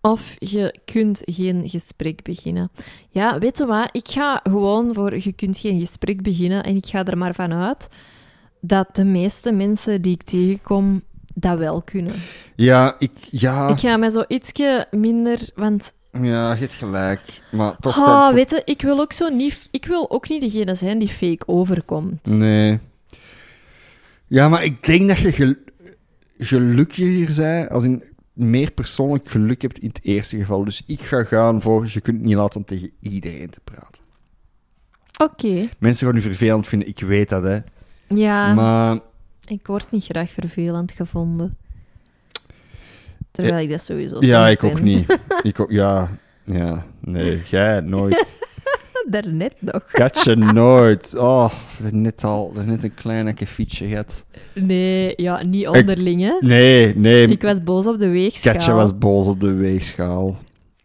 of 0.00 0.34
je 0.38 0.78
kunt 0.84 1.22
geen 1.24 1.68
gesprek 1.68 2.22
beginnen. 2.22 2.70
Ja, 3.08 3.38
weet 3.38 3.58
je 3.58 3.66
wat? 3.66 3.88
Ik 3.92 4.08
ga 4.08 4.40
gewoon 4.42 4.94
voor 4.94 5.18
je 5.18 5.32
kunt 5.32 5.58
geen 5.58 5.80
gesprek 5.80 6.22
beginnen 6.22 6.62
en 6.62 6.76
ik 6.76 6.86
ga 6.86 7.04
er 7.04 7.18
maar 7.18 7.34
vanuit 7.34 7.88
dat 8.60 8.88
de 8.92 9.04
meeste 9.04 9.52
mensen 9.52 10.02
die 10.02 10.12
ik 10.12 10.22
tegenkom 10.22 11.02
dat 11.38 11.58
wel 11.58 11.82
kunnen. 11.82 12.14
Ja, 12.54 12.94
ik... 12.98 13.10
Ja, 13.30 13.68
Ik 13.68 13.78
ga 13.78 13.96
mij 13.96 14.10
zo 14.10 14.24
ietsje 14.28 14.86
minder, 14.90 15.48
want 15.54 15.92
ja, 16.12 16.52
je 16.52 16.58
hebt 16.58 16.72
gelijk. 16.72 17.40
Maar 17.52 17.76
toch... 17.80 17.98
ah, 17.98 18.32
weet 18.34 18.50
je, 18.50 18.62
ik 18.64 18.82
wil 18.82 19.00
ook 19.00 19.12
zo 19.12 19.28
niet, 19.28 19.68
ik 19.70 19.84
wil 19.86 20.10
ook 20.10 20.28
niet 20.28 20.40
degene 20.40 20.74
zijn 20.74 20.98
die 20.98 21.08
fake 21.08 21.42
overkomt. 21.46 22.28
Nee. 22.28 22.78
Ja, 24.26 24.48
maar 24.48 24.64
ik 24.64 24.82
denk 24.82 25.08
dat 25.08 25.18
je 25.18 25.32
gel 25.32 25.54
gelukkiger 26.38 27.34
bent 27.36 27.70
als 27.70 27.84
in 27.84 28.02
meer 28.32 28.70
persoonlijk 28.70 29.28
geluk 29.28 29.62
hebt 29.62 29.78
in 29.78 29.88
het 29.88 30.00
eerste 30.02 30.36
geval. 30.36 30.64
Dus 30.64 30.82
ik 30.86 31.00
ga 31.00 31.24
gaan 31.24 31.62
voor 31.62 31.86
je 31.88 32.00
kunt 32.00 32.16
het 32.16 32.26
niet 32.26 32.36
laten 32.36 32.56
om 32.60 32.64
tegen 32.64 32.90
iedereen 33.00 33.50
te 33.50 33.60
praten. 33.64 34.04
Oké, 35.22 35.68
Mensen 35.78 36.06
gaan 36.06 36.16
u 36.16 36.20
vervelend 36.20 36.66
vinden, 36.66 36.88
ik 36.88 37.00
weet 37.00 37.28
dat, 37.28 37.42
hè. 37.42 37.58
ja, 38.08 38.54
Maar 38.54 38.98
ik 39.50 39.66
word 39.66 39.90
niet 39.90 40.04
graag 40.04 40.30
vervelend 40.30 40.92
gevonden. 40.92 41.56
Terwijl 43.30 43.58
ik 43.58 43.70
dat 43.70 43.82
sowieso 43.82 44.16
ja, 44.20 44.48
ik 44.48 44.64
ook 44.64 44.80
niet. 44.80 45.18
Ik 45.42 45.60
ook, 45.60 45.70
ja, 45.70 46.10
ja, 46.44 46.84
nee, 47.00 47.42
jij 47.48 47.80
nooit. 47.80 48.38
Daarnet 49.10 49.54
nog. 49.60 49.84
Katje 49.90 50.34
nooit. 50.34 51.16
Oh, 51.16 51.52
net 51.90 52.24
al, 52.24 52.52
net 52.64 52.82
een 52.84 52.94
klein 52.94 53.26
akkefietje 53.26 53.88
gehad. 53.88 54.24
Nee, 54.54 55.12
ja, 55.16 55.42
niet 55.42 55.68
onderling, 55.68 56.20
hè. 56.20 56.32
Nee, 56.40 56.96
nee, 56.96 57.28
Ik 57.28 57.42
was 57.42 57.62
boos 57.62 57.86
op 57.86 57.98
de 57.98 58.08
weegschaal. 58.08 58.52
Katje 58.52 58.72
was 58.72 58.98
boos 58.98 59.26
op 59.26 59.40
de 59.40 59.52
weegschaal. 59.52 60.36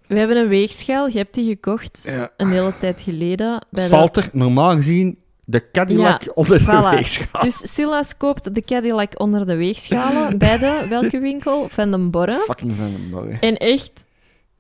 We 0.08 0.18
hebben 0.18 0.38
een 0.38 0.48
weegschaal, 0.48 1.08
je 1.08 1.18
hebt 1.18 1.34
die 1.34 1.50
gekocht 1.50 2.10
Ja. 2.12 2.32
een 2.38 2.52
hele 2.52 2.74
tijd 2.80 3.02
geleden. 3.02 3.66
Bij 3.70 3.84
de... 3.84 3.90
Salter, 3.90 4.30
normaal 4.34 4.76
gezien, 4.76 5.18
de 5.52 5.72
Cadillac 5.72 6.24
Ja, 6.24 6.32
onder 6.34 6.66
de 6.66 6.90
weegschaal. 6.90 7.44
Dus 7.44 7.74
Silas 7.74 8.18
koopt 8.18 8.56
de 8.56 8.62
Cadillac 8.62 9.20
onder 9.20 9.46
de 9.46 9.56
weegschalen 9.56 10.38
bij 10.38 10.58
de, 10.58 10.86
welke 10.90 11.20
winkel? 11.20 11.70
Van 11.70 11.92
den 11.92 12.12
Borre. 12.12 12.44
Fucking 12.46 12.72
van 12.72 12.92
den 12.92 13.10
Borre. 13.10 13.38
En 13.40 13.58
echt, 13.58 14.08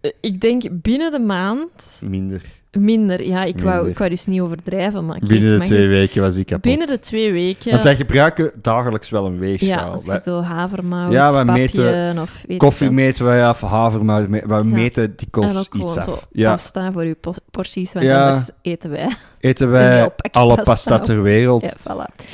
eh, 0.02 0.12
ik 0.22 0.42
denk 0.42 0.64
binnen 0.72 1.12
de 1.12 1.20
maand 1.20 2.02
Minder. 2.04 2.42
Minder. 2.80 3.24
Ja, 3.24 3.44
ik 3.44 3.60
wou, 3.60 3.74
Minder. 3.74 3.90
ik 3.92 3.98
wou 3.98 4.10
dus 4.10 4.26
niet 4.26 4.42
overdrijven, 4.42 5.06
maar 5.06 5.18
kijk, 5.18 5.30
Binnen 5.32 5.60
de 5.60 5.66
twee 5.66 5.88
weken 5.88 6.22
was 6.22 6.36
ik 6.36 6.46
kapot. 6.46 6.62
Binnen 6.62 6.88
de 6.88 7.00
twee 7.00 7.32
weken. 7.32 7.72
Want 7.72 7.84
wij 7.84 7.96
gebruiken 7.96 8.52
dagelijks 8.62 9.10
wel 9.10 9.26
een 9.26 9.34
ja, 9.34 9.40
weegschaal. 9.40 9.92
als 9.92 10.06
je 10.06 10.12
Wij- 10.12 10.20
zo 10.22 10.40
havermout, 10.42 11.12
Ja, 11.12 11.34
wij 11.34 11.46
papje 11.46 11.62
meten 11.62 12.20
of 12.20 12.44
weet 12.48 12.58
koffie 12.58 12.88
ik 12.88 12.94
meten 12.94 13.26
wij 13.26 13.46
af, 13.46 13.62
havermout, 13.62 14.28
wij 14.30 14.64
meten 14.64 15.14
die 15.18 15.28
kost 15.30 15.74
iets 15.76 15.94
zo 15.94 16.00
af. 16.00 16.28
Ja, 16.32 16.52
pasta 16.52 16.92
voor 16.92 17.16
po- 17.16 17.34
porties, 17.52 17.94
want 17.94 18.06
Ja. 18.06 18.24
anders 18.26 18.50
eten 18.62 18.90
wij. 18.90 19.10
eten 19.40 19.70
wij 19.72 20.10
alle 20.32 20.56
pasta 20.56 20.64
pasta 20.64 21.00
ter 21.00 21.22
wereld. 21.22 21.62
Ja, 21.62 21.74
voilà. 21.80 22.26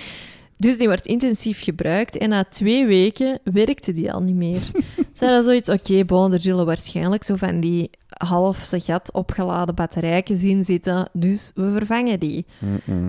Dus 0.58 0.78
die 0.78 0.88
wordt 0.88 1.06
intensief 1.06 1.64
gebruikt 1.64 2.18
en 2.18 2.30
na 2.30 2.44
twee 2.44 2.86
weken 2.86 3.40
werkte 3.44 3.92
die 3.92 4.14
al 4.14 4.22
niet 4.22 4.36
meer. 4.36 4.62
Ze 5.18 5.26
hadden 5.26 5.44
zoiets, 5.44 5.70
oké, 5.70 6.06
bon, 6.06 6.34
er 6.34 6.42
zullen 6.42 6.66
waarschijnlijk 6.66 7.24
zo 7.24 7.36
van 7.36 7.60
die 7.60 7.90
half 8.08 8.70
gat 8.76 9.12
opgeladen 9.12 9.76
batterijken 9.76 10.38
zien 10.38 10.64
zitten, 10.64 11.10
dus 11.14 11.52
we 11.56 11.72
vervangen 11.72 12.20
die. 12.20 12.46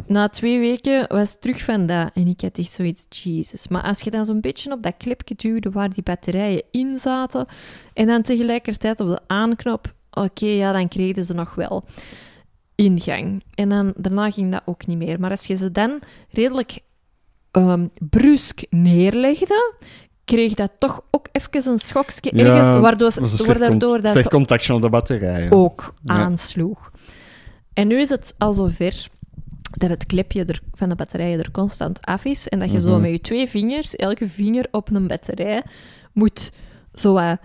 Na 0.06 0.28
twee 0.28 0.58
weken 0.58 1.04
was 1.08 1.30
het 1.30 1.40
terug 1.40 1.62
van 1.62 1.86
dat 1.86 2.10
en 2.14 2.26
ik 2.26 2.40
had 2.40 2.58
echt 2.58 2.70
zoiets, 2.70 3.06
Jesus. 3.08 3.68
Maar 3.68 3.82
als 3.82 4.00
je 4.00 4.10
dan 4.10 4.24
zo'n 4.24 4.40
beetje 4.40 4.72
op 4.72 4.82
dat 4.82 4.94
klepje 4.96 5.34
duwde 5.34 5.70
waar 5.70 5.92
die 5.92 6.02
batterijen 6.02 6.62
in 6.70 6.98
zaten 6.98 7.46
en 7.94 8.06
dan 8.06 8.22
tegelijkertijd 8.22 9.00
op 9.00 9.08
de 9.08 9.20
aanknop, 9.26 9.94
oké, 10.10 10.46
ja, 10.46 10.72
dan 10.72 10.88
kregen 10.88 11.24
ze 11.24 11.34
nog 11.34 11.54
wel 11.54 11.84
ingang. 12.74 13.42
En 13.54 13.68
dan, 13.68 13.92
daarna 13.96 14.30
ging 14.30 14.52
dat 14.52 14.62
ook 14.64 14.86
niet 14.86 14.98
meer. 14.98 15.20
Maar 15.20 15.30
als 15.30 15.46
je 15.46 15.56
ze 15.56 15.72
dan 15.72 15.98
redelijk 16.30 16.80
ehm 17.50 17.86
brusk 17.98 18.60
neerlegde, 18.70 19.74
kreeg 20.24 20.54
dat 20.54 20.70
toch 20.78 21.00
ook 21.10 21.26
even 21.32 21.70
een 21.72 21.78
schokje 21.78 22.30
Ja, 22.36 22.44
ergens, 22.44 22.74
waardoor, 22.80 23.10
slecht, 23.12 23.58
waardoor 23.58 23.78
cont- 23.90 24.02
dat 24.02 24.16
ze 24.22 24.28
contactje 24.28 24.74
op 24.74 24.82
de 24.82 24.88
batterijen. 24.88 25.52
ook 25.52 25.94
Ja. 26.04 26.14
aansloeg. 26.14 26.90
En 27.72 27.88
nu 27.88 28.00
is 28.00 28.08
het 28.10 28.34
al 28.38 28.52
zover 28.52 29.06
dat 29.70 29.90
het 29.90 30.06
klepje 30.06 30.44
er, 30.44 30.60
van 30.74 30.88
de 30.88 30.94
batterijen 30.94 31.38
er 31.38 31.50
constant 31.50 32.00
af 32.00 32.24
is 32.24 32.48
en 32.48 32.58
dat 32.58 32.72
je 32.72 32.80
zo 32.80 32.90
Mhm. 32.90 33.00
met 33.00 33.10
je 33.10 33.20
twee 33.20 33.48
vingers, 33.48 33.96
elke 33.96 34.28
vinger 34.28 34.66
op 34.70 34.90
een 34.90 35.06
batterij, 35.06 35.62
moet 36.12 36.50
zo 36.94 37.12
wat 37.12 37.38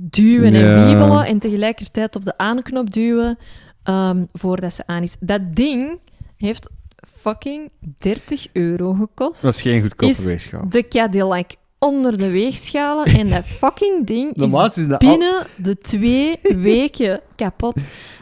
duwen 0.00 0.54
en 0.54 0.64
Ja. 0.64 0.84
wiebelen 0.84 1.26
en 1.26 1.38
tegelijkertijd 1.38 2.16
op 2.16 2.22
de 2.24 2.38
aanknop 2.38 2.92
duwen 2.92 3.38
ehm, 3.82 4.24
voordat 4.32 4.72
ze 4.74 4.86
aan 4.86 5.02
is. 5.02 5.16
Dat 5.20 5.40
ding 5.56 5.98
heeft 6.36 6.70
fucking 7.18 7.70
30 7.98 8.46
euro 8.52 8.92
gekost. 8.92 9.42
Dat 9.42 9.54
is 9.54 9.60
geen 9.62 9.80
goedkope 9.82 10.12
Is 10.12 10.24
weegschaal. 10.24 10.68
de 10.68 10.88
Cadillac 10.88 11.50
onder 11.78 12.18
de 12.18 12.30
weegschalen 12.30 13.04
en 13.06 13.28
dat 13.28 13.44
fucking 13.60 14.06
ding 14.06 14.34
is 14.36 14.44
is 14.44 14.52
al- 14.90 14.96
binnen 14.98 15.46
de 15.56 15.78
twee 15.78 16.38
weken 16.42 17.20
kapot. 17.36 17.74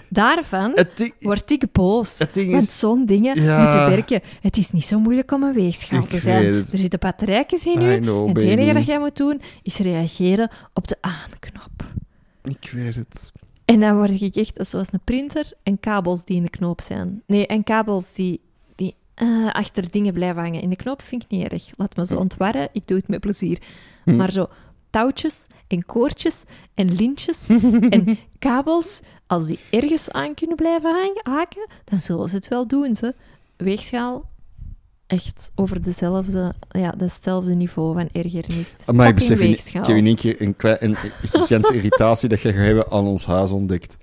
Daarvan 0.09 0.85
ding, 0.95 1.13
word 1.21 1.51
ik 1.51 1.73
boos. 1.73 2.19
ding 2.33 2.51
Want 2.51 2.63
is... 2.63 2.79
zo'n 2.79 3.07
dingen 3.07 3.43
Ja. 3.43 3.61
moeten 3.63 3.87
werken. 3.89 4.21
Het 4.41 4.57
is 4.57 4.71
niet 4.71 4.85
zo 4.87 4.99
moeilijk 5.01 5.33
om 5.33 5.43
een 5.43 5.53
weegschaal 5.55 6.03
Ik 6.03 6.09
te 6.09 6.19
zijn. 6.19 6.45
Er 6.45 6.65
zitten 6.73 6.99
batterijtjes 6.99 7.67
in 7.67 7.81
I 7.81 7.95
u. 7.97 7.99
know, 8.01 8.29
en 8.29 8.35
het 8.35 8.43
enige 8.43 8.73
dat 8.73 8.87
jij 8.87 8.99
moet 8.99 9.17
doen, 9.17 9.41
is 9.63 9.79
reageren 9.79 10.51
op 10.75 10.89
de 10.89 10.97
aanknop. 11.01 11.85
Ik 12.45 12.71
weet 12.75 12.95
het. 12.95 13.33
En 13.65 13.81
dan 13.81 13.97
word 13.97 14.21
ik 14.21 14.37
echt 14.37 14.59
zoals 14.69 14.87
een 14.91 15.01
printer 15.05 15.53
en 15.63 15.81
kabels 15.81 16.25
die 16.25 16.37
in 16.37 16.43
de 16.43 16.51
knoop 16.51 16.81
zijn. 16.81 17.23
Nee, 17.27 17.47
en 17.47 17.65
kabels 17.65 18.13
die, 18.13 18.41
eh, 19.17 19.51
achter 19.53 19.91
dingen 19.91 20.13
blijven 20.13 20.43
hangen. 20.43 20.61
In 20.61 20.71
de 20.71 20.77
knoop 20.77 21.03
vind 21.03 21.23
ik 21.23 21.29
niet 21.29 21.53
erg. 21.53 21.71
Laat 21.77 21.97
me 21.97 22.07
ze 22.07 22.19
ontwarren, 22.19 22.69
ik 22.73 22.87
doe 22.87 22.97
het 22.97 23.09
met 23.09 23.21
plezier. 23.21 23.59
Hm. 24.05 24.17
Maar 24.17 24.33
zo 24.33 24.49
touwtjes 24.91 25.47
en 25.67 25.87
koordjes 25.87 26.43
en 26.75 26.95
lintjes 26.95 27.49
en 27.97 28.19
kabels, 28.39 29.01
als 29.27 29.47
die 29.47 29.59
ergens 29.71 30.11
aan 30.11 30.35
kunnen 30.35 30.57
blijven 30.57 30.91
hangen, 30.91 31.21
haken, 31.23 31.67
dan 31.85 32.01
zullen 32.01 32.29
ze 32.29 32.37
het 32.37 32.49
wel 32.49 32.67
doen. 32.67 32.95
Ze. 32.95 33.15
Weegschaal, 33.57 34.25
echt 35.07 35.51
over 35.55 35.83
dezelfde, 35.83 36.55
ja, 36.69 36.95
hetzelfde 36.99 37.55
niveau 37.55 37.95
van 37.95 38.09
ergernis. 38.13 38.71
Maar 38.93 39.09
ik 39.09 39.19
Fucking 39.19 39.39
besef, 39.39 39.41
in, 39.41 39.81
ik 39.81 39.87
heb 39.87 39.97
in 39.97 40.07
één 40.07 40.17
keer 40.17 40.41
een, 40.41 40.57
klein, 40.57 40.77
een 40.81 40.97
gigantische 41.33 41.75
irritatie 41.75 42.29
dat 42.29 42.41
je 42.41 42.53
gaat 42.53 42.65
hebben 42.65 42.91
aan 42.91 43.07
ons 43.07 43.25
huis 43.25 43.51
ontdekt. 43.51 43.97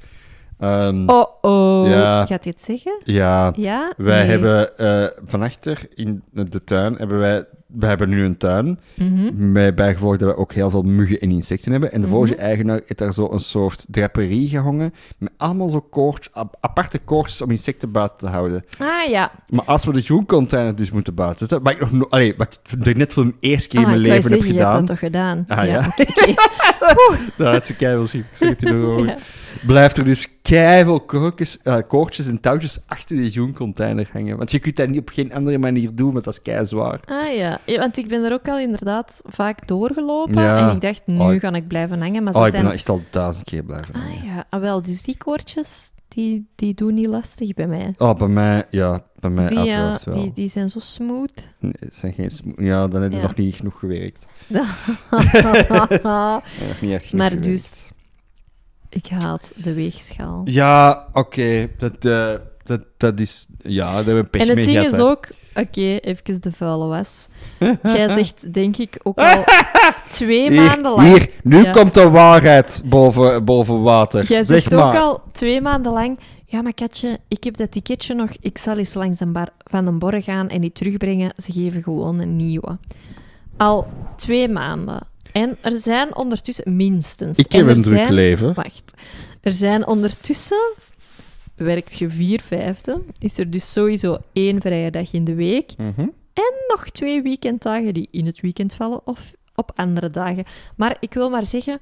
Ehm, 0.63 1.09
Oh, 1.09 1.25
oh. 1.41 1.87
Ja. 1.89 2.25
Gaat 2.25 2.45
het 2.45 2.61
zeggen? 2.61 2.99
Ja, 3.03 3.53
Ja? 3.55 3.93
wij 3.97 4.19
Nee. 4.19 4.29
hebben 4.29 4.77
eh 4.77 5.05
van 5.25 5.41
achter 5.41 5.79
in 5.95 6.23
de 6.31 6.59
tuin, 6.63 6.95
hebben 6.95 7.19
wij, 7.19 7.45
wij 7.67 7.89
hebben 7.89 8.09
nu 8.09 8.23
een 8.23 8.37
tuin, 8.37 8.79
Mhm. 8.93 9.51
met 9.51 9.75
bijgevolg 9.75 10.17
dat 10.17 10.29
we 10.29 10.37
ook 10.37 10.53
heel 10.53 10.69
veel 10.69 10.81
muggen 10.81 11.19
en 11.19 11.29
insecten 11.31 11.71
hebben. 11.71 11.91
En 11.91 12.01
de 12.01 12.07
Mhm. 12.07 12.15
vorige 12.15 12.35
eigenaar 12.35 12.75
heeft 12.85 12.97
daar 12.97 13.13
zo 13.13 13.31
een 13.31 13.39
soort 13.39 13.85
draperie 13.89 14.47
gehangen, 14.47 14.93
met 15.17 15.31
allemaal 15.37 15.67
zo 15.69 15.81
koorts, 15.81 16.29
ap- 16.33 16.55
aparte 16.59 16.99
koortjes 16.99 17.41
om 17.41 17.49
insecten 17.51 17.91
buiten 17.91 18.17
te 18.17 18.27
houden. 18.27 18.65
Ah 18.79 19.09
ja. 19.09 19.31
Maar 19.49 19.65
als 19.65 19.85
we 19.85 19.91
de 19.93 20.01
groencontainer 20.01 20.75
dus 20.75 20.91
moeten 20.91 21.13
buiten 21.15 21.37
zetten, 21.47 21.61
wat 21.63 21.73
ik 21.73 21.79
nog 21.79 21.91
no 21.91 22.05
allee, 22.09 22.33
wat 22.37 22.59
ik 22.77 22.85
er 22.87 22.97
net 22.97 23.13
voor 23.13 23.23
de 23.25 23.33
eerste 23.39 23.69
keer 23.69 23.79
in 23.79 23.85
Ah, 23.85 23.91
mijn 23.91 24.03
ik 24.03 24.07
wou 24.07 24.17
leven 24.19 24.31
heb 24.31 24.39
zeggen, 24.41 24.57
je 24.57 24.59
hebt 24.59 24.71
gedaan, 24.71 24.85
dat 24.85 24.87
toch 24.87 24.99
gedaan? 24.99 25.45
Ah, 25.47 25.65
ja? 25.65 25.81
daar 27.37 27.53
had 27.53 27.65
ze 27.65 27.75
keihard 27.75 28.13
ik 28.13 28.25
zeg 28.31 28.49
het 28.49 28.61
nog 28.61 28.85
over. 28.85 29.15
Blijft 29.65 29.97
er 29.97 30.03
dus 30.05 30.27
keihard 30.41 31.05
koortjes, 31.05 31.57
eh, 31.63 31.77
koortjes 31.87 32.27
en 32.27 32.39
touwtjes 32.39 32.79
achter 32.85 33.15
die 33.15 33.31
groencontainer 33.31 34.09
hangen. 34.13 34.37
Want 34.37 34.51
je 34.51 34.59
kunt 34.59 34.75
dat 34.75 34.87
niet 34.87 34.99
op 34.99 35.09
geen 35.09 35.33
andere 35.33 35.57
manier 35.57 35.95
doen, 35.95 36.13
want 36.13 36.23
dat 36.25 36.33
is 36.33 36.41
kei 36.41 36.65
zwaar. 36.65 36.99
Ah 37.05 37.35
ja. 37.35 37.59
ja, 37.65 37.79
want 37.79 37.97
ik 37.97 38.07
ben 38.07 38.23
er 38.23 38.33
ook 38.33 38.47
al 38.47 38.59
inderdaad 38.59 39.21
vaak 39.25 39.67
doorgelopen 39.67 40.41
Ja. 40.41 40.69
en 40.69 40.75
ik 40.75 40.81
dacht, 40.81 41.01
nu 41.07 41.19
Oh, 41.19 41.39
ga 41.39 41.53
ik 41.53 41.67
blijven 41.67 42.01
hangen, 42.01 42.23
maar 42.23 42.33
ze 42.33 42.39
Oh, 42.39 42.45
ik 42.45 42.51
ben 42.51 42.61
zijn... 42.61 42.71
er 42.71 42.77
echt 42.77 42.89
al 42.89 43.01
duizend 43.09 43.45
keer 43.45 43.63
blijven 43.63 43.95
hangen. 43.95 44.17
Ah 44.17 44.25
ja, 44.25 44.45
ah, 44.49 44.61
wel, 44.61 44.81
dus 44.81 45.03
die 45.03 45.17
koortjes, 45.17 45.91
die, 46.13 46.47
die 46.55 46.73
doen 46.73 46.93
niet 46.93 47.05
lastig 47.07 47.53
bij 47.53 47.67
mij. 47.67 47.93
Oh, 47.97 48.15
bij 48.17 48.27
mij, 48.27 48.65
ja, 48.69 49.03
bij 49.19 49.29
mij 49.29 49.47
Die, 49.47 49.57
uiteraard 49.57 50.03
wel. 50.03 50.13
die, 50.21 50.31
die 50.31 50.47
zijn 50.49 50.69
zo 50.69 50.79
smooth. 50.79 51.43
Nee, 51.59 51.73
het 51.79 51.95
zijn 51.95 52.13
geen 52.13 52.29
smo- 52.29 52.53
ja, 52.57 52.87
dan 52.87 53.01
heb 53.01 53.11
je 53.11 53.17
Ja. 53.17 53.23
nog 53.23 53.35
niet 53.35 53.55
genoeg 53.55 53.79
gewerkt. 53.79 54.25
Nog 56.67 56.81
niet 56.81 56.91
echt 56.91 57.13
maar 57.13 57.29
gewerkt. 57.31 57.43
dus, 57.43 57.89
ik 58.89 59.07
haat 59.07 59.51
de 59.55 59.73
weegschaal. 59.73 60.41
Ja, 60.43 61.07
oké, 61.13 61.69
dat, 61.77 62.05
eh, 62.05 62.33
dat, 62.63 62.81
dat 62.97 63.19
is... 63.19 63.47
Ja, 63.61 63.85
daar 63.85 63.95
hebben 63.95 64.15
we 64.23 64.23
pech 64.29 64.41
En 64.41 64.47
het 64.47 64.55
mee 64.55 64.65
ding 64.65 64.77
gehad, 64.77 64.91
is 64.91 64.97
hè. 64.97 65.03
ook, 65.03 65.27
oké, 65.55 65.95
even 65.95 66.41
de 66.41 66.51
vuile 66.51 66.85
was. 66.85 67.27
Jij 67.83 68.09
zegt, 68.17 68.53
denk 68.53 68.77
ik, 68.77 68.99
ook 69.03 69.17
al 69.17 69.43
twee 70.09 70.51
Hier, 70.51 70.61
maanden 70.61 70.91
lang. 70.91 71.07
hier, 71.07 71.29
nu 71.43 71.63
Ja. 71.63 71.71
komt 71.71 71.93
de 71.93 72.09
waarheid 72.09 72.81
boven, 72.85 73.45
boven 73.45 73.81
water. 73.81 74.23
Jij 74.25 74.43
zeg 74.43 74.61
zegt 74.61 74.75
maar. 74.75 74.87
ook 74.95 75.01
al 75.01 75.21
twee 75.31 75.61
maanden 75.61 75.91
lang. 75.93 76.19
Ja, 76.45 76.61
maar 76.61 76.73
Katje, 76.73 77.19
ik 77.27 77.43
heb 77.43 77.57
dat 77.57 77.71
ticketje 77.71 78.13
nog. 78.13 78.29
Ik 78.39 78.57
zal 78.57 78.77
eens 78.77 78.93
langs 78.93 79.19
een 79.19 79.31
bar 79.31 79.49
van 79.63 79.87
een 79.87 79.99
borren 79.99 80.21
gaan 80.21 80.49
en 80.49 80.61
die 80.61 80.71
terugbrengen. 80.71 81.33
Ze 81.43 81.51
geven 81.51 81.83
gewoon 81.83 82.19
een 82.19 82.35
nieuwe. 82.35 82.77
Al 83.57 83.87
twee 84.15 84.49
maanden. 84.49 84.99
En 85.31 85.57
er 85.61 85.77
zijn 85.77 86.15
ondertussen 86.15 86.75
minstens. 86.75 87.37
Ik 87.37 87.53
en 87.53 87.57
heb 87.57 87.67
er 87.69 87.75
een 87.75 87.81
druk 87.83 87.97
zijn- 87.97 88.13
leven. 88.13 88.53
Wacht. 88.53 88.93
Er 89.41 89.51
zijn 89.51 89.87
ondertussen. 89.87 90.73
Werkt 91.55 91.97
je 91.99 92.09
vier 92.09 92.41
vijfde? 92.41 93.01
Is 93.19 93.37
er 93.37 93.49
dus 93.49 93.71
sowieso 93.71 94.17
één 94.33 94.61
vrije 94.61 94.91
dag 94.91 95.13
in 95.13 95.23
de 95.23 95.33
week. 95.35 95.77
Mhm. 95.77 96.01
En 96.33 96.53
nog 96.67 96.89
twee 96.89 97.21
weekenddagen 97.21 97.93
die 97.93 98.07
in 98.11 98.25
het 98.25 98.41
weekend 98.41 98.73
vallen 98.73 99.07
of 99.07 99.33
op 99.55 99.71
andere 99.75 100.09
dagen. 100.09 100.43
Maar 100.75 100.97
ik 100.99 101.13
wil 101.13 101.29
maar 101.29 101.45
zeggen, 101.45 101.79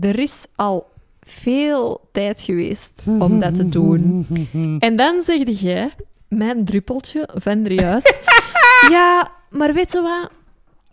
er 0.00 0.18
is 0.18 0.44
al 0.54 0.90
veel 1.20 2.08
tijd 2.12 2.40
geweest 2.40 3.02
om 3.18 3.38
dat 3.38 3.54
te 3.54 3.68
doen. 3.68 4.26
En 4.78 4.96
dan 4.96 5.22
zegde 5.22 5.52
jij, 5.52 5.90
mijn 6.28 6.64
druppeltje 6.64 7.28
van 7.34 7.64
er 7.64 7.72
juist, 7.72 8.22
ja, 8.90 9.32
maar 9.50 9.74
weet 9.74 9.92
je 9.92 10.00
wat? 10.00 10.30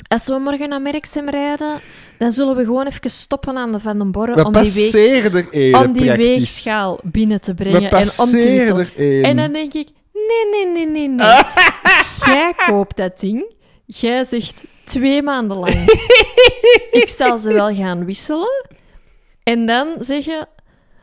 Als 0.08 0.28
we 0.28 0.40
morgen 0.40 0.70
naar 0.70 0.82
Merksem 0.82 1.30
rijden, 1.30 1.80
dan 2.24 2.32
zullen 2.32 2.56
we 2.56 2.64
gewoon 2.64 2.86
even 2.88 3.10
stoppen 3.10 3.58
aan 3.58 3.72
de 3.72 3.80
Van 3.80 3.98
den 3.98 4.12
Borren 4.12 4.36
We 4.36 4.44
om 4.46 4.54
die, 4.54 4.92
weeg, 4.92 5.26
om 5.84 5.92
die 5.94 6.04
praktisch. 6.04 6.16
weegschaal 6.28 7.00
binnen 7.04 7.42
te 7.42 7.54
brengen 7.54 7.92
en 7.92 8.08
om 8.20 8.28
te 8.30 8.50
wisselen. 8.52 8.88
En 9.24 9.36
dan 9.38 9.52
denk 9.54 9.74
ik, 9.74 9.88
nee, 10.14 10.50
nee, 10.52 10.74
nee, 10.74 10.88
nee, 10.88 11.08
nee. 11.10 11.28
Jij 12.36 12.54
koopt 12.68 12.98
dat 12.98 13.20
ding. 13.20 13.54
Jij 13.86 14.24
zegt 14.24 14.64
twee 14.86 15.22
maanden 15.22 15.58
lang, 15.58 15.74
ik 17.02 17.10
zal 17.10 17.38
ze 17.38 17.54
wel 17.54 17.74
gaan 17.76 18.06
wisselen. 18.06 18.68
En 19.44 19.66
dan 19.66 19.88
zeggen, 20.00 20.48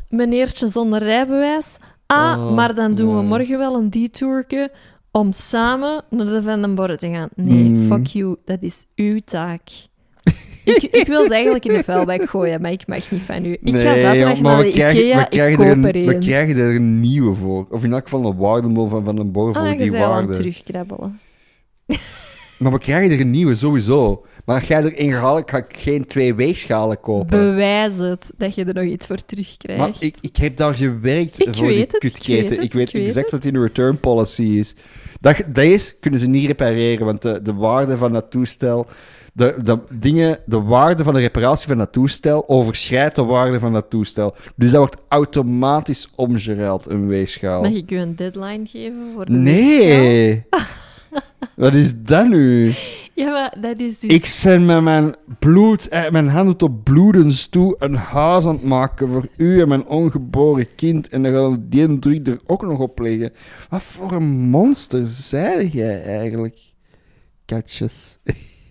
meneertje 0.08 0.68
zonder 0.68 0.98
rijbewijs, 1.02 1.76
ah, 2.06 2.36
Oh, 2.38 2.54
maar 2.54 2.74
dan 2.74 2.94
doen 2.94 3.16
we 3.16 3.22
morgen 3.22 3.58
wel 3.58 3.74
een 3.74 3.90
detourke 3.90 4.70
om 5.10 5.32
samen 5.32 6.02
naar 6.10 6.26
de 6.26 6.42
Van 6.42 6.60
den 6.60 6.74
Borre 6.74 6.96
te 6.96 7.08
gaan. 7.10 7.28
Nee, 7.34 7.64
Mm. 7.68 7.86
fuck 7.86 8.06
you, 8.06 8.36
dat 8.44 8.58
is 8.62 8.84
uw 8.96 9.18
taak. 9.24 9.60
Ik, 10.64 10.82
ik 10.82 11.06
wil 11.06 11.24
ze 11.26 11.32
eigenlijk 11.34 11.64
in 11.64 11.72
de 11.74 11.84
vuilbak 11.84 12.28
gooien, 12.28 12.60
maar 12.60 12.72
ik 12.72 12.86
mag 12.86 13.10
niet 13.10 13.22
van 13.22 13.44
u. 13.44 13.52
Ik 13.52 13.58
ga 13.62 13.70
Nee, 13.70 13.80
zaterdag 13.82 14.16
joh, 14.16 14.40
maar 14.42 14.52
naar 14.52 14.58
we 14.58 14.64
de 14.64 14.70
krijgen, 14.72 14.98
Ikea, 15.06 15.44
ik 15.46 15.56
koop 15.56 15.66
er 15.66 15.72
een, 15.72 15.82
we 15.82 16.14
een. 16.14 16.20
krijgen 16.20 16.56
er 16.56 16.74
een 16.74 17.00
nieuwe 17.00 17.34
voor. 17.34 17.66
Of 17.70 17.84
in 17.84 17.92
elk 17.92 18.02
geval 18.02 18.24
een 18.24 18.36
waardemol 18.36 18.88
van 18.88 19.04
Van 19.04 19.16
den 19.16 19.32
Borre 19.32 19.52
voor 19.52 19.62
Ah, 19.62 19.78
die 19.78 19.90
waarde. 19.92 20.32
terugkrabbelen. 20.32 21.20
Maar 22.58 22.72
we 22.72 22.78
krijgen 22.78 23.10
er 23.10 23.20
een 23.20 23.30
nieuwe, 23.30 23.54
sowieso. 23.54 24.24
Maar 24.44 24.56
als 24.58 24.66
jij 24.68 24.82
er 24.84 24.94
één 24.94 25.12
gaat 25.12 25.50
ga 25.50 25.56
ik 25.56 25.76
geen 25.76 26.06
twee 26.06 26.34
weegschalen 26.34 27.00
kopen. 27.00 27.38
Bewijs 27.38 27.96
het 27.96 28.30
dat 28.36 28.54
je 28.54 28.64
er 28.64 28.74
nog 28.74 28.84
iets 28.84 29.06
voor 29.06 29.24
terugkrijgt. 29.26 29.80
Maar 29.80 29.90
ik, 29.98 30.16
ik 30.20 30.36
heb 30.36 30.56
daar 30.56 30.74
gewerkt 30.74 31.40
Ik 31.46 31.54
voor 31.54 31.66
weet 31.66 31.74
die 31.74 31.80
het, 31.84 31.92
ik 31.94 32.00
kutketen. 32.00 32.32
weet 32.48 32.50
het, 32.50 32.62
ik 32.62 32.72
weet 32.72 32.88
ik 32.88 32.94
weet 32.94 33.06
exact 33.06 33.30
het. 33.30 33.34
wat 33.34 33.44
in 33.44 33.52
de 33.52 33.60
return 33.60 34.00
policy 34.00 34.42
is. 34.42 34.74
Dat, 35.20 35.42
deze 35.46 35.94
kunnen 36.00 36.20
ze 36.20 36.26
niet 36.28 36.46
repareren, 36.46 37.06
want 37.06 37.22
de, 37.22 37.42
de 37.42 37.54
waarde 37.54 37.96
van 37.96 38.12
dat 38.12 38.30
toestel... 38.30 38.86
De, 39.32 39.56
de, 39.62 39.78
dingen, 39.90 40.38
de 40.46 40.60
waarde 40.60 41.04
van 41.04 41.14
de 41.14 41.20
reparatie 41.20 41.68
van 41.68 41.78
dat 41.78 41.92
toestel 41.92 42.48
overschrijdt 42.48 43.16
de 43.16 43.24
waarde 43.24 43.58
van 43.58 43.72
dat 43.72 43.90
toestel. 43.90 44.34
Dus 44.56 44.70
dat 44.70 44.78
wordt 44.78 44.96
automatisch 45.08 46.08
omgeruild, 46.14 46.90
een 46.90 47.06
weegschaal. 47.06 47.62
Mag 47.62 47.72
ik 47.72 47.90
u 47.90 47.96
een 47.96 48.16
deadline 48.16 48.66
geven 48.66 49.10
voor 49.14 49.24
de 49.24 49.42
weegschaal? 49.42 49.88
Nee! 49.88 50.44
Wat 51.56 51.74
is 51.74 52.02
dat 52.02 52.28
nu? 52.28 52.72
Ja, 53.14 53.30
maar 53.30 53.54
dat 53.60 53.78
is 53.78 53.98
dus... 53.98 54.10
Ik 54.10 54.42
ben 54.44 54.66
met 54.66 54.82
mijn 54.82 55.14
bloed, 55.38 55.88
eh, 55.88 56.10
mijn 56.10 56.28
handen 56.28 56.56
tot 56.56 56.82
bloedens 56.82 57.46
toe 57.46 57.76
een 57.78 57.94
huis 57.94 58.46
aan 58.46 58.52
het 58.52 58.62
maken 58.62 59.08
voor 59.08 59.26
u 59.36 59.60
en 59.60 59.68
mijn 59.68 59.86
ongeboren 59.86 60.74
kind. 60.76 61.08
En 61.08 61.22
dan 61.22 61.32
gaan 61.32 61.50
we 61.50 61.68
die 61.68 61.98
druk 61.98 62.26
er 62.26 62.40
ook 62.46 62.62
nog 62.62 62.78
op 62.78 62.98
leggen. 62.98 63.32
Wat 63.68 63.82
voor 63.82 64.12
een 64.12 64.28
monster 64.28 65.06
zei 65.06 65.68
jij 65.68 66.02
eigenlijk? 66.02 66.58
Katjes. 67.44 68.18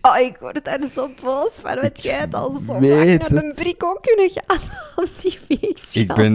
Oh, 0.10 0.20
ik 0.20 0.38
word 0.40 0.66
daar 0.66 0.80
zo 0.94 1.10
boos 1.24 1.52
van, 1.62 1.76
want 1.82 2.04
jij 2.04 2.20
het 2.20 2.36
al 2.36 2.56
zo 2.68 2.74
vaak 2.74 2.80
naar 2.82 3.30
de 3.30 3.52
brik 3.56 3.84
ook 3.84 4.00
kunnen 4.02 4.30
gaan 4.34 4.60
om 4.96 5.06
die 5.22 5.40
weegschaal 5.48 6.04
Ik 6.04 6.14
ben- 6.14 6.34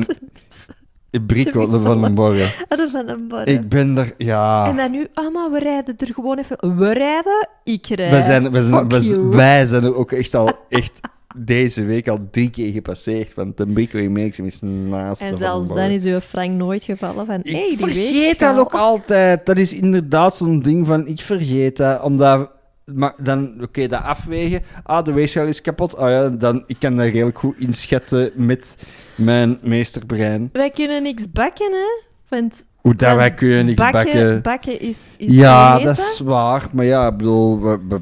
wisselen. 1.27 1.83
van 1.83 2.01
den 2.01 2.15
Borre. 2.15 2.53
De 2.69 2.89
Van 2.93 3.07
den 3.07 3.29
Borre. 3.29 3.45
Ik 3.45 3.69
ben 3.69 3.99
er, 3.99 4.15
ja. 4.19 4.67
En 4.67 4.77
dan 4.77 4.91
nu, 4.91 5.07
ah, 5.15 5.33
maar 5.35 5.51
we 5.51 5.59
rijden 5.59 5.95
er 5.99 6.15
gewoon 6.15 6.39
even... 6.39 6.79
We 6.79 6.93
rijden, 6.93 7.49
ik 7.65 7.87
rijd. 7.87 8.11
Wij 8.11 8.21
zijn, 8.23 8.51
wij, 8.51 8.63
zijn, 8.63 8.91
Fuck 8.91 9.33
wij, 9.33 9.65
zijn 9.65 9.85
er 9.85 9.95
ook 9.95 10.13
echt 10.13 10.35
al, 10.35 10.53
echt 10.69 11.01
deze 11.37 11.85
week 11.85 12.09
al 12.09 12.19
drie 12.31 12.51
keer 12.51 12.73
gepasseerd. 12.73 13.35
Want 13.35 13.57
de 13.57 13.67
Brikkel 13.67 13.99
in 13.99 14.13
Merksem 14.13 14.45
is 14.45 14.61
naast 14.61 15.21
de 15.21 15.25
En 15.27 15.31
Van 15.31 15.41
zelfs 15.41 15.69
dan 15.69 15.91
is 15.91 16.05
uw 16.05 16.21
frank 16.21 16.51
nooit 16.51 16.85
gevallen 16.85 17.27
van... 17.27 17.41
Ik 17.43 17.53
hey, 17.53 17.69
die 17.69 17.79
vergeet 17.79 18.13
weegschaal. 18.13 18.55
dat 18.55 18.65
ook 18.65 18.75
altijd. 18.75 19.47
Dat 19.47 19.59
is 19.59 19.75
inderdaad 19.75 20.37
zo'n 20.37 20.61
ding 20.61 20.87
van, 20.87 21.07
ik 21.07 21.21
vergeet 21.21 21.77
dat, 21.77 22.03
omdat... 22.03 22.51
Maar 22.85 23.15
dan, 23.23 23.63
oké, 23.63 23.87
dat 23.87 24.03
afwegen. 24.03 24.63
Ah, 24.83 25.05
de 25.05 25.13
weegschaal 25.13 25.47
is 25.47 25.61
kapot. 25.61 25.97
Ah 25.97 26.11
ja, 26.11 26.29
dan, 26.29 26.65
ik 26.67 26.77
kan 26.79 26.97
dat 26.97 27.05
redelijk 27.05 27.39
goed 27.39 27.59
inschatten 27.59 28.33
met 28.35 28.77
mijn 29.17 29.59
meesterbrein. 29.63 30.49
Wij 30.53 30.71
kunnen 30.71 31.03
niks 31.03 31.31
bakken, 31.31 31.73
hè? 31.73 32.03
Want 32.29 32.67
Hoe 32.77 32.95
dat 32.95 33.17
wij 33.17 33.35
kunnen 33.35 33.67
niks 33.67 33.79
bakken. 33.81 34.05
bakken, 34.05 34.43
bakken 34.43 34.81
is, 34.81 35.15
is 35.17 35.35
ja, 35.35 35.79
dat 35.79 35.99
is 35.99 36.21
waar. 36.25 36.69
Maar 36.73 36.85
ja, 36.85 37.07
ik 37.07 37.17
bedoel, 37.17 37.61
we, 37.61 37.79
we, 37.89 38.01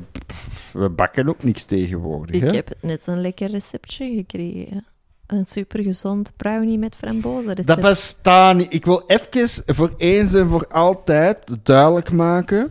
we 0.72 0.88
bakken 0.88 1.28
ook 1.28 1.42
niks 1.42 1.64
tegenwoordig. 1.64 2.42
Ik 2.42 2.50
hè? 2.50 2.56
heb 2.56 2.74
net 2.80 3.06
een 3.06 3.20
lekker 3.20 3.50
receptje 3.50 4.14
gekregen. 4.14 4.84
Een 5.26 5.46
supergezond 5.46 6.32
brownie 6.36 6.78
met 6.78 6.94
frambozen 6.94 7.48
recept. 7.54 7.66
Dat 7.66 7.80
bestaat 7.80 8.56
niet. 8.56 8.72
Ik 8.72 8.84
wil 8.84 9.02
even 9.06 9.48
voor 9.66 9.94
eens 9.96 10.34
en 10.34 10.48
voor 10.48 10.66
altijd 10.68 11.56
duidelijk 11.62 12.12
maken 12.12 12.70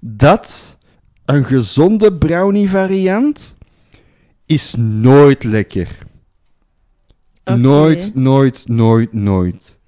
dat 0.00 0.75
een 1.26 1.44
gezonde 1.44 2.12
brownie 2.12 2.70
variant 2.70 3.56
is 4.46 4.74
nooit 4.78 5.44
lekker. 5.44 5.88
Nooit, 7.44 8.14
nooit, 8.14 8.68
nooit, 8.68 9.12
nooit. 9.12 9.78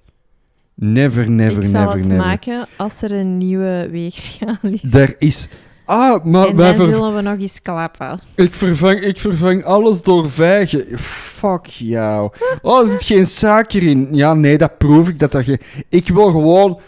Never, 0.73 1.31
never, 1.31 1.63
ik 1.63 1.69
zal 1.69 1.81
never, 1.81 1.97
het 1.97 2.07
never. 2.07 2.25
maken 2.25 2.67
als 2.77 3.01
er 3.01 3.11
een 3.11 3.37
nieuwe 3.37 3.87
weegschaal 3.91 4.55
is. 4.61 4.93
Er 4.93 5.15
is... 5.17 5.47
Ah, 5.85 6.23
maar 6.23 6.47
en 6.47 6.55
dan 6.55 6.75
ver- 6.75 6.91
zullen 6.93 7.15
we 7.15 7.21
nog 7.21 7.39
eens 7.39 7.61
klappen. 7.61 8.19
ik, 8.35 8.53
vervang, 8.53 8.99
ik 8.99 9.19
vervang 9.19 9.63
alles 9.63 10.03
door 10.03 10.29
vijgen. 10.31 10.99
Fuck 10.99 11.65
jou. 11.65 12.31
Oh, 12.61 12.81
er 12.83 12.89
zit 12.89 13.03
geen 13.03 13.25
suiker 13.25 13.83
in. 13.83 14.07
Ja, 14.11 14.33
nee, 14.33 14.57
dat 14.57 14.77
proef 14.77 15.07
ik. 15.09 15.19
Dat 15.19 15.31
dat 15.31 15.43
geen... 15.43 15.59
Ik 15.89 16.07
wil 16.07 16.31
gewoon... 16.31 16.79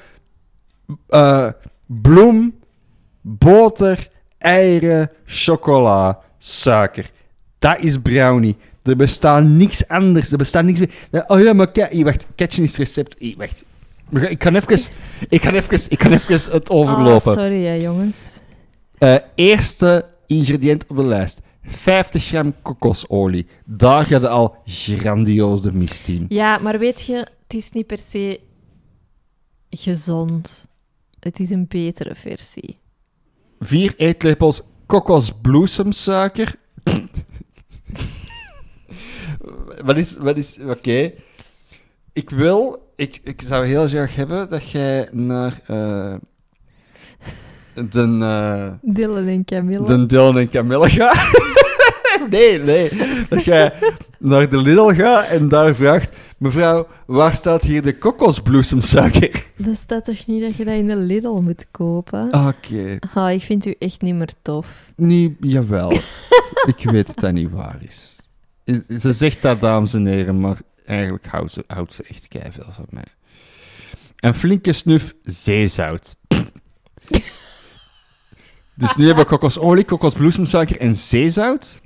eh, 1.08 1.48
bloem, 1.86 2.56
boter, 3.22 4.10
eieren, 4.42 5.12
chocola, 5.26 6.20
suiker. 6.38 7.12
Dat 7.60 7.80
is 7.80 8.00
brownie. 8.00 8.56
Er 8.84 8.96
bestaat 8.96 9.44
niks 9.44 9.88
anders. 9.88 10.32
Er 10.32 10.38
bestaat 10.38 10.64
niks 10.64 10.80
meer. 10.80 11.24
Oh 11.28 11.42
ja, 11.42 11.54
maar 11.54 11.72
kijk, 11.72 12.04
wacht. 12.04 12.26
Catchen 12.36 12.64
is 12.64 12.70
het 12.70 12.78
recept. 12.78 13.16
Hier, 13.20 13.38
wacht. 13.38 13.66
Ik 14.30 14.40
kan 14.40 14.56
even, 14.56 14.92
ik 15.30 15.42
kan 15.42 15.54
even, 15.54 15.80
ik 15.90 15.98
kan 15.98 16.12
even 16.12 16.52
het 16.52 16.70
overlopen. 16.70 17.32
Ah, 17.32 17.38
sorry, 17.38 17.64
hè, 17.64 17.74
jongens. 17.74 18.40
Eh, 18.98 19.16
eerste 19.36 20.06
ingrediënt 20.28 20.86
op 20.88 20.96
de 20.96 21.04
lijst. 21.04 21.40
50 21.64 22.24
gram 22.24 22.54
kokosolie. 22.62 23.48
Daar 23.66 24.06
gaat 24.06 24.26
al 24.26 24.56
grandioos 24.66 25.62
de 25.62 25.72
mist 25.72 26.08
in. 26.08 26.26
Ja, 26.30 26.58
maar 26.58 26.80
weet 26.80 27.06
je, 27.06 27.16
het 27.16 27.54
is 27.54 27.72
niet 27.72 27.88
per 27.88 27.98
se 27.98 28.40
gezond. 29.70 30.68
Het 31.20 31.40
is 31.40 31.50
een 31.50 31.66
betere 31.68 32.16
versie. 32.16 32.78
Vier 33.64 33.94
eetlepels 33.98 34.62
kokosbloesemsuiker. 34.86 36.56
wat 39.88 39.98
is... 39.98 40.18
Wat 40.18 40.38
is 40.38 40.60
Oké. 40.66 41.12
Ik 42.14 42.30
wil... 42.30 42.90
Ik, 42.96 43.20
ik 43.24 43.42
zou 43.42 43.66
heel 43.66 43.88
graag 43.88 44.16
hebben 44.16 44.50
dat 44.50 44.70
jij 44.70 45.10
naar... 45.12 45.62
eh 45.66 46.14
de, 47.74 48.18
eh, 48.22 48.94
Dylan 48.94 49.28
en 49.28 49.46
Camilla. 49.46 49.86
de 49.86 50.06
Dylan 50.06 50.38
en 50.38 50.50
Camilla 50.50 50.90
gaat. 50.90 51.60
nee, 52.30 52.60
nee. 52.60 52.90
Dat 53.30 53.44
jij 53.44 53.74
naar 54.20 54.50
de 54.50 54.58
Lidl 54.58 54.94
gaat 54.94 55.28
en 55.28 55.48
daar 55.48 55.76
vraagt... 55.76 56.12
Mevrouw, 56.42 56.88
waar 57.06 57.36
staat 57.36 57.64
hier 57.64 57.82
de 57.82 57.98
kokosbloesemsuiker? 57.98 59.46
Dat 59.56 59.76
staat 59.76 60.06
toch 60.06 60.28
niet 60.28 60.42
dat 60.42 60.56
je 60.56 60.66
dat 60.66 60.74
in 60.74 60.88
de 60.88 60.96
Lidl 60.96 61.42
moet 61.42 61.66
kopen? 61.72 62.48
Oké. 62.48 63.00
Ah, 63.14 63.32
ik 63.32 63.42
vind 63.42 63.66
u 63.66 63.76
echt 63.80 64.02
niet 64.02 64.16
meer 64.16 64.34
tof. 64.42 64.92
Nee, 64.96 65.38
jawel. 65.40 65.92
ik 66.76 66.90
weet 66.92 67.08
dat 67.08 67.20
dat 67.20 67.34
niet 67.34 67.52
waar 67.52 67.78
is. 67.82 68.20
Ze 69.00 69.14
zegt 69.14 69.42
dat, 69.42 69.62
dames 69.62 69.94
en 69.94 70.06
heren, 70.06 70.40
maar 70.40 70.58
eigenlijk 70.86 71.26
houdt 71.26 71.54
ze, 71.54 71.64
houdt 71.68 71.94
ze 71.94 72.04
echt 72.04 72.28
keiveel 72.28 72.72
van 72.72 72.86
mij. 72.90 73.08
Een 74.16 74.36
flinke 74.36 74.74
snuf 74.74 75.14
zeezout. 75.24 76.16
dus 78.82 78.96
nu 78.96 79.06
hebben 79.06 79.24
we 79.24 79.30
kokosolie, 79.30 79.84
kokosbloesemsuiker 79.84 80.80
en 80.80 80.96
zeezout. 80.96 81.82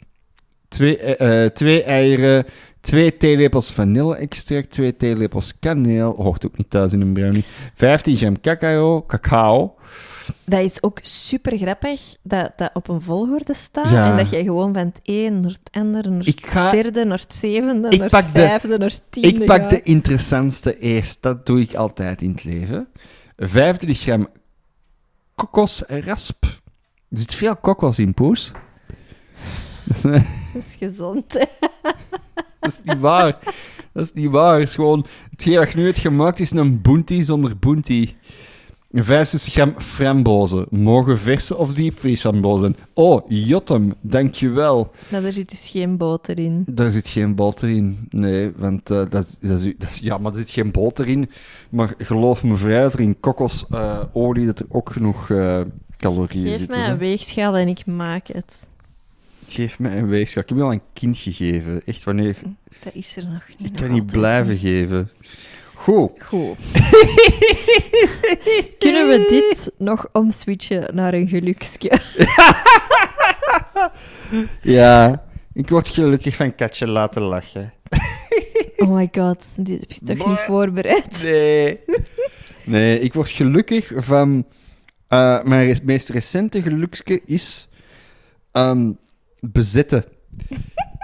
Twee, 0.68 0.97
eh, 0.97 1.43
eh, 1.45 1.51
twee 1.51 1.84
eieren, 1.84 2.45
twee 2.82 3.18
theelepels 3.18 3.72
vanille-extract, 3.72 4.70
twee 4.70 4.97
theelepels 4.97 5.59
kaneel. 5.59 6.13
Hoort 6.18 6.45
ook 6.45 6.57
niet 6.57 6.70
thuis 6.70 6.93
in 6.93 7.01
een 7.01 7.13
brownie. 7.13 7.45
15 7.76 8.18
gram 8.18 8.41
cacao, 8.41 9.05
cacao. 9.05 9.76
Dat 10.45 10.59
is 10.61 10.84
ook 10.84 10.99
super 11.01 11.57
grappig 11.57 12.16
dat 12.24 12.51
dat 12.55 12.70
op 12.74 12.88
een 12.88 13.01
volgorde 13.01 13.53
staat 13.53 13.89
Ja. 13.89 14.11
en 14.11 14.18
dat 14.18 14.30
jij 14.30 14.43
gewoon 14.43 14.74
van 14.74 14.86
het 14.86 14.99
een 15.03 15.39
naar 15.39 15.51
het 15.51 15.70
andere, 15.72 16.09
naar 16.09 16.24
het 16.26 16.45
ga 16.45 16.70
derde, 16.70 17.05
naar 17.05 17.18
het 17.20 17.34
zevende, 17.34 17.89
Ik 17.89 17.99
naar 17.99 18.09
pak 18.09 18.24
het 18.24 18.34
de- 18.34 18.39
vijfde, 18.39 18.78
naar 18.78 18.89
het 18.89 19.01
tiende 19.09 19.30
Ik 19.30 19.45
pak 19.45 19.70
de 19.70 19.82
interessantste 19.82 20.80
eerst. 20.80 21.22
Dat 21.22 21.45
doe 21.45 21.59
ik 21.61 21.74
altijd 21.74 22.22
in 22.22 22.32
het 22.32 22.43
leven. 22.43 22.88
25 23.38 23.99
gram 24.01 24.28
kokosrasp. 25.36 26.43
Er 27.09 27.18
zit 27.18 27.36
veel 27.36 27.55
kokos 27.55 27.99
in, 27.99 28.13
poes. 28.13 28.51
Dat 30.53 30.63
is 30.67 30.75
gezond, 30.79 31.33
hè. 31.33 31.45
Dat 32.59 32.71
is 32.71 32.79
niet 32.83 32.99
waar. 32.99 33.38
Dat 33.93 34.03
is 34.03 34.13
niet 34.13 34.29
waar. 34.29 34.59
Het 34.59 34.69
is 34.69 34.75
gewoon... 34.75 35.05
Hetgeen 35.31 35.53
je 35.53 35.67
nu 35.75 35.86
hebt 35.86 35.97
gemaakt 35.97 36.39
is 36.39 36.51
een 36.51 36.81
bounty 36.81 37.21
zonder 37.21 37.57
bounty. 37.57 38.13
65 38.91 39.53
gram 39.53 39.73
frambozen. 39.77 40.65
Mogen 40.69 41.19
verse 41.19 41.57
of 41.57 41.73
diepvriesframbozen. 41.73 42.75
Oh, 42.93 43.21
jotem. 43.27 43.93
Dankjewel. 44.01 44.91
Maar 45.07 45.23
er 45.23 45.31
zit 45.31 45.49
dus 45.49 45.69
geen 45.69 45.97
boter 45.97 46.39
in. 46.39 46.63
Daar 46.67 46.91
zit 46.91 47.07
geen 47.07 47.36
boter 47.36 47.69
in. 47.69 48.07
Nee, 48.09 48.51
want 48.55 48.89
eh, 48.89 48.97
dat, 48.97 49.11
dat, 49.41 49.59
is, 49.59 49.73
dat 49.77 49.89
is- 49.89 49.99
Ja, 49.99 50.17
maar 50.17 50.31
er 50.31 50.38
zit 50.38 50.49
geen 50.49 50.71
boter 50.71 51.07
in. 51.07 51.29
Maar 51.69 51.93
geloof 51.97 52.43
me 52.43 52.55
vrij 52.55 52.81
dat 52.81 52.93
er 52.93 52.99
in 52.99 53.19
kokosolie 53.19 54.45
dat 54.45 54.59
er 54.59 54.65
ook 54.69 54.89
genoeg 54.91 55.29
eh, 55.29 55.61
calorieën 55.97 56.47
Geef 56.47 56.57
zitten. 56.57 56.77
mij 56.77 56.86
zo. 56.86 56.91
een 56.91 56.97
weegschaal 56.97 57.55
en 57.55 57.67
ik 57.67 57.86
maak 57.86 58.27
het. 58.27 58.67
Geef 59.47 59.79
mij 59.79 59.97
een 59.97 60.07
weegschaal. 60.07 60.43
Ik 60.43 60.49
heb 60.49 60.57
je 60.57 60.63
al 60.63 60.71
een 60.71 60.81
kind 60.93 61.17
gegeven. 61.17 61.81
Echt, 61.85 62.03
wanneer... 62.03 62.35
Dat 62.79 62.93
is 62.95 63.15
er 63.17 63.27
nog 63.27 63.41
niet. 63.57 63.67
Ik 63.67 63.71
nog 63.71 63.81
kan 63.81 63.91
niet 63.91 64.11
blijven 64.11 64.57
geven. 64.57 65.09
Goed. 65.73 66.11
Goed. 66.23 66.57
Kunnen 68.79 69.07
we 69.07 69.25
dit 69.29 69.71
nog 69.77 70.07
omswitchen 70.11 70.95
naar 70.95 71.13
een 71.13 71.27
geluksje? 71.27 71.91
Ja, 74.61 75.23
ik 75.53 75.69
word 75.69 75.87
gelukkig 75.89 76.35
van 76.35 76.55
Katje 76.55 76.87
laten 76.87 77.21
lachen. 77.21 77.73
Oh 78.77 78.95
my 78.95 79.09
god, 79.11 79.65
dit 79.65 79.79
heb 79.79 79.91
je 79.91 80.15
toch 80.15 80.27
niet 80.27 80.39
voorbereid? 80.39 81.23
Nee. 81.23 81.79
Nee, 82.63 82.99
ik 82.99 83.13
word 83.13 83.29
gelukkig 83.29 83.91
van... 83.95 84.45
eh, 85.07 85.43
mijn 85.43 85.79
meest 85.83 86.09
recente 86.09 86.61
geluksje 86.61 87.21
is... 87.25 87.67
ehm, 88.51 88.91
bezetten. 89.51 90.03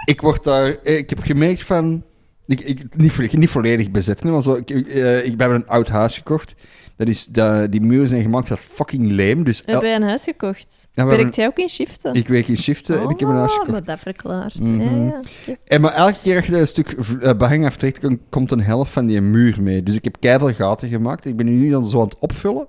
ik 0.04 0.20
word 0.20 0.44
daar... 0.44 0.64
eh, 0.82 0.96
Ik 0.96 1.10
heb 1.10 1.18
gemerkt 1.22 1.62
van... 1.62 2.04
Ik, 2.46 2.60
ik, 2.60 2.96
niet, 2.96 3.12
volledig, 3.12 3.36
niet 3.38 3.50
volledig 3.50 3.90
bezet, 3.90 4.24
maar 4.24 4.42
zo, 4.42 4.54
ik, 4.54 4.70
eh, 4.70 5.24
ik 5.26 5.36
ben 5.36 5.50
een 5.50 5.66
oud 5.66 5.88
huis 5.88 6.16
gekocht. 6.16 6.54
Dat 6.96 7.08
is, 7.08 7.26
dat, 7.26 7.72
die 7.72 7.80
muren 7.80 8.08
zijn 8.08 8.22
gemaakt 8.22 8.50
uit 8.50 8.60
fucking 8.60 9.10
leem. 9.10 9.44
Dus 9.44 9.64
el- 9.64 9.74
Heb 9.74 9.82
jij 9.82 9.94
een 9.94 10.02
huis 10.02 10.22
gekocht? 10.24 10.88
Ja, 10.92 11.06
Werkt 11.06 11.36
jij 11.36 11.46
ook 11.46 11.58
in 11.58 11.68
shiften? 11.68 12.14
ik 12.14 12.28
werk 12.28 12.48
in 12.48 12.56
shiften 12.56 13.00
en 13.00 13.08
ik 13.08 13.20
heb 13.20 13.28
een 13.28 13.34
huis 13.34 13.50
Oh, 13.50 13.58
gekocht. 13.58 13.70
maar 13.70 13.84
dat 13.84 13.98
verklaart. 13.98 14.60
Mhm. 14.60 14.80
Ja, 15.06 15.20
ja. 15.46 15.56
En 15.64 15.80
maar 15.80 15.92
elke 15.92 16.18
keer 16.22 16.36
als 16.36 16.46
je 16.46 16.58
een 16.58 16.66
stuk 16.66 16.94
uh, 17.22 17.32
behang 17.32 17.66
aftrekt, 17.66 17.98
kom- 18.00 18.20
komt 18.30 18.50
een 18.50 18.60
helft 18.62 18.92
van 18.92 19.06
die 19.06 19.20
muur 19.20 19.62
mee. 19.62 19.82
Dus 19.82 19.94
ik 19.94 20.04
heb 20.04 20.16
keiveel 20.20 20.52
gaten 20.54 20.88
gemaakt. 20.88 21.24
Ik 21.24 21.36
ben 21.36 21.46
nu 21.46 21.70
dan 21.70 21.84
zo 21.84 21.98
aan 21.98 22.04
het 22.04 22.18
opvullen. 22.18 22.66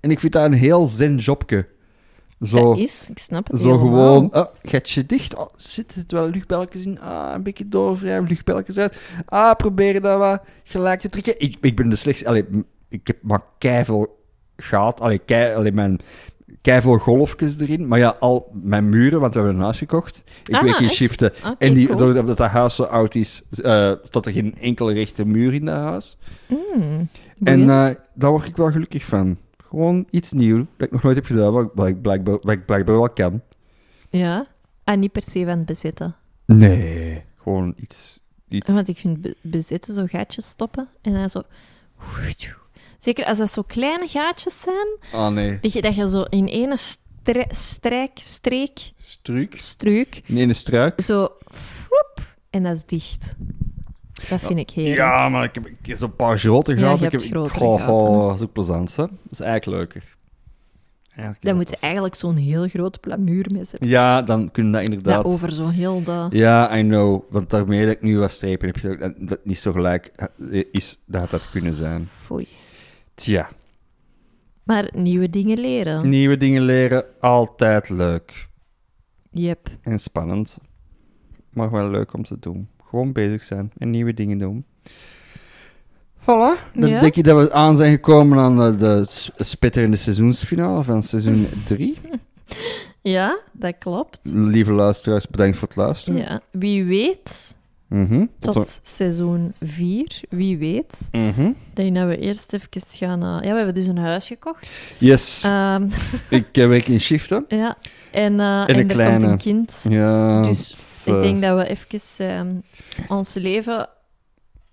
En 0.00 0.10
ik 0.10 0.20
vind 0.20 0.32
dat 0.32 0.44
een 0.44 0.52
heel 0.52 0.86
zen 0.86 1.16
jobje. 1.16 1.66
Zo, 2.46 2.68
Dat 2.70 2.78
is, 2.78 3.08
ik 3.10 3.18
snap 3.18 3.46
het 3.50 3.60
zo 3.60 3.66
helemaal. 3.78 4.14
gewoon, 4.18 4.34
oh, 4.34 4.44
gatje 4.62 5.06
dicht. 5.06 5.34
Oh, 5.36 5.46
zit 5.56 5.94
er 5.94 6.04
wel 6.16 6.28
luchtbelletjes 6.28 6.86
in? 6.86 7.00
Ah, 7.00 7.30
een 7.34 7.42
beetje 7.42 7.68
doorwrijven, 7.68 8.28
luchtbelletjes 8.28 8.78
uit. 8.78 8.98
Ah, 9.26 9.54
proberen 9.56 10.02
dat 10.02 10.18
wat 10.18 10.40
gelijk 10.64 11.00
te 11.00 11.08
trekken. 11.08 11.34
Ik, 11.38 11.56
ik 11.60 11.76
ben 11.76 11.88
de 11.88 11.96
slechtste... 11.96 12.28
Allee, 12.28 12.44
ik 12.88 13.06
heb 13.06 13.16
maar 13.22 13.40
keiveel 13.58 14.22
gaat. 14.56 15.00
Allee, 15.00 15.18
kei, 15.18 15.54
allee, 15.54 15.72
mijn 15.72 15.98
keiveel 16.62 16.98
golfjes 16.98 17.58
erin. 17.60 17.88
Maar 17.88 17.98
ja, 17.98 18.16
al 18.18 18.50
mijn 18.62 18.88
muren, 18.88 19.20
want 19.20 19.34
we 19.34 19.38
hebben 19.40 19.56
een 19.58 19.64
huis 19.64 19.78
gekocht. 19.78 20.24
Ik 20.44 20.54
Ah, 20.54 20.62
werk 20.62 20.78
in 20.78 20.84
echt? 20.84 20.94
shiften. 20.94 21.32
En 21.58 21.74
die, 21.74 21.86
cool. 21.86 21.98
doordat 21.98 22.26
dat 22.26 22.38
huis 22.38 22.74
zo 22.74 22.82
oud 22.82 23.14
is, 23.14 23.42
eh, 23.50 23.92
staat 24.02 24.26
er 24.26 24.32
geen 24.32 24.54
enkele 24.60 24.92
rechte 24.92 25.24
muur 25.24 25.54
in 25.54 25.64
dat 25.64 25.74
huis. 25.76 26.18
Mm, 26.48 27.08
En 27.44 27.60
eh, 27.70 27.86
daar 28.14 28.30
word 28.30 28.46
ik 28.46 28.56
wel 28.56 28.70
gelukkig 28.70 29.04
van. 29.04 29.36
Gewoon 29.74 30.06
iets 30.10 30.32
nieuws, 30.32 30.66
dat 30.76 30.86
ik 30.86 30.92
nog 30.92 31.02
nooit 31.02 31.16
heb 31.16 31.24
gedaan, 31.24 31.52
wat 31.52 31.64
ik- 31.64 31.70
wat 31.74 31.86
ik 31.88 32.02
blijkbaar, 32.02 32.38
wat 32.42 32.50
ik 32.54 32.66
blijkbaar 32.66 32.96
wel 32.96 33.10
kan. 33.10 33.42
Ja? 34.10 34.46
En 34.84 34.98
niet 35.00 35.12
per 35.12 35.22
se 35.22 35.40
van 35.44 35.48
het 35.58 35.66
bezetten. 35.66 36.16
Nee, 36.46 37.24
gewoon 37.42 37.74
iets... 37.76 38.20
iets... 38.48 38.72
Want 38.72 38.88
ik 38.88 38.98
vind 38.98 39.20
be- 39.20 39.36
bezetten 39.40 39.94
zo 39.94 40.06
gaatjes 40.06 40.46
stoppen 40.48 40.88
en 41.02 41.12
dan 41.12 41.30
zo... 41.30 41.42
Zeker 42.98 43.24
als 43.24 43.38
dat 43.38 43.52
zo 43.52 43.62
kleine 43.62 44.08
gaatjes 44.08 44.60
zijn, 44.60 44.98
Ah, 45.12 45.32
nee. 45.32 45.58
dat 45.60 45.72
je, 45.72 45.82
dat 45.82 45.94
je 45.94 46.08
zo 46.08 46.22
in 46.22 46.46
ene 46.46 46.76
strijk, 47.50 48.18
streek, 48.18 48.92
Struik? 48.96 49.58
struik, 49.58 50.20
Nee, 50.26 50.46
een 50.46 50.54
struik. 50.54 51.00
zo... 51.00 51.28
Floep, 51.48 52.34
en 52.50 52.62
dat 52.62 52.76
is 52.76 52.84
dicht. 52.84 53.34
Dat 54.28 54.40
vind 54.40 54.58
ik 54.58 54.70
heerlijk. 54.70 54.96
Ja, 54.96 55.28
maar 55.28 55.44
ik 55.44 55.54
heb, 55.54 55.66
ik 55.66 55.86
heb 55.86 55.96
zo'n 55.96 56.16
paar 56.16 56.38
grote 56.38 56.74
Ja, 56.76 56.90
je 56.90 57.06
ik 57.06 57.12
heb, 57.12 57.50
goh, 57.50 58.26
dat 58.26 58.36
is 58.36 58.42
ook 58.42 58.52
plezant, 58.52 58.96
hè. 58.96 59.02
Dat 59.02 59.10
is 59.30 59.40
eigenlijk 59.40 59.78
leuker. 59.78 60.12
Eigenlijk 61.14 61.46
Dan 61.46 61.56
moet 61.56 61.70
je 61.70 61.76
eigenlijk 61.80 62.14
zo'n 62.14 62.36
heel 62.36 62.68
groot 62.68 63.00
plamuur 63.00 63.46
mee 63.52 63.64
zetten. 63.64 63.88
Ja, 63.88 64.22
dan 64.22 64.50
kun 64.50 64.66
je 64.66 64.72
dat 64.72 64.82
inderdaad... 64.82 65.22
Dat 65.24 65.32
over 65.32 65.52
zo 65.52 65.68
heel 65.68 66.02
de... 66.02 66.26
Ja, 66.30 66.76
I 66.76 66.82
know. 66.82 67.22
Want 67.30 67.50
daarmee 67.50 67.86
dat 67.86 67.94
ik 67.94 68.02
nu 68.02 68.18
wat 68.18 68.30
strepen 68.30 68.68
heb, 68.68 69.00
dat 69.00 69.12
dat 69.18 69.44
niet 69.44 69.58
zo 69.58 69.72
gelijk 69.72 70.06
eh, 70.50 70.64
is 70.70 70.98
dat 71.06 71.30
dat 71.30 71.50
kunnen 71.50 71.74
zijn. 71.74 72.08
Foei. 72.22 72.48
Tja, 73.14 73.48
Maar 74.62 74.90
nieuwe 74.94 75.30
dingen 75.30 75.58
leren. 75.58 76.08
nieuwe 76.08 76.36
dingen 76.36 76.62
leren, 76.62 77.04
altijd 77.20 77.88
leuk. 77.88 78.48
Yep. 79.30 79.68
En 79.82 79.98
spannend. 79.98 80.58
Maar 81.52 81.70
wel 81.70 81.90
leuk 81.90 82.12
om 82.12 82.24
te 82.24 82.38
doen. 82.38 82.68
Gewoon 82.94 83.12
bezig 83.12 83.42
zijn 83.42 83.70
en 83.78 83.90
nieuwe 83.90 84.14
dingen 84.14 84.38
doen. 84.38 84.64
Voilà. 86.20 86.72
Dan 86.74 86.90
Ja. 86.90 87.00
denk 87.00 87.16
ik 87.16 87.24
dat 87.24 87.38
we 87.40 87.52
aan 87.52 87.76
zijn 87.76 87.90
gekomen 87.92 88.38
aan 88.38 88.56
de, 88.56 88.76
de 88.76 89.04
s- 89.08 89.30
spetterende 89.36 89.96
seizoensfinale 89.96 90.84
van 90.84 91.02
seizoen 91.02 91.46
3. 91.66 91.98
Ja, 93.02 93.38
dat 93.52 93.74
klopt. 93.78 94.18
Lieve 94.34 94.72
luisteraars, 94.72 95.28
bedankt 95.28 95.56
voor 95.56 95.68
het 95.68 95.76
luisteren. 95.76 96.20
Ja. 96.20 96.40
Wie 96.50 96.84
weet 96.84 97.56
Mhm. 97.88 98.24
tot 98.38 98.78
seizoen 98.82 99.52
4, 99.62 100.20
wie 100.28 100.58
weet. 100.58 101.08
Mhm. 101.12 101.52
Dat 101.74 102.06
we 102.06 102.18
eerst 102.18 102.52
even 102.52 102.68
gaan... 102.72 103.22
eh, 103.22 103.28
ja, 103.42 103.50
we 103.50 103.56
hebben 103.56 103.74
dus 103.74 103.86
een 103.86 103.98
huis 103.98 104.26
gekocht. 104.26 104.68
Yes, 104.98 105.42
Ehm, 105.44 105.88
ik 106.28 106.46
eh, 106.56 106.68
werk 106.68 106.88
in 106.88 107.00
shiften. 107.00 107.44
ja, 107.64 107.76
en, 108.14 108.40
eh, 108.40 108.46
een 108.66 108.66
en 108.66 108.88
er 108.98 109.08
komt 109.10 109.22
een 109.22 109.36
kind. 109.38 109.84
Ja, 109.88 110.42
Dus 110.42 110.70
Ik 111.06 111.14
eh, 111.14 111.20
denk 111.20 111.42
dat 111.42 111.56
we 111.58 111.66
even 111.68 112.26
ehm, 112.28 112.54
ons 113.08 113.34
leven... 113.34 113.88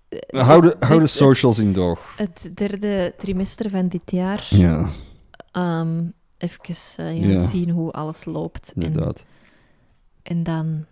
eh, 0.08 0.46
hou, 0.46 0.62
de, 0.62 0.76
hou 0.78 0.94
de 0.96 1.00
het- 1.02 1.10
socials 1.10 1.58
in 1.58 1.72
doog. 1.72 2.14
Het, 2.16 2.50
derde 2.54 3.14
trimester 3.18 3.70
van 3.70 3.88
dit 3.88 4.02
jaar. 4.10 4.46
Ja, 4.50 4.86
ehm, 5.52 6.02
even 6.38 6.60
eh, 6.96 7.20
ja, 7.20 7.28
Ja. 7.28 7.46
zien 7.46 7.70
hoe 7.70 7.90
alles 7.92 8.24
loopt. 8.24 8.72
En, 8.76 8.82
inderdaad. 8.82 9.24
en 10.22 10.42
dan... 10.42 10.84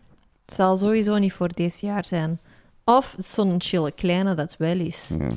Het 0.46 0.58
zal 0.58 0.76
sowieso 0.76 1.18
niet 1.18 1.32
voor 1.32 1.48
deze 1.54 1.86
jaar 1.86 2.04
zijn. 2.04 2.38
Of 2.84 3.14
zo'n 3.18 3.54
chille 3.58 3.90
kleine 3.92 4.34
dat 4.34 4.56
wel 4.58 4.78
is. 4.78 5.10
Ja. 5.18 5.28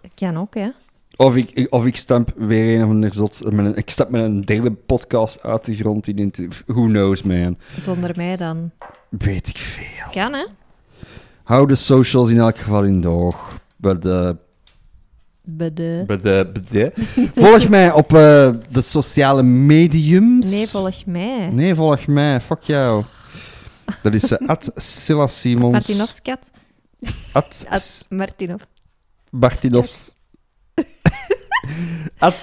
Dat 0.00 0.10
kan 0.14 0.36
ook, 0.38 0.54
hè. 0.54 0.70
Of 1.16 1.36
ik, 1.36 1.66
of 1.70 1.86
ik 1.86 1.96
stamp 1.96 2.32
weer 2.36 2.74
een 2.74 2.84
of 2.84 2.90
ander 2.90 3.14
zot... 3.14 3.42
Met 3.50 3.66
een, 3.66 3.76
ik 3.76 3.90
stap 3.90 4.10
met 4.10 4.22
een 4.22 4.40
derde 4.40 4.72
podcast 4.72 5.42
uit 5.42 5.64
de 5.64 5.74
grond. 5.76 6.04
Die 6.04 6.14
in 6.14 6.32
who 6.66 6.84
knows, 6.84 7.22
man. 7.22 7.58
Zonder 7.78 8.12
mij 8.16 8.36
dan. 8.36 8.70
Weet 9.08 9.48
ik 9.48 9.58
veel. 9.58 10.10
Kan, 10.12 10.32
hè. 10.32 10.44
Hou 11.42 11.66
de 11.66 11.74
socials 11.74 12.30
in 12.30 12.38
elk 12.38 12.58
geval 12.58 12.84
in 12.84 13.00
doog. 13.00 13.60
Bij 13.76 13.98
de... 13.98 14.36
Bij 15.42 15.72
de... 15.72 16.04
Bij 16.06 16.16
de, 16.16 16.50
bij 16.52 16.62
de. 16.70 16.92
Volg 17.34 17.68
mij 17.68 17.92
op 17.92 18.14
eh, 18.14 18.50
de 18.70 18.80
sociale 18.80 19.42
mediums. 19.42 20.50
Nee, 20.50 20.66
volg 20.66 21.06
mij. 21.06 21.48
Nee, 21.50 21.74
volg 21.74 22.06
mij. 22.06 22.40
Fuck 22.40 22.62
jou. 22.62 23.04
Dat 24.02 24.14
is 24.14 24.32
uh, 24.32 24.38
at 24.48 24.70
Silla 24.76 25.26
Simons. 25.26 25.72
Martinovskat. 25.72 26.50
At 27.32 27.66
At 27.68 28.06
Martinov. 28.08 28.62
Bartinovs. 29.30 30.14
At 32.18 32.40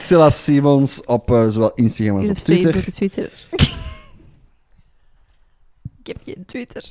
Silla 0.00 0.30
Simons 0.44 1.04
op 1.04 1.30
eh, 1.30 1.48
zowel 1.48 1.72
Instagram 1.74 2.16
als 2.16 2.28
op 2.28 2.34
Twitter. 2.34 2.72
Facebook, 2.74 2.94
Twitter? 2.94 3.30
Ik 6.04 6.06
heb 6.06 6.16
geen 6.24 6.44
Twitter. 6.46 6.84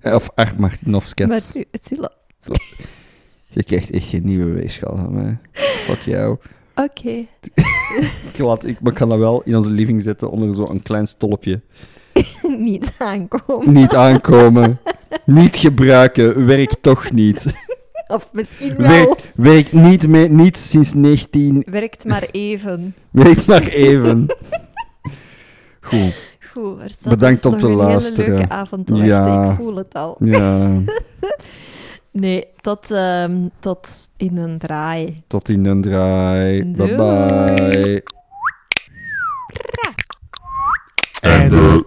Eh, 0.00 0.14
Of 0.14 0.30
Art 0.34 0.58
Martinovskat. 0.58 1.28
Maar 1.28 1.40
nu, 1.54 1.64
het 1.70 1.90
is 1.92 1.98
la- 1.98 2.12
Je 3.48 3.62
krijgt 3.62 3.90
echt 3.90 4.06
geen 4.08 4.24
nieuwe 4.24 4.52
weegschaal 4.52 4.96
van 4.96 5.14
mij. 5.14 5.38
Fuck 5.52 6.00
jou. 6.00 6.36
Oké. 6.74 7.10
Ik, 8.32 8.38
laat, 8.38 8.64
ik, 8.64 8.80
maar 8.80 8.92
ik 8.92 8.98
kan 8.98 9.08
dat 9.08 9.18
wel 9.18 9.42
in 9.42 9.56
onze 9.56 9.70
living 9.70 10.02
zetten 10.02 10.30
onder 10.30 10.54
zo'n 10.54 10.82
klein 10.82 11.06
stolpje. 11.06 11.60
Niet 12.58 12.94
aankomen. 12.98 13.72
Niet 13.72 13.94
aankomen. 13.94 14.78
niet 15.24 15.56
gebruiken. 15.56 16.46
Werkt 16.46 16.82
toch 16.82 17.10
niet. 17.10 17.46
Of 18.06 18.30
misschien 18.32 18.76
wel. 18.76 18.88
Werkt, 18.88 19.30
werkt 19.34 19.72
niet, 19.72 20.08
mee, 20.08 20.28
niet 20.30 20.56
sinds 20.56 20.92
19... 20.94 21.62
Werkt 21.70 22.04
maar 22.04 22.26
even. 22.30 22.94
Werkt 23.10 23.46
maar 23.46 23.62
even. 23.62 24.26
Goed. 25.80 26.26
Goed, 26.52 26.82
er 26.82 26.90
staat 26.90 27.08
Bedankt 27.12 27.42
dus 27.42 27.52
om 27.52 27.58
te 27.58 27.66
een 27.66 27.74
luisteren. 27.74 28.24
hele 28.24 28.36
leuke 28.38 28.52
avond 28.52 28.86
te. 28.86 28.94
Ja. 28.94 29.50
Ik 29.50 29.56
voel 29.56 29.76
het 29.76 29.94
al. 29.94 30.16
Ja, 30.20 30.68
Nee, 32.12 32.46
tot, 32.60 32.90
ehm, 32.90 33.48
tot 33.60 33.88
in 34.16 34.36
een 34.36 34.58
draai. 34.58 35.22
tot 35.26 35.48
in 35.48 35.62
de 35.62 35.80
draai. 35.80 36.72
Doei. 36.72 36.94
Bye 36.94 36.96
bye. 36.96 38.02
Einde. 41.20 41.84